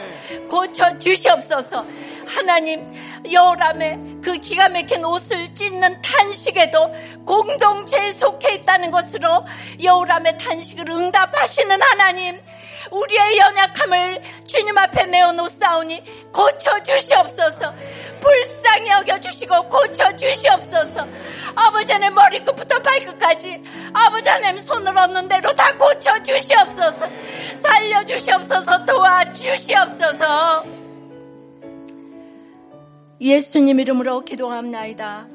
고쳐 0.49 0.97
주시옵소서. 0.97 1.85
하나님 2.27 2.85
여람의 3.31 3.99
그 4.23 4.33
기가 4.33 4.69
막힌 4.69 5.05
옷을 5.05 5.53
찢는 5.53 6.01
탄식에도 6.01 6.91
공동체에 7.25 8.11
속해 8.11 8.55
있다는 8.55 8.91
것으로 8.91 9.45
여우람의 9.81 10.37
탄식을 10.37 10.89
응답하시는 10.89 11.81
하나님 11.81 12.41
우리의 12.91 13.37
연약함을 13.37 14.21
주님 14.47 14.77
앞에 14.77 15.05
내어놓사오니 15.05 16.31
고쳐주시옵소서. 16.31 17.73
불쌍히 18.21 18.89
여겨주시고 18.89 19.69
고쳐주시옵소서. 19.69 21.05
아버지 21.55 21.91
하나님 21.91 22.15
머리끝부터 22.15 22.79
발끝까지 22.79 23.61
아버지 23.93 24.29
하나님 24.29 24.59
손을 24.59 24.97
얻는 24.97 25.27
대로 25.27 25.53
다 25.53 25.71
고쳐주시옵소서. 25.77 27.07
살려주시옵소서. 27.55 28.85
도와주시옵소서 28.85 30.84
예수님 33.19 33.79
이름으로 33.79 34.25
기도합나이다. 34.25 35.27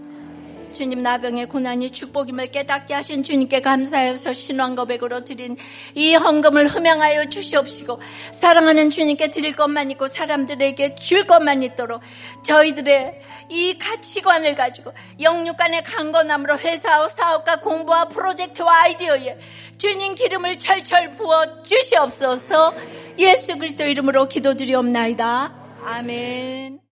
주님 0.73 1.03
나병의 1.03 1.47
고난이 1.47 1.91
축복임을 1.91 2.51
깨닫게 2.51 2.95
하신 2.95 3.23
주님께 3.23 3.61
감사해서 3.61 4.33
신앙 4.33 4.77
고백으로 4.77 5.25
드린 5.25 5.57
이 5.95 6.15
헌금을 6.15 6.69
흠양하여 6.69 7.25
주시옵시고 7.27 8.01
사랑하는 8.33 8.91
주님께 8.91 9.31
드릴 9.31 9.57
것만 9.57 9.91
있고 9.93 10.09
사람들에게 10.09 10.97
줄 10.97 11.27
것만 11.27 11.63
있도록 11.63 12.03
저희들의 12.45 13.21
이 13.51 13.79
가치관을 13.79 14.55
가지고 14.55 14.93
영육간의 15.21 15.83
강건함으로 15.83 16.59
회사와 16.59 17.09
사업과 17.09 17.61
공부와 17.61 18.09
프로젝트와 18.09 18.83
아이디어에 18.83 19.39
주님 19.79 20.15
기름을 20.15 20.59
철철 20.59 21.11
부어 21.11 21.63
주시옵소서 21.63 22.75
예수 23.19 23.59
그리스도 23.59 23.85
이름으로 23.85 24.29
기도드리옵나이다. 24.29 25.53
아멘. 25.85 26.80